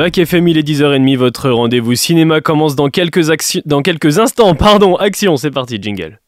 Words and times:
Bac 0.00 0.16
FM, 0.16 0.48
il 0.48 0.56
est 0.56 0.66
10h30, 0.66 1.18
votre 1.18 1.50
rendez-vous 1.50 1.94
cinéma 1.94 2.40
commence 2.40 2.74
dans 2.74 2.88
quelques, 2.88 3.20
dans 3.66 3.82
quelques 3.82 4.18
instants. 4.18 4.54
Pardon, 4.54 4.96
action, 4.96 5.36
c'est 5.36 5.50
parti, 5.50 5.76
jingle. 5.78 6.18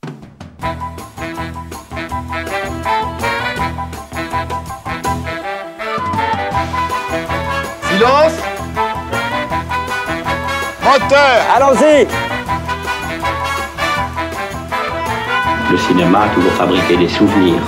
Silence 7.89 8.35
Moteur 10.85 11.41
Allons-y 11.57 12.07
Le 15.71 15.79
cinéma 15.79 16.25
a 16.25 16.29
toujours 16.35 16.53
fabriqué 16.53 16.99
des 16.99 17.09
souvenirs. 17.09 17.63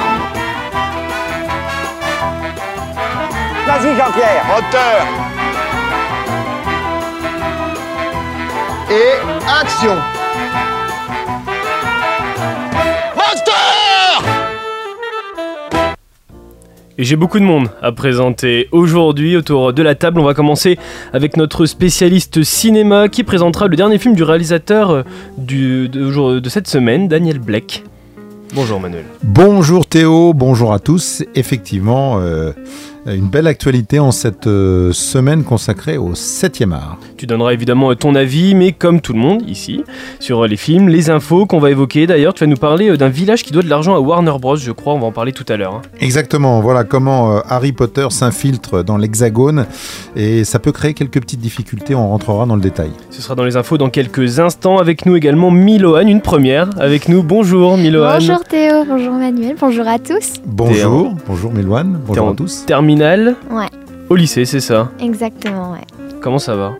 Vas-y 3.66 3.96
Jean-Pierre 3.96 4.44
Moteur 4.54 5.23
Et 8.94 8.96
action 9.48 9.96
Et 16.96 17.02
j'ai 17.02 17.16
beaucoup 17.16 17.40
de 17.40 17.44
monde 17.44 17.70
à 17.82 17.90
présenter 17.90 18.68
aujourd'hui 18.70 19.36
autour 19.36 19.72
de 19.72 19.82
la 19.82 19.96
table. 19.96 20.20
On 20.20 20.24
va 20.24 20.32
commencer 20.34 20.78
avec 21.12 21.36
notre 21.36 21.66
spécialiste 21.66 22.44
cinéma 22.44 23.08
qui 23.08 23.24
présentera 23.24 23.66
le 23.66 23.74
dernier 23.74 23.98
film 23.98 24.14
du 24.14 24.22
réalisateur 24.22 24.90
euh, 24.90 25.02
du, 25.38 25.88
de, 25.88 26.38
de 26.38 26.48
cette 26.48 26.68
semaine, 26.68 27.08
Daniel 27.08 27.40
Blake. 27.40 27.82
Bonjour 28.54 28.78
Manuel. 28.78 29.06
Bonjour 29.24 29.86
Théo, 29.86 30.32
bonjour 30.34 30.72
à 30.72 30.78
tous. 30.78 31.24
Effectivement, 31.34 32.20
euh, 32.20 32.52
une 33.06 33.28
belle 33.28 33.46
actualité 33.46 33.98
en 33.98 34.12
cette 34.12 34.46
euh, 34.46 34.92
semaine 34.92 35.44
consacrée 35.44 35.98
au 35.98 36.12
7e 36.12 36.72
art. 36.72 36.98
Tu 37.18 37.26
donneras 37.26 37.52
évidemment 37.52 37.94
ton 37.94 38.14
avis, 38.14 38.54
mais 38.54 38.72
comme 38.72 39.00
tout 39.00 39.12
le 39.12 39.18
monde 39.18 39.42
ici, 39.46 39.84
sur 40.20 40.46
les 40.46 40.56
films, 40.56 40.88
les 40.88 41.10
infos 41.10 41.44
qu'on 41.44 41.58
va 41.58 41.70
évoquer. 41.70 42.06
D'ailleurs, 42.06 42.32
tu 42.32 42.44
vas 42.44 42.50
nous 42.50 42.56
parler 42.56 42.90
euh, 42.90 42.96
d'un 42.96 43.08
village 43.08 43.42
qui 43.42 43.52
doit 43.52 43.62
de 43.62 43.68
l'argent 43.68 43.94
à 43.94 44.00
Warner 44.00 44.32
Bros, 44.40 44.56
je 44.56 44.72
crois, 44.72 44.94
on 44.94 45.00
va 45.00 45.06
en 45.06 45.12
parler 45.12 45.32
tout 45.32 45.44
à 45.48 45.56
l'heure. 45.56 45.74
Hein. 45.74 45.82
Exactement, 46.00 46.60
voilà 46.60 46.84
comment 46.84 47.36
euh, 47.36 47.40
Harry 47.48 47.72
Potter 47.72 48.06
s'infiltre 48.08 48.82
dans 48.82 48.96
l'hexagone 48.96 49.66
et 50.16 50.44
ça 50.44 50.58
peut 50.58 50.72
créer 50.72 50.94
quelques 50.94 51.20
petites 51.20 51.40
difficultés, 51.40 51.94
on 51.94 52.08
rentrera 52.08 52.46
dans 52.46 52.56
le 52.56 52.62
détail. 52.62 52.90
Ce 53.10 53.20
sera 53.20 53.34
dans 53.34 53.44
les 53.44 53.56
infos 53.56 53.76
dans 53.76 53.90
quelques 53.90 54.40
instants. 54.40 54.78
Avec 54.78 55.06
nous 55.06 55.14
également 55.16 55.50
Miloane, 55.50 56.08
une 56.08 56.20
première 56.20 56.70
avec 56.80 57.08
nous. 57.08 57.22
Bonjour 57.22 57.76
Miloane. 57.76 58.18
Bonjour 58.18 58.44
Théo, 58.44 58.84
bonjour 58.86 59.12
Manuel, 59.12 59.56
bonjour 59.60 59.86
à 59.86 59.98
tous. 59.98 60.34
Bonjour, 60.46 61.14
bonjour 61.26 61.52
Miloane, 61.52 62.00
bonjour 62.06 62.30
à 62.30 62.34
tous. 62.34 62.64
Ouais. 63.02 63.68
Au 64.08 64.16
lycée, 64.16 64.44
c'est 64.44 64.60
ça? 64.60 64.90
Exactement, 65.00 65.72
ouais. 65.72 65.84
Comment 66.20 66.38
ça 66.38 66.54
va? 66.56 66.74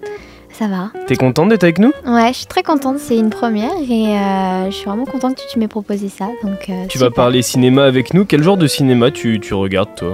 Ça 0.52 0.68
va. 0.68 0.90
T'es 1.08 1.16
contente 1.16 1.48
d'être 1.48 1.64
avec 1.64 1.78
nous? 1.80 1.92
Ouais, 2.06 2.28
je 2.28 2.38
suis 2.38 2.46
très 2.46 2.62
contente, 2.62 2.98
c'est 3.00 3.16
une 3.16 3.30
première 3.30 3.72
et 3.88 4.16
euh, 4.16 4.66
je 4.66 4.74
suis 4.74 4.84
vraiment 4.86 5.04
contente 5.04 5.34
que 5.34 5.42
tu 5.50 5.58
m'aies 5.58 5.68
proposé 5.68 6.08
ça. 6.08 6.26
Donc, 6.44 6.68
euh, 6.68 6.86
tu 6.88 6.98
vas 6.98 7.10
parler 7.10 7.42
cinéma 7.42 7.84
avec 7.84 8.14
nous? 8.14 8.24
Quel 8.24 8.42
genre 8.42 8.56
de 8.56 8.68
cinéma 8.68 9.10
tu, 9.10 9.40
tu 9.40 9.52
regardes 9.54 9.94
toi? 9.96 10.12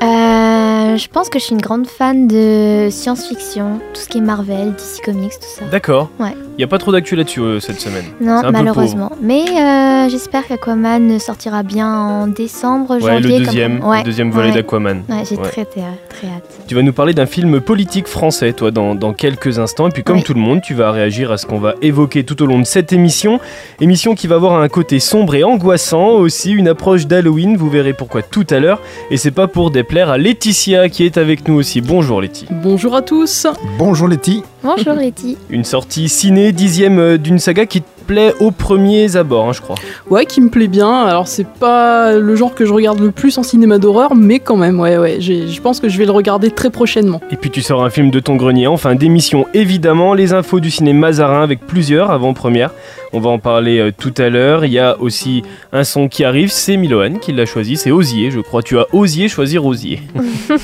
Euh, 0.00 0.96
je 0.96 1.08
pense 1.08 1.28
que 1.28 1.38
je 1.38 1.44
suis 1.44 1.54
une 1.54 1.60
grande 1.60 1.86
fan 1.86 2.26
de 2.26 2.88
science-fiction, 2.90 3.80
tout 3.92 4.00
ce 4.00 4.08
qui 4.08 4.18
est 4.18 4.22
Marvel, 4.22 4.72
DC 4.72 5.04
Comics, 5.04 5.32
tout 5.32 5.58
ça. 5.58 5.66
D'accord. 5.70 6.08
Ouais. 6.18 6.34
Il 6.54 6.58
n'y 6.58 6.64
a 6.64 6.66
pas 6.66 6.76
trop 6.76 6.92
d'actu 6.92 7.16
là-dessus 7.16 7.40
euh, 7.40 7.60
cette 7.60 7.80
semaine. 7.80 8.04
Non, 8.20 8.42
malheureusement. 8.52 9.10
Mais 9.22 9.44
euh, 9.58 10.10
j'espère 10.10 10.46
qu'Aquaman 10.46 11.18
sortira 11.18 11.62
bien 11.62 11.90
en 11.90 12.26
décembre, 12.26 12.96
ouais, 12.96 13.00
janvier. 13.00 13.38
Le 13.38 13.44
deuxième, 13.44 13.80
le 13.80 14.04
deuxième 14.04 14.30
volet 14.30 14.52
d'Aquaman. 14.52 15.02
Ouais, 15.08 15.22
j'ai 15.28 15.36
très, 15.36 15.64
très, 15.64 15.80
hâte. 15.80 16.60
Tu 16.68 16.74
vas 16.74 16.82
nous 16.82 16.92
parler 16.92 17.14
d'un 17.14 17.24
film 17.24 17.60
politique 17.62 18.06
français, 18.06 18.52
toi, 18.52 18.70
dans, 18.70 18.94
dans, 18.94 19.14
quelques 19.14 19.58
instants. 19.58 19.88
Et 19.88 19.92
puis, 19.92 20.02
comme 20.02 20.22
tout 20.22 20.34
le 20.34 20.40
monde, 20.40 20.60
tu 20.60 20.74
vas 20.74 20.92
réagir 20.92 21.32
à 21.32 21.38
ce 21.38 21.46
qu'on 21.46 21.58
va 21.58 21.74
évoquer 21.80 22.22
tout 22.24 22.42
au 22.42 22.46
long 22.46 22.58
de 22.58 22.66
cette 22.66 22.92
émission. 22.92 23.40
Émission 23.80 24.14
qui 24.14 24.26
va 24.26 24.34
avoir 24.34 24.60
un 24.60 24.68
côté 24.68 25.00
sombre 25.00 25.34
et 25.34 25.44
angoissant, 25.44 26.10
aussi 26.10 26.52
une 26.52 26.68
approche 26.68 27.06
d'Halloween. 27.06 27.56
Vous 27.56 27.70
verrez 27.70 27.94
pourquoi 27.94 28.20
tout 28.20 28.46
à 28.50 28.60
l'heure. 28.60 28.80
Et 29.10 29.16
c'est 29.16 29.30
pas 29.30 29.48
pour 29.48 29.70
déplaire 29.70 30.10
à 30.10 30.18
Laetitia 30.18 30.90
qui 30.90 31.04
est 31.04 31.16
avec 31.16 31.48
nous 31.48 31.54
aussi. 31.54 31.80
Bonjour 31.80 32.20
Letty. 32.20 32.46
Bonjour 32.50 32.94
à 32.94 33.00
tous. 33.00 33.46
Bonjour 33.78 34.06
Letty. 34.06 34.42
Bonjour 34.62 34.94
Letty. 34.94 35.36
Une 35.50 35.64
sortie 35.64 36.08
ciné 36.08 36.41
dixième 36.50 36.98
euh, 36.98 37.18
d'une 37.18 37.38
saga 37.38 37.66
qui 37.66 37.82
te 37.82 37.86
plaît 38.06 38.34
aux 38.40 38.50
premiers 38.50 39.16
abords, 39.16 39.48
hein, 39.48 39.52
je 39.52 39.60
crois. 39.60 39.76
Ouais, 40.10 40.26
qui 40.26 40.40
me 40.40 40.48
plaît 40.48 40.66
bien. 40.66 41.04
Alors 41.04 41.28
c'est 41.28 41.46
pas 41.46 42.14
le 42.14 42.34
genre 42.34 42.54
que 42.54 42.64
je 42.64 42.72
regarde 42.72 42.98
le 42.98 43.10
plus 43.10 43.38
en 43.38 43.42
cinéma 43.42 43.78
d'horreur, 43.78 44.14
mais 44.16 44.40
quand 44.40 44.56
même, 44.56 44.80
ouais, 44.80 44.98
ouais. 44.98 45.20
Je 45.20 45.60
pense 45.60 45.78
que 45.78 45.88
je 45.88 45.98
vais 45.98 46.06
le 46.06 46.12
regarder 46.12 46.50
très 46.50 46.70
prochainement. 46.70 47.20
Et 47.30 47.36
puis 47.36 47.50
tu 47.50 47.62
sors 47.62 47.84
un 47.84 47.90
film 47.90 48.10
de 48.10 48.18
ton 48.18 48.34
grenier, 48.36 48.66
enfin 48.66 48.94
d'émission 48.94 49.46
évidemment, 49.54 50.14
les 50.14 50.32
infos 50.32 50.58
du 50.58 50.70
cinéma 50.70 51.02
Mazarin 51.02 51.42
avec 51.42 51.66
plusieurs 51.66 52.10
avant-premières. 52.10 52.70
On 53.14 53.20
va 53.20 53.30
en 53.30 53.38
parler 53.38 53.78
euh, 53.78 53.90
tout 53.96 54.14
à 54.16 54.28
l'heure. 54.30 54.64
Il 54.64 54.72
y 54.72 54.78
a 54.78 54.98
aussi 55.00 55.42
un 55.72 55.84
son 55.84 56.08
qui 56.08 56.24
arrive, 56.24 56.50
c'est 56.50 56.76
Miloane 56.76 57.18
qui 57.18 57.32
l'a 57.32 57.44
choisi, 57.44 57.76
c'est 57.76 57.90
Osier, 57.90 58.30
je 58.30 58.40
crois. 58.40 58.62
Tu 58.62 58.78
as 58.78 58.86
osé 58.92 59.28
choisir 59.28 59.66
Osier. 59.66 60.00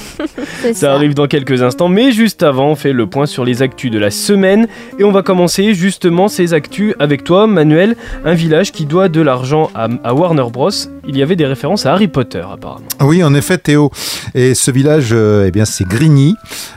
ça, 0.62 0.74
ça 0.74 0.94
arrive 0.94 1.14
dans 1.14 1.26
quelques 1.26 1.62
instants, 1.62 1.88
mais 1.88 2.12
juste 2.12 2.42
avant, 2.42 2.70
on 2.70 2.74
fait 2.74 2.92
le 2.92 3.06
point 3.06 3.26
sur 3.26 3.44
les 3.44 3.62
actus 3.62 3.90
de 3.90 3.98
la 3.98 4.10
semaine 4.10 4.66
et 4.98 5.04
on 5.04 5.10
va 5.10 5.22
commencer 5.22 5.74
justement 5.74 6.28
ces 6.28 6.54
actus 6.54 6.94
avec 6.98 7.24
toi, 7.24 7.46
Manuel. 7.46 7.96
Un 8.24 8.34
village 8.34 8.72
qui 8.72 8.86
doit 8.86 9.08
de 9.08 9.20
l'argent 9.20 9.70
à, 9.74 9.88
à, 10.04 10.14
Warner 10.14 10.46
Bros. 10.50 10.70
Il 11.10 11.16
y 11.16 11.22
avait 11.22 11.36
des 11.36 11.46
références 11.46 11.86
à 11.86 11.94
Harry 11.94 12.06
Potter 12.06 12.44
apparemment. 12.52 12.86
Oui, 13.00 13.24
en 13.24 13.32
effet, 13.32 13.56
Théo. 13.56 13.90
Et 14.34 14.54
ce 14.54 14.70
village, 14.70 15.08
euh, 15.12 15.46
eh 15.46 15.50
bien, 15.50 15.64
c'est 15.64 15.88
Grigny. 15.88 16.36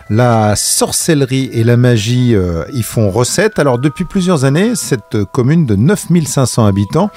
La 0.09 0.55
sorcellerie 0.55 1.49
et 1.51 1.65
la 1.65 1.75
magie 1.75 2.33
euh, 2.33 2.63
y 2.71 2.81
font 2.81 3.09
recette. 3.09 3.59
Alors, 3.59 3.77
depuis 3.77 4.05
plusieurs 4.05 4.45
années, 4.45 4.71
cette 4.75 5.25
commune 5.33 5.65
de 5.65 5.75
9500 5.75 6.65
habitants 6.65 7.09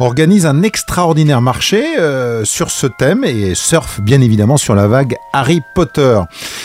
organise 0.00 0.44
un 0.44 0.64
extraordinaire 0.64 1.40
marché 1.40 1.84
euh, 2.00 2.44
sur 2.44 2.72
ce 2.72 2.88
thème 2.88 3.22
et 3.22 3.54
surfe 3.54 4.00
bien 4.00 4.20
évidemment 4.20 4.56
sur 4.56 4.74
la 4.74 4.88
vague 4.88 5.14
Harry 5.32 5.60
Potter. 5.76 6.20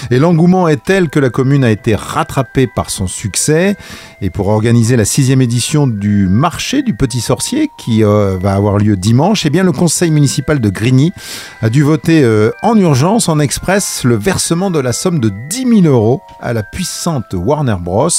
Et 0.10 0.18
l'engouement 0.18 0.68
est 0.68 0.84
tel 0.84 1.10
que 1.10 1.20
la 1.20 1.30
commune 1.30 1.64
a 1.64 1.70
été 1.70 1.94
rattrapée 1.94 2.66
par 2.66 2.90
son 2.90 3.06
succès. 3.06 3.76
Et 4.20 4.32
pour 4.32 4.48
organiser 4.48 4.96
la 4.96 5.06
sixième 5.06 5.42
édition 5.44 5.86
du 5.86 6.28
marché 6.28 6.82
du 6.82 6.96
petit 6.96 7.22
sorcier 7.22 7.70
qui 7.78 8.04
va 8.04 8.54
avoir 8.54 8.78
lieu 8.78 8.96
dimanche, 8.96 9.46
eh 9.46 9.50
bien 9.50 9.64
le 9.64 9.72
conseil 9.72 9.91
municipal 10.10 10.60
de 10.60 10.70
Grigny 10.70 11.14
a 11.62 11.70
dû 11.70 11.84
voter 11.84 12.24
euh, 12.24 12.52
en 12.64 12.78
urgence, 12.78 13.30
en 13.30 13.40
express, 13.40 14.04
le 14.04 14.16
versement 14.16 14.72
de 14.72 14.80
la 14.80 14.94
somme 14.94 15.20
de 15.20 15.30
10 15.30 15.82
000 15.82 15.94
euros 15.94 16.22
à 16.40 16.54
la 16.54 16.64
puissante 16.64 17.34
Warner 17.34 17.78
Bros. 17.80 18.10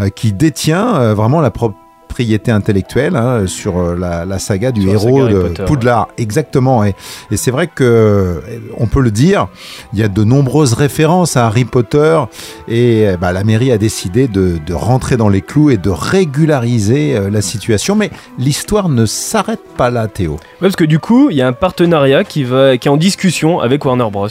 Euh, 0.00 0.08
qui 0.08 0.32
détient 0.32 0.96
euh, 0.96 1.14
vraiment 1.14 1.40
la 1.40 1.50
propre 1.50 1.76
propriété 2.10 2.50
intellectuelle 2.50 3.14
hein, 3.14 3.46
sur 3.46 3.78
euh, 3.78 3.96
la, 3.96 4.24
la, 4.24 4.40
saga 4.40 4.72
du 4.72 4.82
sur 4.82 4.90
héros 4.90 5.26
saga 5.26 5.32
de 5.32 5.42
Potter, 5.42 5.64
Poudlard. 5.64 6.08
Ouais. 6.08 6.22
Exactement. 6.24 6.84
Et, 6.84 6.94
et 7.30 7.36
c'est 7.36 7.52
vrai 7.52 7.68
que, 7.68 8.42
on 8.76 8.88
peut 8.88 9.00
le 9.00 9.12
dire, 9.12 9.46
il 9.92 10.00
y 10.00 10.02
a 10.02 10.08
de 10.08 10.24
nombreuses 10.24 10.72
références 10.72 11.36
à 11.36 11.46
Harry 11.46 11.64
Potter 11.64 12.20
et 12.66 13.06
bah, 13.20 13.32
la 13.32 13.44
mairie 13.44 13.70
a 13.70 13.78
décidé 13.78 14.26
de, 14.26 14.58
de, 14.66 14.74
rentrer 14.74 15.16
dans 15.16 15.28
les 15.28 15.40
clous 15.40 15.70
et 15.70 15.76
de 15.76 15.88
régulariser 15.88 17.16
euh, 17.16 17.30
la 17.30 17.42
situation. 17.42 17.94
Mais 17.94 18.10
l'histoire 18.38 18.88
ne 18.88 19.06
s'arrête 19.06 19.62
pas 19.76 19.90
là, 19.90 20.08
Théo. 20.08 20.32
Ouais, 20.32 20.38
parce 20.62 20.76
que 20.76 20.84
du 20.84 20.98
coup, 20.98 21.30
il 21.30 21.36
y 21.36 21.42
a 21.42 21.46
un 21.46 21.52
partenariat 21.52 22.24
qui, 22.24 22.42
va, 22.42 22.76
qui 22.76 22.88
est 22.88 22.90
en 22.90 22.96
discussion 22.96 23.60
avec 23.60 23.84
Warner 23.84 24.08
Bros. 24.10 24.28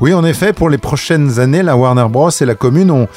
Oui, 0.00 0.12
en 0.12 0.24
effet, 0.24 0.52
pour 0.52 0.68
les 0.68 0.78
prochaines 0.78 1.40
années, 1.40 1.62
la 1.62 1.78
Warner 1.78 2.06
Bros. 2.10 2.28
et 2.28 2.44
la 2.44 2.54
commune 2.54 2.90
ont 2.90 3.08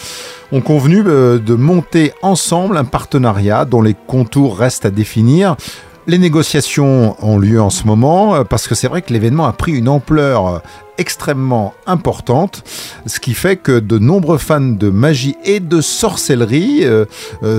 ont 0.51 0.61
convenu 0.61 1.03
euh, 1.05 1.39
de 1.39 1.53
monter 1.55 2.13
ensemble 2.21 2.77
un 2.77 2.85
partenariat 2.85 3.65
dont 3.65 3.81
les 3.81 3.95
contours 4.07 4.57
restent 4.57 4.85
à 4.85 4.91
définir. 4.91 5.55
Les 6.07 6.19
négociations 6.19 7.15
ont 7.19 7.39
lieu 7.39 7.59
en 7.59 7.71
ce 7.71 7.85
moment 7.85 8.35
euh, 8.35 8.43
parce 8.43 8.67
que 8.67 8.75
c'est 8.75 8.87
vrai 8.87 9.01
que 9.01 9.11
l'événement 9.11 9.47
a 9.47 9.53
pris 9.53 9.71
une 9.71 9.89
ampleur 9.89 10.47
euh, 10.47 10.59
extrêmement 10.99 11.73
importante, 11.87 12.63
ce 13.07 13.19
qui 13.19 13.33
fait 13.33 13.55
que 13.55 13.79
de 13.79 13.97
nombreux 13.97 14.37
fans 14.37 14.61
de 14.61 14.89
magie 14.89 15.35
et 15.43 15.59
de 15.59 15.81
sorcellerie 15.81 16.81
euh, 16.83 17.05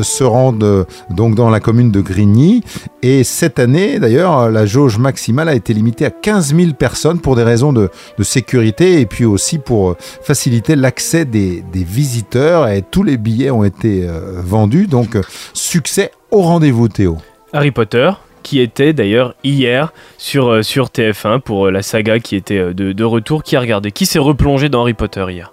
se 0.03 0.23
rendent 0.23 0.87
donc 1.11 1.35
dans 1.35 1.51
la 1.51 1.59
commune 1.59 1.91
de 1.91 2.01
Grigny. 2.01 2.63
Et 3.03 3.25
cette 3.25 3.59
année, 3.59 3.99
d'ailleurs, 3.99 4.49
la 4.49 4.65
jauge 4.65 4.97
maximale 4.99 5.49
a 5.49 5.55
été 5.55 5.75
limitée 5.75 6.07
à 6.07 6.11
15 6.11 6.55
000 6.55 6.73
personnes 6.75 7.19
pour 7.19 7.35
des 7.35 7.43
raisons 7.43 7.73
de, 7.73 7.91
sécurité 8.23 9.01
et 9.01 9.07
puis 9.07 9.25
aussi 9.25 9.59
pour 9.59 9.97
faciliter 9.99 10.77
l'accès 10.77 11.25
des, 11.25 11.65
visiteurs. 11.75 12.69
Et 12.69 12.83
tous 12.83 13.03
les 13.03 13.19
billets 13.19 13.51
ont 13.51 13.65
été 13.65 14.09
vendus, 14.37 14.87
donc 14.87 15.19
succès 15.53 16.11
au 16.31 16.41
rendez-vous, 16.41 16.89
Théo. 16.89 17.19
Harry 17.53 17.71
Potter, 17.71 18.11
qui 18.47 18.61
était 18.61 18.93
d'ailleurs 18.93 19.35
hier 19.43 19.93
sur, 20.19 20.53
euh, 20.53 20.63
sur 20.63 20.87
TF1 20.87 21.41
pour 21.41 21.67
euh, 21.67 21.73
la 21.73 21.83
saga 21.83 22.21
qui 22.21 22.37
était 22.37 22.59
euh, 22.59 22.73
de, 22.73 22.93
de 22.93 23.05
retour. 23.05 23.43
Qui 23.43 23.57
a 23.57 23.61
regardé? 23.61 23.91
Qui 23.91 24.07
s'est 24.07 24.21
replongé 24.21 24.69
dans 24.69 24.83
Harry 24.83 24.95
Potter 24.95 25.27
hier? 25.31 25.53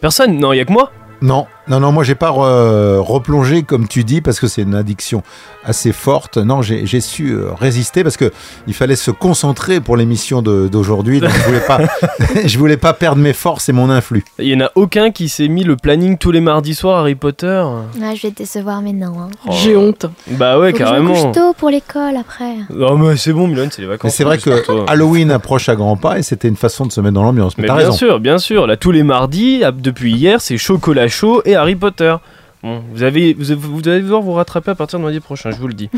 Personne? 0.00 0.36
Non, 0.36 0.52
il 0.52 0.58
a 0.58 0.64
que 0.64 0.72
moi? 0.72 0.90
Non. 1.22 1.46
Non, 1.68 1.80
non, 1.80 1.90
moi 1.92 2.04
j'ai 2.04 2.14
pas 2.14 2.30
re- 2.30 2.98
replongé 2.98 3.62
comme 3.64 3.88
tu 3.88 4.04
dis 4.04 4.20
parce 4.20 4.38
que 4.40 4.46
c'est 4.46 4.62
une 4.62 4.74
addiction 4.74 5.22
assez 5.64 5.90
forte. 5.92 6.36
Non, 6.38 6.62
j'ai 6.62 6.86
j'ai 6.86 7.00
su 7.00 7.30
euh, 7.32 7.48
résister 7.58 8.04
parce 8.04 8.16
que 8.16 8.32
il 8.68 8.74
fallait 8.74 8.94
se 8.96 9.10
concentrer 9.10 9.80
pour 9.80 9.96
l'émission 9.96 10.42
de- 10.42 10.68
d'aujourd'hui. 10.68 11.20
Donc 11.20 11.30
je 11.30 11.42
voulais 11.44 11.60
pas, 11.66 11.80
je 12.44 12.58
voulais 12.58 12.76
pas 12.76 12.92
perdre 12.92 13.20
mes 13.20 13.32
forces 13.32 13.68
et 13.68 13.72
mon 13.72 13.90
influx. 13.90 14.24
Il 14.38 14.46
y 14.46 14.54
en 14.54 14.64
a 14.64 14.70
aucun 14.76 15.10
qui 15.10 15.28
s'est 15.28 15.48
mis 15.48 15.64
le 15.64 15.74
planning 15.76 16.18
tous 16.18 16.30
les 16.30 16.40
mardis 16.40 16.74
soirs 16.74 16.98
Harry 17.00 17.16
Potter. 17.16 17.64
Ah, 18.02 18.14
je 18.14 18.22
vais 18.22 18.30
te 18.30 18.38
décevoir, 18.38 18.80
mais 18.82 18.92
non. 18.92 19.14
hein. 19.18 19.28
Oh. 19.46 19.50
J'ai 19.52 19.76
honte. 19.76 20.06
Bah 20.30 20.58
ouais, 20.60 20.70
Faut 20.70 20.78
que 20.78 20.84
je 20.84 20.84
me 20.84 20.88
carrément. 20.90 21.14
couche 21.14 21.32
tôt 21.32 21.52
pour 21.54 21.70
l'école 21.70 22.16
après. 22.16 22.54
Oh 22.78 22.96
mais 22.96 23.16
c'est 23.16 23.32
bon 23.32 23.48
Milan, 23.48 23.66
c'est 23.72 23.82
les 23.82 23.88
vacances. 23.88 24.04
Mais 24.04 24.10
c'est 24.10 24.24
vrai 24.24 24.36
juste 24.38 24.64
pour 24.66 24.86
que. 24.86 24.90
Halloween 24.90 25.32
approche 25.32 25.68
à 25.68 25.74
grands 25.74 25.96
pas 25.96 26.18
et 26.18 26.22
c'était 26.22 26.46
une 26.48 26.56
façon 26.56 26.86
de 26.86 26.92
se 26.92 27.00
mettre 27.00 27.14
dans 27.14 27.24
l'ambiance. 27.24 27.58
Mais, 27.58 27.62
Mais 27.62 27.68
t'as 27.68 27.74
bien 27.76 27.86
raison. 27.86 27.96
sûr, 27.98 28.20
bien 28.20 28.38
sûr. 28.38 28.68
Là, 28.68 28.76
tous 28.76 28.92
les 28.92 29.02
mardis, 29.02 29.62
depuis 29.78 30.14
hier, 30.14 30.40
c'est 30.40 30.58
chocolat 30.58 31.08
chaud 31.08 31.42
et 31.44 31.55
Harry 31.56 31.76
Potter. 31.76 32.14
Bon, 32.62 32.82
vous, 32.92 33.02
avez, 33.02 33.34
vous, 33.34 33.52
allez 33.88 34.00
devoir 34.00 34.22
vous 34.22 34.32
rattraper 34.32 34.70
à 34.72 34.74
partir 34.74 34.98
de 34.98 35.04
mardi 35.04 35.20
prochain, 35.20 35.50
je 35.50 35.56
vous 35.56 35.68
le 35.68 35.74
dis. 35.74 35.90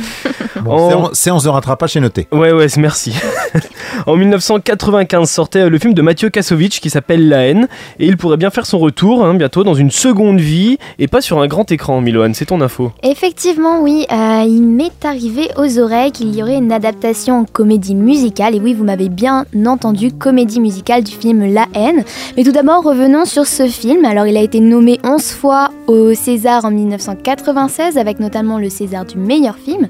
Bon, 0.61 1.07
En- 1.07 1.15
séance, 1.15 1.45
de 1.45 1.49
rattrapage 1.49 1.97
est 1.97 2.01
notée. 2.01 2.27
Ouais, 2.33 2.53
ouais, 2.53 2.69
c'est- 2.69 2.81
merci. 2.81 3.15
en 4.07 4.17
1995 4.17 5.31
sortait 5.31 5.61
euh, 5.61 5.69
le 5.69 5.79
film 5.79 5.95
de 5.95 6.03
Mathieu 6.03 6.31
Kassovitch 6.31 6.81
qui 6.81 6.91
s'appelle 6.91 7.29
La 7.29 7.47
haine. 7.47 7.69
Et 7.99 8.07
il 8.07 8.17
pourrait 8.17 8.37
bien 8.37 8.51
faire 8.51 8.67
son 8.67 8.79
retour 8.79 9.25
hein, 9.25 9.35
bientôt 9.35 9.65
dans 9.65 9.75
une 9.75 9.91
seconde 9.91 10.41
vie 10.41 10.79
et 10.99 11.09
pas 11.09 11.21
sur 11.21 11.41
un 11.41 11.47
grand 11.47 11.71
écran, 11.73 12.01
Miloane. 12.01 12.35
C'est 12.35 12.47
ton 12.47 12.61
info. 12.61 12.93
Effectivement, 13.03 13.81
oui, 13.81 14.07
euh, 14.13 14.45
il 14.47 14.63
m'est 14.63 15.05
arrivé 15.05 15.49
aux 15.57 15.79
oreilles 15.79 16.13
qu'il 16.13 16.35
y 16.35 16.43
aurait 16.43 16.57
une 16.57 16.73
adaptation 16.73 17.41
en 17.41 17.45
comédie 17.45 17.95
musicale. 17.95 18.55
Et 18.55 18.61
oui, 18.61 18.75
vous 18.75 18.85
m'avez 18.85 19.09
bien 19.09 19.45
entendu, 19.67 20.13
comédie 20.13 20.61
musicale 20.61 21.05
du 21.05 21.13
film 21.13 21.53
La 21.53 21.67
haine. 21.75 22.05
Mais 22.37 22.45
tout 22.45 22.53
d'abord, 22.53 22.83
revenons 22.83 23.25
sur 23.25 23.47
ce 23.47 23.67
film. 23.67 24.05
Alors, 24.05 24.27
il 24.27 24.37
a 24.37 24.43
été 24.43 24.61
nommé 24.61 24.99
11 25.05 25.23
fois 25.33 25.71
au 25.87 26.15
César 26.15 26.65
en 26.65 26.71
1996, 26.71 27.99
avec 27.99 28.21
notamment 28.21 28.59
le 28.59 28.71
César 28.71 29.05
du 29.05 29.19
meilleur 29.19 29.57
film. 29.57 29.89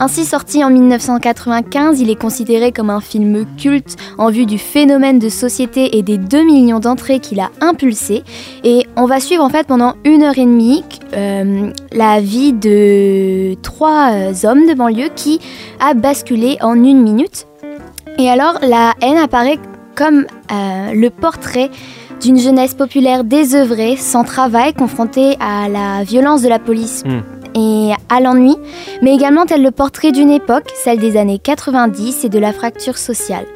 Ainsi 0.00 0.24
sorti 0.24 0.62
en 0.62 0.70
1995, 0.70 2.00
il 2.00 2.08
est 2.08 2.20
considéré 2.20 2.70
comme 2.70 2.88
un 2.88 3.00
film 3.00 3.44
culte 3.56 3.96
en 4.16 4.30
vue 4.30 4.46
du 4.46 4.56
phénomène 4.56 5.18
de 5.18 5.28
société 5.28 5.98
et 5.98 6.02
des 6.02 6.18
2 6.18 6.44
millions 6.44 6.78
d'entrées 6.78 7.18
qu'il 7.18 7.40
a 7.40 7.50
impulsé. 7.60 8.22
Et 8.62 8.86
on 8.94 9.06
va 9.06 9.18
suivre 9.18 9.42
en 9.42 9.48
fait 9.48 9.66
pendant 9.66 9.94
une 10.04 10.22
heure 10.22 10.38
et 10.38 10.44
demie 10.44 10.84
euh, 11.14 11.72
la 11.90 12.20
vie 12.20 12.52
de 12.52 13.54
trois 13.62 14.12
euh, 14.12 14.32
hommes 14.44 14.68
de 14.68 14.74
banlieue 14.74 15.10
qui 15.16 15.40
a 15.80 15.94
basculé 15.94 16.58
en 16.60 16.74
une 16.74 17.02
minute. 17.02 17.48
Et 18.18 18.30
alors 18.30 18.60
la 18.62 18.94
haine 19.02 19.18
apparaît 19.18 19.58
comme 19.96 20.26
euh, 20.52 20.92
le 20.94 21.10
portrait 21.10 21.70
d'une 22.20 22.38
jeunesse 22.38 22.74
populaire 22.74 23.24
désœuvrée, 23.24 23.96
sans 23.96 24.22
travail, 24.22 24.74
confrontée 24.74 25.36
à 25.40 25.68
la 25.68 26.04
violence 26.04 26.42
de 26.42 26.48
la 26.48 26.58
police 26.58 27.02
Mm. 27.04 27.37
À 28.08 28.20
l'ennui, 28.20 28.56
mais 29.02 29.14
également 29.14 29.46
tel 29.46 29.62
le 29.62 29.70
portrait 29.70 30.12
d'une 30.12 30.30
époque, 30.30 30.70
celle 30.74 30.98
des 30.98 31.16
années 31.16 31.38
90 31.38 32.24
et 32.24 32.28
de 32.28 32.38
la 32.38 32.52
fracture 32.52 32.98
sociale. 32.98 33.46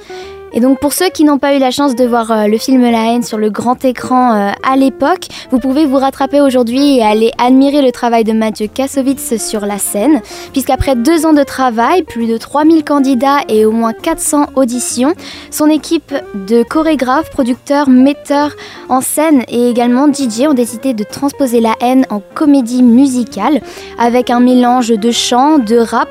Et 0.55 0.61
donc 0.61 0.79
pour 0.81 0.93
ceux 0.93 1.09
qui 1.09 1.25
n'ont 1.25 1.39
pas 1.39 1.55
eu 1.55 1.59
la 1.59 1.71
chance 1.71 1.97
de 1.97 2.05
voir 2.05 2.31
euh, 2.31 2.47
le 2.47 2.59
film 2.59 2.83
La 2.83 3.13
haine 3.13 3.23
sur 3.23 3.39
le 3.39 3.49
grand 3.49 3.85
écran 3.85 4.35
euh, 4.35 4.51
à 4.63 4.77
l'époque, 4.77 5.29
vous 5.51 5.59
pouvez 5.59 5.87
vous 5.87 5.97
rattraper 5.97 6.43
aujourd'hui 6.43 6.99
et 6.99 7.03
aller 7.03 7.31
admirer 7.39 7.81
le 7.81 7.91
travail 7.91 8.23
de 8.25 8.33
Mathieu 8.33 8.67
Kassovitz 8.67 9.39
sur 9.39 9.65
la 9.65 9.79
scène, 9.79 10.21
puisqu'après 10.53 10.95
deux 10.95 11.25
ans 11.25 11.33
de 11.33 11.43
travail, 11.43 12.03
plus 12.03 12.27
de 12.27 12.37
3000 12.37 12.85
candidats 12.85 13.39
et 13.49 13.65
au 13.65 13.73
moins 13.73 13.95
400 13.95 14.51
auditions, 14.57 15.15
son 15.51 15.69
équipe 15.69 16.15
de 16.35 16.63
chorégraphes, 16.63 17.31
producteurs, 17.31 17.89
metteurs 17.89 18.55
en 18.91 19.01
scène 19.01 19.45
et 19.49 19.71
également 19.71 20.13
DJ 20.13 20.43
ont 20.49 20.55
décidé 20.55 20.93
de 20.93 21.05
transposer 21.05 21.61
La 21.61 21.77
haine 21.81 22.07
en 22.11 22.21
comédie 22.35 22.83
musicale, 22.83 23.63
avec 23.99 24.29
un 24.29 24.41
mélange 24.41 24.89
de 24.89 25.11
chant, 25.11 25.59
de 25.59 25.79
rap, 25.79 26.09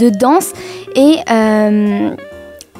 de 0.00 0.08
danse 0.08 0.52
et... 0.96 1.16
euh, 1.30 2.10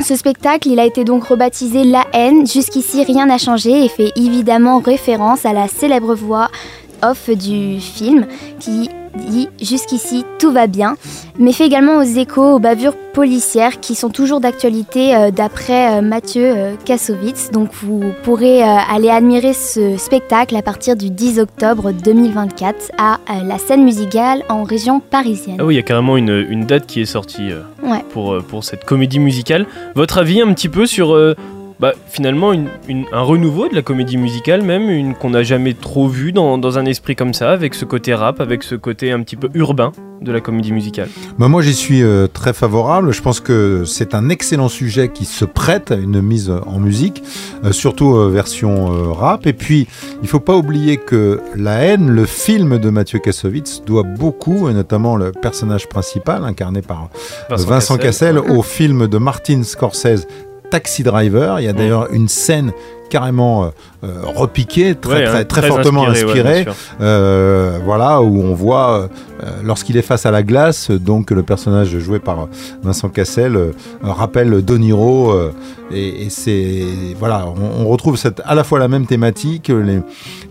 ce 0.00 0.16
spectacle, 0.16 0.68
il 0.68 0.78
a 0.78 0.84
été 0.84 1.04
donc 1.04 1.24
rebaptisé 1.24 1.84
La 1.84 2.04
haine. 2.12 2.46
Jusqu'ici, 2.46 3.04
rien 3.04 3.26
n'a 3.26 3.38
changé 3.38 3.84
et 3.84 3.88
fait 3.88 4.12
évidemment 4.16 4.78
référence 4.78 5.44
à 5.44 5.52
la 5.52 5.68
célèbre 5.68 6.14
voix 6.14 6.48
off 7.02 7.30
du 7.30 7.80
film 7.80 8.26
qui 8.58 8.90
dit 9.16 9.48
Jusqu'ici, 9.60 10.24
tout 10.38 10.50
va 10.52 10.66
bien, 10.66 10.96
mais 11.38 11.52
fait 11.52 11.66
également 11.66 11.96
aux 11.98 12.02
échos 12.02 12.54
aux 12.54 12.58
bavures 12.58 12.94
policières 13.12 13.80
qui 13.80 13.94
sont 13.94 14.08
toujours 14.10 14.40
d'actualité 14.40 15.14
euh, 15.14 15.30
d'après 15.30 15.98
euh, 15.98 16.00
Mathieu 16.02 16.44
euh, 16.56 16.74
Kassovitz. 16.84 17.50
Donc 17.50 17.70
vous 17.82 18.02
pourrez 18.22 18.62
euh, 18.62 18.66
aller 18.90 19.10
admirer 19.10 19.52
ce 19.52 19.96
spectacle 19.96 20.54
à 20.56 20.62
partir 20.62 20.96
du 20.96 21.10
10 21.10 21.40
octobre 21.40 21.90
2024 21.92 22.92
à 22.98 23.18
la 23.44 23.58
scène 23.58 23.84
musicale 23.84 24.42
en 24.48 24.62
région 24.62 25.00
parisienne. 25.00 25.56
Ah 25.58 25.64
oui, 25.64 25.74
il 25.74 25.76
y 25.76 25.80
a 25.80 25.82
carrément 25.82 26.16
une, 26.16 26.46
une 26.48 26.64
date 26.64 26.86
qui 26.86 27.00
est 27.00 27.06
sortie 27.06 27.50
Ouais. 27.82 28.04
pour, 28.10 28.36
pour 28.48 28.64
cette 28.64 28.84
comédie 28.84 29.18
musicale. 29.18 29.66
Votre 29.94 30.18
avis 30.18 30.40
un 30.40 30.52
petit 30.52 30.68
peu 30.68 30.86
sur 30.86 31.16
bah, 31.80 31.92
finalement 32.08 32.52
une- 32.52 32.68
une- 32.88 33.04
un 33.12 33.20
renouveau 33.22 33.68
de 33.68 33.74
la 33.74 33.82
comédie 33.82 34.16
musicale, 34.16 34.62
même 34.62 34.88
une 34.90 35.14
qu'on 35.14 35.30
n'a 35.30 35.42
jamais 35.42 35.74
trop 35.74 36.08
vu 36.08 36.32
dans, 36.32 36.58
dans 36.58 36.78
un 36.78 36.84
esprit 36.86 37.14
comme 37.16 37.34
ça, 37.34 37.50
avec 37.50 37.74
ce 37.74 37.84
côté 37.84 38.14
rap, 38.14 38.40
avec 38.40 38.62
ce 38.62 38.74
côté 38.74 39.12
un 39.12 39.22
petit 39.22 39.36
peu 39.36 39.48
urbain 39.54 39.92
de 40.20 40.32
la 40.32 40.40
comédie 40.40 40.72
musicale. 40.72 41.08
Bah, 41.38 41.46
moi, 41.46 41.62
j'y 41.62 41.74
suis 41.74 42.02
euh, 42.02 42.26
très 42.26 42.52
favorable. 42.52 43.12
Je 43.12 43.22
pense 43.22 43.38
que 43.38 43.84
c'est 43.86 44.14
un 44.16 44.28
excellent 44.30 44.68
sujet 44.68 45.10
qui 45.10 45.24
se 45.24 45.44
prête 45.44 45.92
à 45.92 45.94
une 45.94 46.20
mise 46.20 46.50
en 46.66 46.80
musique, 46.80 47.22
euh, 47.64 47.70
surtout 47.70 48.16
euh, 48.16 48.28
version 48.28 49.12
rap. 49.12 49.46
Et 49.46 49.52
puis, 49.52 49.86
il 50.22 50.28
faut 50.28 50.40
pas 50.40 50.56
oublier 50.56 50.96
que 50.96 51.40
La 51.54 51.84
haine, 51.84 52.10
le 52.10 52.26
film 52.26 52.78
de 52.78 52.90
Mathieu 52.90 53.20
Kassovitz, 53.20 53.82
doit 53.86 54.02
beaucoup, 54.02 54.68
et 54.68 54.74
notamment 54.74 55.14
le 55.14 55.30
personnage 55.30 55.88
principal, 55.88 56.42
incarné 56.44 56.82
par 56.82 57.10
Vincent, 57.50 57.96
Cassel, 57.96 58.38
au 58.38 58.62
film 58.62 59.06
de 59.06 59.18
Martin 59.18 59.62
Scorsese, 59.62 60.26
Taxi 60.70 61.02
Driver. 61.02 61.60
Il 61.60 61.64
y 61.64 61.68
a 61.68 61.72
d'ailleurs 61.72 62.12
une 62.12 62.28
scène 62.28 62.72
carrément 63.08 63.64
euh, 63.64 63.68
euh, 64.04 64.20
repiquée, 64.24 64.94
très, 64.94 65.14
Ouais, 65.14 65.24
très, 65.24 65.40
hein, 65.40 65.44
très, 65.44 65.68
fortement 65.68 66.06
inspiré, 66.06 66.42
ouais, 66.42 66.58
inspirée. 66.60 66.66
Euh, 67.00 67.78
voilà, 67.84 68.22
où 68.22 68.40
on 68.42 68.54
voit 68.54 69.08
euh, 69.42 69.46
lorsqu'il 69.64 69.96
est 69.96 70.02
face 70.02 70.26
à 70.26 70.30
la 70.30 70.42
glace, 70.42 70.90
donc 70.90 71.30
le 71.30 71.42
personnage 71.42 71.98
joué 71.98 72.18
par 72.18 72.48
Vincent 72.82 73.08
Cassel 73.08 73.72
rappelle 74.02 74.64
De 74.64 74.76
Niro, 74.76 75.32
euh, 75.32 75.52
et, 75.90 76.26
et 76.26 76.30
c'est 76.30 76.84
voilà, 77.18 77.46
on, 77.46 77.84
on 77.84 77.88
retrouve 77.88 78.16
cette, 78.16 78.42
à 78.44 78.54
la 78.54 78.64
fois 78.64 78.78
la 78.78 78.88
même 78.88 79.06
thématique 79.06 79.68
les, 79.68 80.00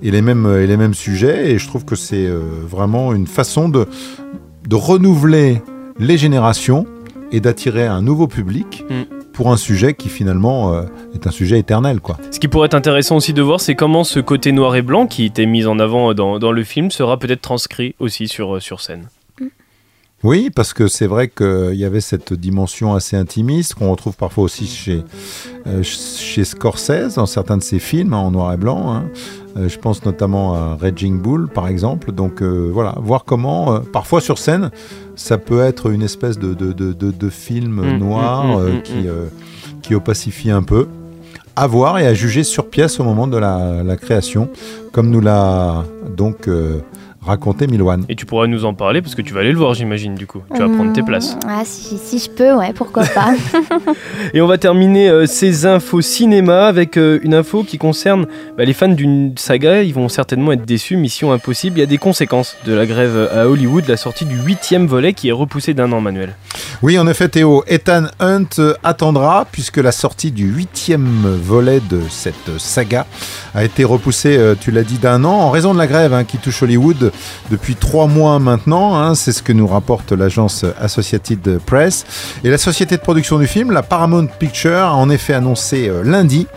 et, 0.01 0.11
les 0.11 0.21
mêmes, 0.21 0.47
et 0.59 0.67
les 0.67 0.77
mêmes 0.77 0.95
sujets, 0.95 1.51
et 1.51 1.59
je 1.59 1.67
trouve 1.67 1.85
que 1.85 1.95
c'est 1.95 2.27
vraiment 2.67 3.13
une 3.13 3.27
façon 3.27 3.69
de, 3.69 3.85
de 4.67 4.75
renouveler 4.75 5.61
les 5.99 6.17
générations 6.17 6.85
et 7.31 7.39
d'attirer 7.39 7.85
un 7.85 8.01
nouveau 8.01 8.27
public. 8.27 8.83
Mm. 8.89 9.16
Pour 9.37 9.51
un 9.51 9.57
sujet 9.57 9.93
qui 9.93 10.09
finalement 10.09 10.73
euh, 10.73 10.85
est 11.13 11.27
un 11.27 11.29
sujet 11.29 11.59
éternel. 11.59 11.99
Ce 12.31 12.39
qui 12.39 12.47
pourrait 12.47 12.65
être 12.65 12.73
intéressant 12.73 13.17
aussi 13.17 13.33
de 13.33 13.43
voir, 13.43 13.61
c'est 13.61 13.75
comment 13.75 14.03
ce 14.03 14.19
côté 14.19 14.51
noir 14.51 14.75
et 14.75 14.81
blanc 14.81 15.05
qui 15.05 15.25
était 15.25 15.45
mis 15.45 15.67
en 15.67 15.77
avant 15.77 16.15
dans, 16.15 16.51
le 16.51 16.63
film 16.63 16.89
sera 16.89 17.19
peut-être 17.19 17.41
transcrit 17.41 17.94
aussi 17.99 18.27
sur, 18.27 18.56
euh, 18.56 18.59
sur 18.59 18.81
scène. 18.81 19.09
Oui, 20.27 20.49
parce 20.53 20.73
que 20.73 20.87
c'est 20.89 21.07
vrai 21.07 21.29
qu'il 21.29 21.75
y 21.75 21.85
avait 21.85 22.01
cette 22.01 22.33
dimension 22.33 22.93
assez 22.95 23.15
intimiste 23.15 23.75
qu'on 23.75 23.89
retrouve 23.91 24.17
parfois 24.17 24.43
aussi 24.43 24.67
chez, 24.67 25.01
euh, 25.67 25.81
chez 25.83 26.43
Scorsese 26.43 27.15
dans 27.15 27.25
certains 27.25 27.55
de 27.55 27.63
ses 27.63 27.79
films 27.79 28.13
hein, 28.13 28.17
en 28.17 28.31
noir 28.31 28.51
et 28.51 28.57
blanc. 28.57 28.93
hein. 28.93 29.05
Euh, 29.55 29.69
je 29.69 29.79
pense 29.79 30.03
notamment 30.05 30.53
à 30.53 30.75
Raging 30.75 31.17
Bull, 31.17 31.47
par 31.47 31.69
exemple. 31.69 32.11
Donc 32.11 32.41
euh, 32.41 32.69
voilà, 32.73 32.95
voir 33.01 33.23
comment, 33.23 33.79
parfois 33.79 34.19
sur 34.19 34.37
scène, 34.37 34.69
ça 35.15 35.37
peut 35.37 35.61
être 35.61 35.89
une 35.91 36.01
espèce 36.01 36.37
de, 36.37 36.53
de, 36.53 36.73
de, 36.73 36.91
de- 36.91 37.11
de 37.11 37.29
film 37.29 37.81
Mm, 37.95 37.97
noir 37.97 38.43
mm, 38.59 38.67
mm, 38.79 38.81
qui, 38.81 38.93
qui 39.81 39.95
opacifie 39.95 40.51
un 40.51 40.61
peu. 40.63 40.87
À 41.55 41.67
voir 41.67 41.99
et 41.99 42.05
à 42.05 42.13
juger 42.13 42.43
sur 42.43 42.69
pièce 42.69 42.99
au 42.99 43.05
moment 43.05 43.27
de 43.27 43.37
la, 43.37 43.81
la 43.81 43.95
création, 43.95 44.49
comme 44.91 45.09
nous 45.09 45.21
l'a 45.21 45.85
donc 46.17 46.47
raconté 47.27 47.67
Miloine. 47.67 48.05
Et 48.09 48.15
tu 48.15 48.25
pourras 48.25 48.47
nous 48.47 48.65
en 48.65 48.73
parler 48.73 49.01
parce 49.01 49.13
que 49.15 49.21
tu 49.21 49.33
vas 49.33 49.41
aller 49.41 49.51
le 49.51 49.57
voir, 49.57 49.73
j'imagine, 49.73 50.15
du 50.15 50.25
coup. 50.25 50.41
Tu 50.53 50.59
vas 50.59 50.69
prendre 50.69 50.93
tes 50.93 51.03
places. 51.03 51.35
Mmh, 51.35 51.39
Ah, 51.47 51.61
si, 51.65 51.97
si 51.97 52.19
je 52.19 52.29
peux, 52.29 52.53
ouais, 52.55 52.73
pourquoi 52.73 53.03
pas. 53.03 53.33
Et 54.33 54.41
on 54.41 54.47
va 54.47 54.57
terminer 54.57 55.09
euh, 55.09 55.25
ces 55.25 55.65
infos 55.65 56.01
cinéma 56.01 56.67
avec 56.67 56.97
euh, 56.97 57.19
une 57.21 57.33
info 57.33 57.63
qui 57.63 57.77
concerne 57.77 58.25
bah, 58.57 58.65
les 58.65 58.73
fans 58.73 58.87
d'une 58.87 59.33
saga. 59.37 59.83
Ils 59.83 59.93
vont 59.93 60.09
certainement 60.09 60.51
être 60.51 60.65
déçus. 60.65 60.97
Mission 60.97 61.31
Impossible. 61.31 61.77
Il 61.77 61.81
y 61.81 61.83
a 61.83 61.87
des 61.87 61.97
conséquences 61.97 62.57
de 62.65 62.73
la 62.73 62.85
grève 62.85 63.29
à 63.33 63.47
Hollywood, 63.47 63.83
la 63.87 63.97
sortie 63.97 64.25
du 64.25 64.37
huitième 64.37 64.87
volet 64.87 65.13
qui 65.13 65.29
est 65.29 65.33
repoussé 65.33 65.73
d'un 65.73 65.91
an, 65.91 66.01
Manuel. 66.01 66.35
Oui, 66.81 66.97
en 66.97 67.07
effet, 67.07 67.27
Théo, 67.29 67.63
Ethan 67.67 68.05
Hunt 68.19 68.45
euh, 68.59 68.73
attendra 68.83 69.45
puisque 69.51 69.77
la 69.77 69.91
sortie 69.91 70.31
du 70.31 70.45
huitième 70.47 71.25
volet 71.43 71.81
de 71.89 72.01
cette 72.09 72.57
saga 72.57 73.05
a 73.53 73.63
été 73.63 73.83
repoussée, 73.83 74.39
tu 74.59 74.71
l'as 74.71 74.83
dit, 74.83 74.97
d'un 74.97 75.23
an 75.25 75.33
en 75.33 75.49
raison 75.49 75.73
de 75.73 75.79
la 75.79 75.87
grève 75.87 76.13
hein, 76.13 76.23
qui 76.23 76.37
touche 76.37 76.61
Hollywood 76.63 77.11
depuis 77.52 77.76
trois 77.76 78.07
mois 78.07 78.40
maintenant. 78.40 78.95
hein. 78.95 79.16
C'est 79.16 79.31
ce 79.31 79.44
que 79.44 79.54
nous 79.54 79.68
rapporte 79.68 80.12
l'agence 80.12 80.66
Associated 80.80 81.59
Press. 81.66 82.06
Et 82.44 82.50
la 82.50 82.57
société 82.57 82.97
de 82.97 83.02
production 83.02 83.38
du 83.40 83.47
film, 83.47 83.71
la 83.71 83.83
Paramount 83.83 84.28
Picture, 84.28 84.78
a 84.78 84.95
en 84.95 85.09
effet 85.09 85.33
annoncé 85.33 85.88
euh, 85.88 86.04
lundi 86.04 86.47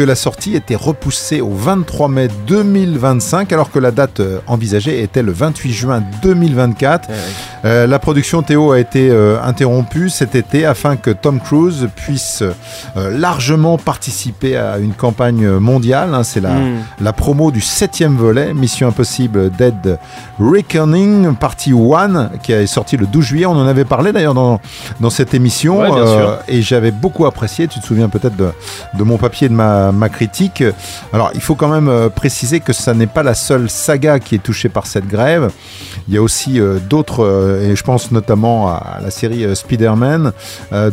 que 0.00 0.04
la 0.06 0.14
sortie 0.14 0.56
était 0.56 0.76
repoussée 0.76 1.42
au 1.42 1.50
23 1.52 2.08
mai 2.08 2.28
2025 2.46 3.52
alors 3.52 3.70
que 3.70 3.78
la 3.78 3.90
date 3.90 4.20
euh, 4.20 4.38
envisagée 4.46 5.02
était 5.02 5.22
le 5.22 5.30
28 5.30 5.72
juin 5.72 6.02
2024. 6.22 7.10
Euh, 7.66 7.86
la 7.86 7.98
production 7.98 8.40
Théo 8.42 8.72
a 8.72 8.78
été 8.80 9.10
euh, 9.10 9.36
interrompue 9.42 10.08
cet 10.08 10.34
été 10.34 10.64
afin 10.64 10.96
que 10.96 11.10
Tom 11.10 11.38
Cruise 11.38 11.86
puisse 11.96 12.42
euh, 12.96 13.18
largement 13.18 13.76
participer 13.76 14.56
à 14.56 14.78
une 14.78 14.94
campagne 14.94 15.46
mondiale. 15.58 16.14
hein. 16.14 16.22
C'est 16.22 16.40
la, 16.40 16.50
Hmm. 16.54 16.78
la 17.02 17.12
promo 17.12 17.50
du 17.50 17.60
septième 17.60 18.16
volet, 18.16 18.54
Mission 18.54 18.88
Impossible 18.88 19.50
Dead 19.50 19.98
Reckoning, 20.38 21.34
partie 21.36 21.72
1, 21.72 22.30
qui 22.42 22.52
est 22.52 22.66
sorti 22.66 22.96
le 22.96 23.06
12 23.06 23.22
juillet. 23.24 23.44
On 23.46 23.52
en 23.52 23.66
avait 23.66 23.84
parlé 23.84 24.12
d'ailleurs 24.12 24.32
dans, 24.34 24.60
dans 25.00 25.10
cette 25.10 25.34
émission. 25.34 25.80
Ouais, 25.80 25.88
et 26.48 26.62
j'avais 26.62 26.90
beaucoup 26.90 27.26
apprécié. 27.26 27.68
Tu 27.68 27.80
te 27.80 27.86
souviens 27.86 28.08
peut-être 28.08 28.36
de, 28.36 28.48
de 28.94 29.04
mon 29.04 29.18
papier, 29.18 29.48
de 29.50 29.54
ma, 29.54 29.89
ma 29.92 30.08
critique. 30.08 30.62
Alors, 31.12 31.30
il 31.34 31.40
faut 31.40 31.54
quand 31.54 31.68
même 31.68 31.88
euh, 31.88 32.08
préciser 32.08 32.60
que 32.60 32.72
ça 32.72 32.94
n'est 32.94 33.06
pas 33.06 33.22
la 33.22 33.34
seule 33.34 33.70
saga 33.70 34.18
qui 34.18 34.34
est 34.34 34.42
touchée 34.42 34.68
par 34.68 34.86
cette 34.86 35.06
grève. 35.06 35.50
Il 36.08 36.14
y 36.14 36.16
a 36.16 36.22
aussi 36.22 36.60
euh, 36.60 36.78
d'autres, 36.78 37.24
euh, 37.24 37.70
et 37.70 37.76
je 37.76 37.82
pense 37.84 38.10
notamment 38.10 38.68
à 38.68 38.98
la 39.02 39.10
série 39.10 39.54
Spider-Man. 39.54 40.32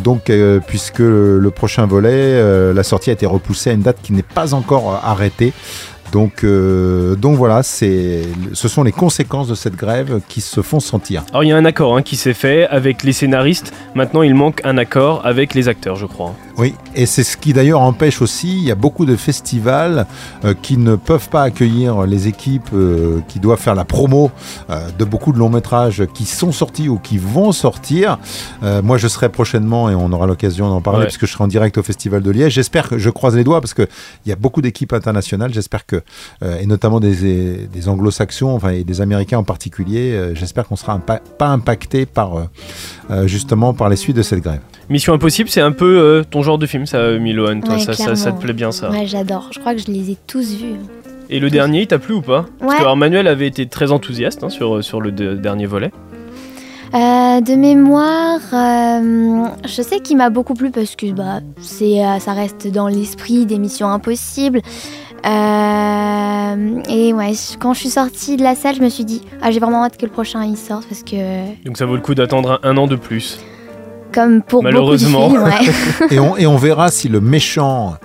Donc, 0.04 0.32
puisque 0.68 1.00
le, 1.00 1.51
prochain 1.56 1.86
volet, 1.86 2.74
la 2.74 2.84
sortie 2.84 3.10
a 3.10 3.13
été 3.13 3.25
repoussée 3.25 3.70
à 3.72 3.74
une 3.74 3.82
date 3.82 3.98
qui 4.01 4.13
n'est 4.13 4.22
pas 4.22 4.54
encore 4.54 5.01
arrêtée. 5.04 5.54
Donc, 6.11 6.43
euh, 6.43 7.15
donc 7.15 7.35
voilà, 7.37 7.63
c'est, 7.63 8.21
ce 8.53 8.67
sont 8.67 8.83
les 8.83 8.91
conséquences 8.91 9.47
de 9.47 9.55
cette 9.55 9.75
grève 9.75 10.21
qui 10.27 10.41
se 10.41 10.61
font 10.61 10.79
sentir. 10.79 11.23
Alors 11.31 11.43
il 11.43 11.47
y 11.49 11.51
a 11.51 11.57
un 11.57 11.65
accord 11.65 11.97
hein, 11.97 12.01
qui 12.01 12.15
s'est 12.15 12.33
fait 12.33 12.67
avec 12.67 13.03
les 13.03 13.13
scénaristes. 13.13 13.73
Maintenant, 13.95 14.21
il 14.21 14.33
manque 14.33 14.61
un 14.63 14.77
accord 14.77 15.25
avec 15.25 15.53
les 15.53 15.67
acteurs, 15.67 15.95
je 15.95 16.05
crois. 16.05 16.33
Oui, 16.57 16.73
et 16.95 17.05
c'est 17.05 17.23
ce 17.23 17.37
qui 17.37 17.53
d'ailleurs 17.53 17.81
empêche 17.81 18.21
aussi, 18.21 18.57
il 18.57 18.63
y 18.63 18.71
a 18.71 18.75
beaucoup 18.75 19.05
de 19.05 19.15
festivals 19.15 20.07
euh, 20.43 20.53
qui 20.59 20.77
ne 20.77 20.95
peuvent 20.95 21.29
pas 21.29 21.43
accueillir 21.43 22.03
les 22.07 22.27
équipes 22.27 22.69
euh, 22.73 23.19
qui 23.27 23.39
doivent 23.39 23.59
faire 23.59 23.75
la 23.75 23.85
promo 23.85 24.31
de 24.97 25.05
beaucoup 25.05 25.31
de 25.33 25.37
longs 25.37 25.49
métrages 25.49 26.03
qui 26.13 26.25
sont 26.25 26.51
sortis 26.51 26.89
ou 26.89 26.97
qui 26.97 27.17
vont 27.17 27.51
sortir. 27.51 28.17
Moi, 28.83 28.97
je 28.97 29.07
serai 29.07 29.29
prochainement, 29.29 29.89
et 29.89 29.95
on 29.95 30.11
aura 30.11 30.25
l'occasion 30.27 30.69
d'en 30.69 30.81
parler, 30.81 30.99
Ouais. 30.99 31.05
puisque 31.05 31.25
je 31.25 31.31
serai 31.31 31.43
en 31.43 31.47
direct 31.47 31.77
au 31.77 31.83
Festival 31.83 32.21
de 32.21 32.31
Liège. 32.31 32.53
J'espère 32.53 32.89
que 32.89 32.97
je 32.97 33.09
croise 33.09 33.35
les 33.35 33.43
doigts, 33.43 33.61
parce 33.61 33.73
qu'il 33.73 33.87
y 34.25 34.31
a 34.31 34.35
beaucoup 34.35 34.61
d'équipes 34.61 34.93
internationales, 34.93 35.53
j'espère 35.53 35.85
que, 35.85 35.97
et 36.42 36.66
notamment 36.66 37.00
des, 37.00 37.68
des 37.68 37.89
anglo-saxons, 37.89 38.50
enfin, 38.50 38.70
et 38.70 38.84
des 38.84 39.01
américains 39.01 39.38
en 39.39 39.44
particulier, 39.44 40.13
euh, 40.13 40.36
j'espère 40.36 40.68
qu'on 40.68 40.75
sera 40.75 40.98
impa- 40.98 41.22
pas 41.38 41.48
impacté 41.48 42.06
par, 42.06 42.36
euh, 42.36 42.44
euh, 43.12 43.27
justement, 43.27 43.74
par 43.74 43.89
les 43.89 43.96
suites 43.96 44.16
de 44.18 44.22
cette 44.22 44.42
grève. 44.42 44.60
Mission 44.89 45.13
Impossible, 45.13 45.50
c'est 45.50 45.62
un 45.62 45.72
peu 45.74 45.98
euh, 46.00 46.24
ton 46.30 46.42
genre 46.44 46.58
de 46.58 46.66
film, 46.66 46.86
ça, 46.86 46.98
euh, 46.98 47.20
Miloan. 47.20 47.62
Toi, 47.62 47.75
Ouais, 47.75 47.80
ça, 47.82 47.94
ça, 47.94 48.16
ça 48.16 48.32
te 48.32 48.39
plaît 48.42 48.54
bien, 48.54 48.72
ça. 48.72 48.89
Ouais, 48.89 49.06
j'adore. 49.06 49.50
Je 49.51 49.60
crois 49.60 49.74
que 49.74 49.82
je 49.82 49.88
les 49.92 50.12
ai 50.12 50.18
tous 50.27 50.56
vus. 50.56 50.75
Et 51.30 51.39
le 51.42 51.50
dernier, 51.50 51.82
il 51.82 51.88
t'a 51.88 52.00
plu 52.00 52.13
ou 52.13 52.22
pas? 52.22 52.46
Parce 52.60 52.72
Ouais. 52.72 52.77
que 52.77 52.82
alors, 52.84 52.96
Manuel 52.96 53.27
avait 53.27 53.48
été 53.48 53.66
très 53.68 53.92
enthousiaste 53.92 54.44
hein, 54.46 54.50
sur, 54.50 54.82
sur 54.84 55.01
le 55.01 55.12
de- 55.12 55.36
dernier 55.36 55.66
volet. 55.66 55.92
Euh, 56.94 57.42
de 57.42 57.56
mémoire, 57.56 58.39
euh, 58.54 59.44
je 59.66 59.82
sais 59.82 60.00
qu'il 60.00 60.16
m'a 60.16 60.30
beaucoup 60.30 60.54
plu 60.54 60.72
parce 60.72 60.96
que 60.96 61.12
bah, 61.12 61.42
c'est, 61.60 62.01
euh, 62.06 62.18
ça 62.20 62.32
reste 62.32 62.66
dans 62.72 62.88
l'esprit 62.88 63.46
des 63.46 63.58
missions 63.60 63.89
impossibles. 63.89 64.62
Euh, 65.25 66.81
et 66.89 67.13
ouais, 67.13 67.31
quand 67.59 67.74
je 67.74 67.79
suis 67.79 67.89
sortie 67.89 68.38
de 68.38 68.43
la 68.43 68.55
salle, 68.55 68.75
je 68.75 68.81
me 68.81 68.89
suis 68.89 69.05
dit, 69.05 69.21
ah, 69.41 69.51
j'ai 69.51 69.59
vraiment 69.59 69.83
hâte 69.83 69.97
que 69.97 70.05
le 70.05 70.12
prochain 70.12 70.43
il 70.45 70.57
sorte 70.57 70.86
parce 70.88 71.03
que, 71.03 71.63
Donc 71.65 71.77
ça 71.77 71.86
vaut 71.86 71.95
le 71.95 72.01
coup 72.01 72.15
d'attendre 72.15 72.59
un, 72.63 72.69
un 72.69 72.77
an 72.77 72.88
de 72.88 72.95
plus. 72.95 73.39
comme 74.13 74.41
pour 74.41 74.63
Malheureusement. 74.63 75.29
beaucoup 75.29 75.43
de 75.45 75.51
films, 75.51 75.74
ouais. 76.09 76.15
et, 76.15 76.19
on, 76.19 76.38
et 76.38 76.47
on 76.47 76.57
verra 76.57 76.89
si 76.91 77.09
le 77.09 77.19
méchant, 77.21 77.95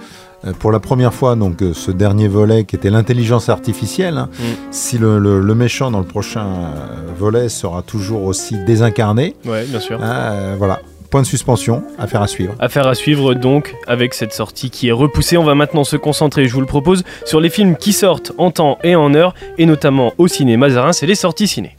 euh, 0.45 0.53
pour 0.59 0.73
la 0.73 0.81
première 0.81 1.15
fois, 1.15 1.37
donc 1.37 1.63
euh, 1.63 1.73
ce 1.75 1.91
dernier 1.91 2.29
volet 2.29 2.65
qui 2.65 2.77
était 2.77 2.91
l'intelligence 2.91 3.49
artificielle, 3.49 4.19
hein, 4.19 4.29
Mm. 4.39 4.43
si 4.73 4.99
le, 4.99 5.19
le- 5.19 5.41
le 5.41 5.55
méchant 5.55 5.91
dans 5.91 6.01
le 6.01 6.05
prochain 6.07 6.47
volet 7.19 7.49
sera 7.49 7.83
toujours 7.83 8.25
aussi 8.25 8.57
désincarné. 8.65 9.37
Ouais, 9.47 9.65
bien 9.67 9.81
sûr. 9.81 9.99
Euh, 10.03 10.57
voilà, 10.59 10.81
point 11.13 11.21
de 11.21 11.27
suspension, 11.27 11.85
affaire 11.99 12.23
à 12.23 12.27
suivre. 12.27 12.55
Affaire 12.59 12.87
à 12.89 12.95
suivre 12.95 13.35
donc 13.35 13.77
avec 13.87 14.15
cette 14.15 14.33
sortie 14.33 14.71
qui 14.71 14.89
est 14.89 14.93
repoussée. 14.93 15.37
On 15.37 15.45
va 15.45 15.55
maintenant 15.55 15.85
se 15.85 15.97
concentrer, 15.97 16.47
je 16.47 16.55
vous 16.55 16.63
le 16.63 16.67
propose, 16.67 17.05
sur 17.27 17.39
les 17.39 17.51
films 17.51 17.77
qui 17.77 17.93
sortent 17.93 18.33
en 18.39 18.51
temps 18.51 18.79
et 18.83 18.97
en 18.97 19.15
heure, 19.15 19.35
et 19.59 19.67
notamment 19.67 20.15
au 20.17 20.27
ciné 20.27 20.57
Mazarin, 20.57 20.95
c'est 20.95 21.05
les 21.05 21.15
sorties 21.15 21.47
ciné. 21.47 21.77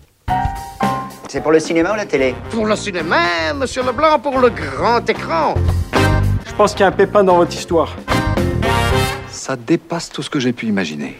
C'est 1.27 1.41
pour 1.41 1.51
le 1.51 1.59
cinéma 1.59 1.93
ou 1.93 1.95
la 1.95 2.05
télé? 2.05 2.35
Pour 2.51 2.67
le 2.67 2.75
cinéma, 2.75 3.53
monsieur 3.55 3.81
Leblanc, 3.81 4.19
pour 4.19 4.37
le 4.37 4.51
grand 4.51 5.09
écran. 5.09 5.55
Je 6.45 6.53
pense 6.53 6.73
qu'il 6.73 6.81
y 6.81 6.83
a 6.83 6.89
un 6.89 6.91
pépin 6.91 7.23
dans 7.23 7.37
votre 7.37 7.55
histoire. 7.55 7.95
Ça 9.29 9.55
dépasse 9.55 10.11
tout 10.11 10.21
ce 10.21 10.29
que 10.29 10.39
j'ai 10.39 10.53
pu 10.53 10.67
imaginer. 10.67 11.17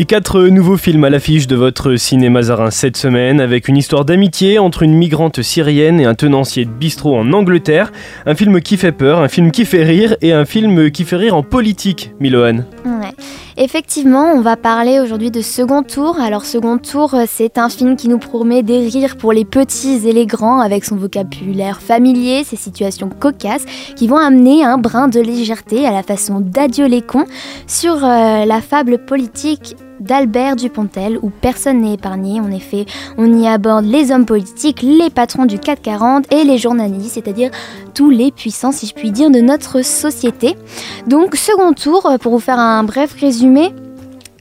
Et 0.00 0.04
quatre 0.04 0.42
nouveaux 0.42 0.76
films 0.76 1.02
à 1.02 1.10
l'affiche 1.10 1.48
de 1.48 1.56
votre 1.56 1.96
ciné 1.96 2.28
Mazarin 2.28 2.70
cette 2.70 2.96
semaine, 2.96 3.40
avec 3.40 3.66
une 3.66 3.76
histoire 3.76 4.04
d'amitié 4.04 4.60
entre 4.60 4.84
une 4.84 4.94
migrante 4.94 5.42
syrienne 5.42 5.98
et 5.98 6.04
un 6.04 6.14
tenancier 6.14 6.66
de 6.66 6.70
bistrot 6.70 7.16
en 7.16 7.32
Angleterre, 7.32 7.90
un 8.24 8.36
film 8.36 8.60
qui 8.60 8.76
fait 8.76 8.92
peur, 8.92 9.20
un 9.20 9.26
film 9.26 9.50
qui 9.50 9.64
fait 9.64 9.82
rire 9.82 10.16
et 10.22 10.32
un 10.32 10.44
film 10.44 10.92
qui 10.92 11.02
fait 11.02 11.16
rire 11.16 11.34
en 11.34 11.42
politique, 11.42 12.12
Milohan. 12.20 12.58
Ouais. 12.84 13.10
Effectivement, 13.56 14.34
on 14.36 14.40
va 14.40 14.56
parler 14.56 15.00
aujourd'hui 15.00 15.32
de 15.32 15.40
Second 15.40 15.82
Tour. 15.82 16.20
Alors 16.20 16.44
Second 16.44 16.78
Tour, 16.78 17.14
euh, 17.14 17.24
c'est 17.26 17.58
un 17.58 17.68
film 17.68 17.96
qui 17.96 18.06
nous 18.06 18.18
promet 18.18 18.62
des 18.62 18.86
rires 18.86 19.16
pour 19.16 19.32
les 19.32 19.44
petits 19.44 20.06
et 20.06 20.12
les 20.12 20.26
grands 20.26 20.60
avec 20.60 20.84
son 20.84 20.94
vocabulaire 20.94 21.82
familier, 21.82 22.44
ses 22.44 22.54
situations 22.54 23.08
cocasses 23.08 23.64
qui 23.96 24.06
vont 24.06 24.18
amener 24.18 24.62
un 24.62 24.78
brin 24.78 25.08
de 25.08 25.18
légèreté 25.18 25.88
à 25.88 25.90
la 25.90 26.04
façon 26.04 26.38
d'Adieu 26.38 26.86
les 26.86 27.02
cons 27.02 27.26
sur 27.66 28.04
euh, 28.04 28.44
la 28.44 28.60
fable 28.60 28.98
politique 29.04 29.74
d'Albert 30.00 30.56
Dupontel 30.56 31.18
où 31.22 31.30
personne 31.30 31.80
n'est 31.80 31.94
épargné. 31.94 32.40
En 32.40 32.50
effet, 32.50 32.86
on 33.16 33.32
y 33.32 33.46
aborde 33.46 33.84
les 33.84 34.12
hommes 34.12 34.26
politiques, 34.26 34.82
les 34.82 35.10
patrons 35.10 35.46
du 35.46 35.58
440 35.58 36.32
et 36.32 36.44
les 36.44 36.58
journalistes, 36.58 37.14
c'est-à-dire 37.14 37.50
tous 37.94 38.10
les 38.10 38.30
puissants, 38.30 38.72
si 38.72 38.86
je 38.86 38.94
puis 38.94 39.10
dire, 39.10 39.30
de 39.30 39.40
notre 39.40 39.84
société. 39.84 40.56
Donc, 41.06 41.34
second 41.34 41.72
tour, 41.72 42.10
pour 42.20 42.32
vous 42.32 42.40
faire 42.40 42.58
un 42.58 42.84
bref 42.84 43.14
résumé. 43.20 43.72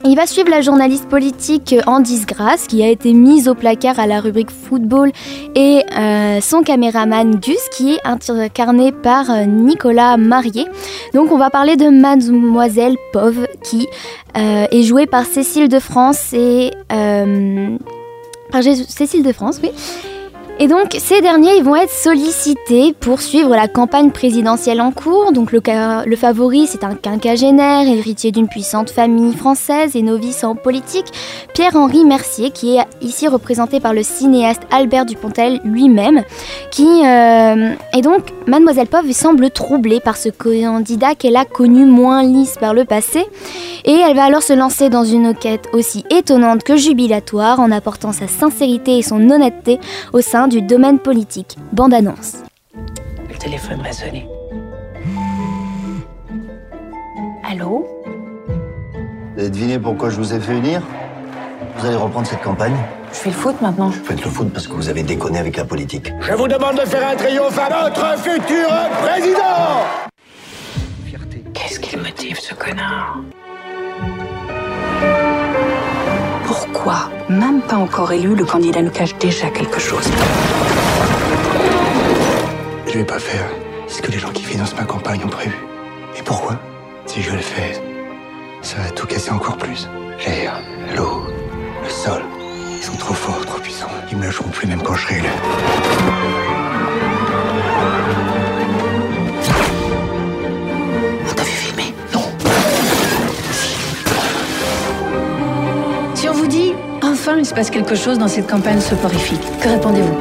Il 0.10 0.16
va 0.16 0.26
suivre 0.26 0.50
la 0.50 0.62
journaliste 0.62 1.10
politique 1.10 1.74
euh, 1.74 1.82
en 1.86 2.00
disgrâce 2.00 2.68
qui 2.68 2.82
a 2.82 2.88
été 2.88 3.12
mise 3.12 3.50
au 3.50 3.56
placard 3.56 4.00
à 4.00 4.08
la 4.08 4.22
rubrique 4.22 4.52
football 4.52 5.12
et 5.54 5.82
euh, 5.98 6.40
son 6.40 6.62
caméraman 6.62 7.36
Gus 7.36 7.60
qui 7.74 7.96
est 7.96 8.00
incarné 8.06 8.94
par 8.94 9.30
euh, 9.30 9.44
Nicolas 9.44 10.16
Marié. 10.16 10.66
Donc 11.14 11.34
on 11.34 11.38
va 11.38 11.50
parler 11.50 11.76
de 11.76 11.90
Mademoiselle 11.90 12.96
Pov 13.12 13.48
qui 13.64 13.86
euh, 14.38 14.66
est 14.72 14.84
jouée 14.84 15.08
par 15.08 15.26
Cécile 15.26 15.68
de 15.68 15.80
France 15.80 16.32
et 16.32 16.72
euh, 16.94 17.78
par 18.50 18.64
Cécile 18.64 19.24
de 19.24 19.34
France, 19.34 19.60
oui. 19.62 19.72
Et 20.60 20.68
donc, 20.68 20.98
ces 20.98 21.22
derniers, 21.22 21.56
ils 21.58 21.64
vont 21.64 21.76
être 21.76 21.92
sollicités 21.92 22.92
pour 23.00 23.22
suivre 23.22 23.52
la 23.52 23.68
campagne 23.68 24.10
présidentielle 24.10 24.82
en 24.82 24.92
cours. 24.92 25.32
Donc, 25.32 25.52
le, 25.52 26.16
favori, 26.16 26.66
c'est 26.66 26.84
un 26.84 26.96
quinquagénaire, 26.96 27.88
héritier 27.88 28.32
d'une 28.32 28.48
puissante 28.48 28.90
famille 28.90 29.36
française 29.36 29.96
et 29.96 30.02
novice 30.02 30.44
en 30.44 30.56
politique, 30.56 31.06
Pierre-Henri 31.54 32.06
Mercier, 32.06 32.50
qui 32.50 32.76
est 32.76 32.86
ici 33.02 33.28
représenté 33.28 33.80
par 33.80 33.94
le 33.94 34.02
cinéaste 34.02 34.64
Albert 34.72 35.06
Dupontel 35.06 35.62
lui-même, 35.64 36.24
qui... 36.72 36.88
euh, 37.06 37.74
et 37.96 38.02
donc, 38.02 38.24
Mademoiselle 38.48 38.88
Pov 38.88 39.12
semble 39.12 39.52
troublée 39.52 40.00
par 40.00 40.18
ce 40.18 40.30
candidat 40.30 41.14
qu'elle 41.14 41.36
a 41.36 41.46
connu 41.46 41.86
moins 41.86 42.24
lisse 42.24 42.56
par 42.60 42.74
le 42.74 42.84
passé. 42.84 43.28
Et 43.86 43.94
elle 43.94 44.16
va 44.16 44.26
alors 44.26 44.44
se 44.44 44.54
lancer 44.54 44.90
dans 44.90 45.06
une 45.06 45.36
quête 45.36 45.70
aussi 45.72 46.04
étonnante 46.10 46.64
que 46.64 46.76
jubilatoire 46.76 47.60
en 47.60 47.72
apportant 47.72 48.12
sa 48.12 48.28
sincérité 48.28 48.98
et 48.98 49.02
son 49.04 49.30
honnêteté 49.30 49.80
au 50.14 50.20
sein 50.20 50.47
du 50.48 50.62
domaine 50.62 51.00
politique. 51.00 51.58
Bande 51.74 51.94
annonce. 51.94 52.38
Le 53.30 53.36
téléphone 53.38 53.82
va 53.82 53.92
sonner. 53.92 54.28
Allô? 57.50 57.86
Vous 59.36 59.40
avez 59.42 59.50
deviné 59.50 59.80
pourquoi 59.80 60.10
je 60.10 60.18
vous 60.18 60.34
ai 60.34 60.40
fait 60.40 60.58
unir 60.58 60.82
Vous 61.78 61.86
allez 61.86 61.96
reprendre 61.96 62.28
cette 62.28 62.42
campagne? 62.42 62.76
Je 63.12 63.18
fais 63.18 63.30
le 63.30 63.36
foot 63.36 63.56
maintenant. 63.62 63.90
Vous 63.90 64.04
faites 64.04 64.24
le 64.24 64.30
foot 64.30 64.50
parce 64.52 64.68
que 64.68 64.74
vous 64.74 64.90
avez 64.90 65.04
déconné 65.04 65.40
avec 65.40 65.58
la 65.58 65.66
politique. 65.66 66.12
Je 66.22 66.34
vous 66.34 66.48
demande 66.48 66.76
de 66.76 66.86
faire 66.86 67.08
un 67.08 67.16
triomphe 67.16 67.58
à 67.58 67.70
notre 67.70 68.20
futur 68.20 68.68
président 69.02 69.86
Qu'est-ce 71.54 71.80
qui 71.80 71.96
le 71.96 72.04
motive, 72.04 72.40
ce 72.40 72.54
connard? 72.54 73.20
Pourquoi, 76.78 77.10
même 77.28 77.62
pas 77.62 77.78
encore 77.78 78.12
élu, 78.12 78.36
le 78.36 78.46
candidat 78.46 78.84
nous 78.84 78.92
cache 78.92 79.18
déjà 79.18 79.50
quelque 79.50 79.80
chose 79.80 80.08
Je 82.86 83.00
vais 83.00 83.04
pas 83.04 83.18
faire 83.18 83.46
ce 83.88 84.00
que 84.00 84.12
les 84.12 84.20
gens 84.20 84.30
qui 84.30 84.44
financent 84.44 84.76
ma 84.76 84.84
campagne 84.84 85.22
ont 85.26 85.30
prévu. 85.30 85.58
Et 86.20 86.22
pourquoi? 86.22 86.60
Si 87.08 87.24
je 87.24 87.32
le 87.32 87.40
fais, 87.40 87.82
ça 88.62 88.78
va 88.78 88.92
tout 88.92 89.08
casser 89.08 89.32
encore 89.32 89.58
plus. 89.58 89.90
L'air, 90.24 90.62
l'eau, 90.96 91.24
le 91.84 91.90
sol. 91.90 92.22
Ils 92.78 92.84
sont 92.84 92.98
trop 92.98 93.16
forts, 93.16 93.44
trop 93.48 93.60
puissants. 93.60 93.90
Ils 94.12 94.18
me 94.20 94.26
lâcheront 94.26 94.50
plus 94.50 94.68
même 94.68 94.84
quand 94.84 94.94
je 94.94 95.02
serai 95.02 95.16
élu. 95.16 95.30
Enfin 107.28 107.40
il 107.40 107.46
se 107.46 107.54
passe 107.54 107.70
quelque 107.70 107.96
chose 107.96 108.18
dans 108.18 108.30
cette 108.30 108.48
campagne 108.48 108.80
soporifique, 108.80 109.42
que 109.62 109.68
répondez-vous 109.68 110.18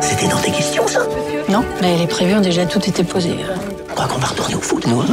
C'était 0.00 0.28
dans 0.28 0.38
tes 0.38 0.50
questions, 0.50 0.86
ça? 0.86 1.00
Non, 1.50 1.62
mais 1.82 1.98
les 1.98 2.06
prévus 2.06 2.34
ont 2.34 2.40
déjà 2.40 2.64
tout 2.64 2.78
été 2.78 3.04
posés. 3.04 3.36
On 3.90 3.94
croit 3.94 4.08
qu'on 4.08 4.18
va 4.18 4.28
retourner 4.28 4.54
au 4.54 4.60
foot, 4.60 4.86
nous, 4.86 5.02
hein? 5.02 5.06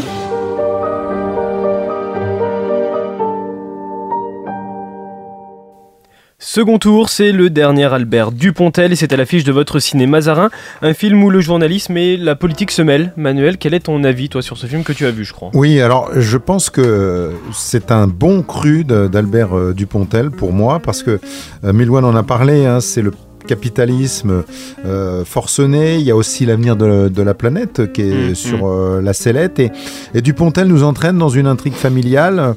Second 6.56 6.78
tour, 6.78 7.10
c'est 7.10 7.32
le 7.32 7.50
dernier 7.50 7.92
Albert 7.92 8.32
Dupontel 8.32 8.94
et 8.94 8.96
c'est 8.96 9.12
à 9.12 9.18
l'affiche 9.18 9.44
de 9.44 9.52
votre 9.52 9.80
ciné 9.80 10.06
Mazarin, 10.06 10.52
un 10.84 10.94
film 10.94 11.24
où 11.24 11.32
le 11.32 11.42
journalisme 11.42 11.98
et 11.98 12.16
la 12.16 12.36
politique 12.36 12.70
se 12.70 12.84
mêlent. 12.84 13.12
Manuel, 13.18 13.58
quel 13.58 13.74
est 13.74 13.80
ton 13.80 14.04
avis 14.04 14.30
toi 14.30 14.44
sur 14.44 14.56
ce 14.56 14.68
film 14.68 14.84
que 14.84 14.94
tu 14.94 15.08
as 15.08 15.10
vu, 15.10 15.26
je 15.26 15.34
crois? 15.34 15.50
Oui, 15.56 15.82
alors 15.82 16.12
je 16.14 16.38
pense 16.38 16.70
que 16.70 17.32
c'est 17.52 17.92
un 17.92 18.06
bon 18.06 18.44
cru 18.44 18.84
d'Albert 18.84 19.58
euh, 19.58 19.74
Dupontel 19.74 20.30
pour 20.30 20.54
moi 20.54 20.80
parce 20.80 21.02
que 21.02 21.20
euh, 21.64 21.74
Milwan 21.74 22.06
en 22.06 22.16
a 22.16 22.22
parlé, 22.22 22.68
hein, 22.68 22.82
c'est 22.82 23.02
le 23.02 23.14
capitalisme 23.46 24.44
euh, 24.86 25.24
forcené, 25.26 25.96
il 25.96 26.02
y 26.02 26.12
a 26.12 26.16
aussi 26.16 26.46
l'avenir 26.46 26.76
de, 26.76 27.10
de 27.10 27.22
la 27.22 27.34
planète 27.34 27.92
qui 27.94 28.02
est 28.02 28.14
Mm, 28.32 28.36
sur 28.36 28.68
euh, 28.68 29.02
la 29.02 29.14
sellette 29.14 29.60
et, 29.60 29.72
et 30.14 30.22
Dupontel 30.22 30.68
nous 30.68 30.84
entraîne 30.84 31.18
dans 31.18 31.30
une 31.30 31.48
intrigue 31.48 31.74
familiale 31.74 32.56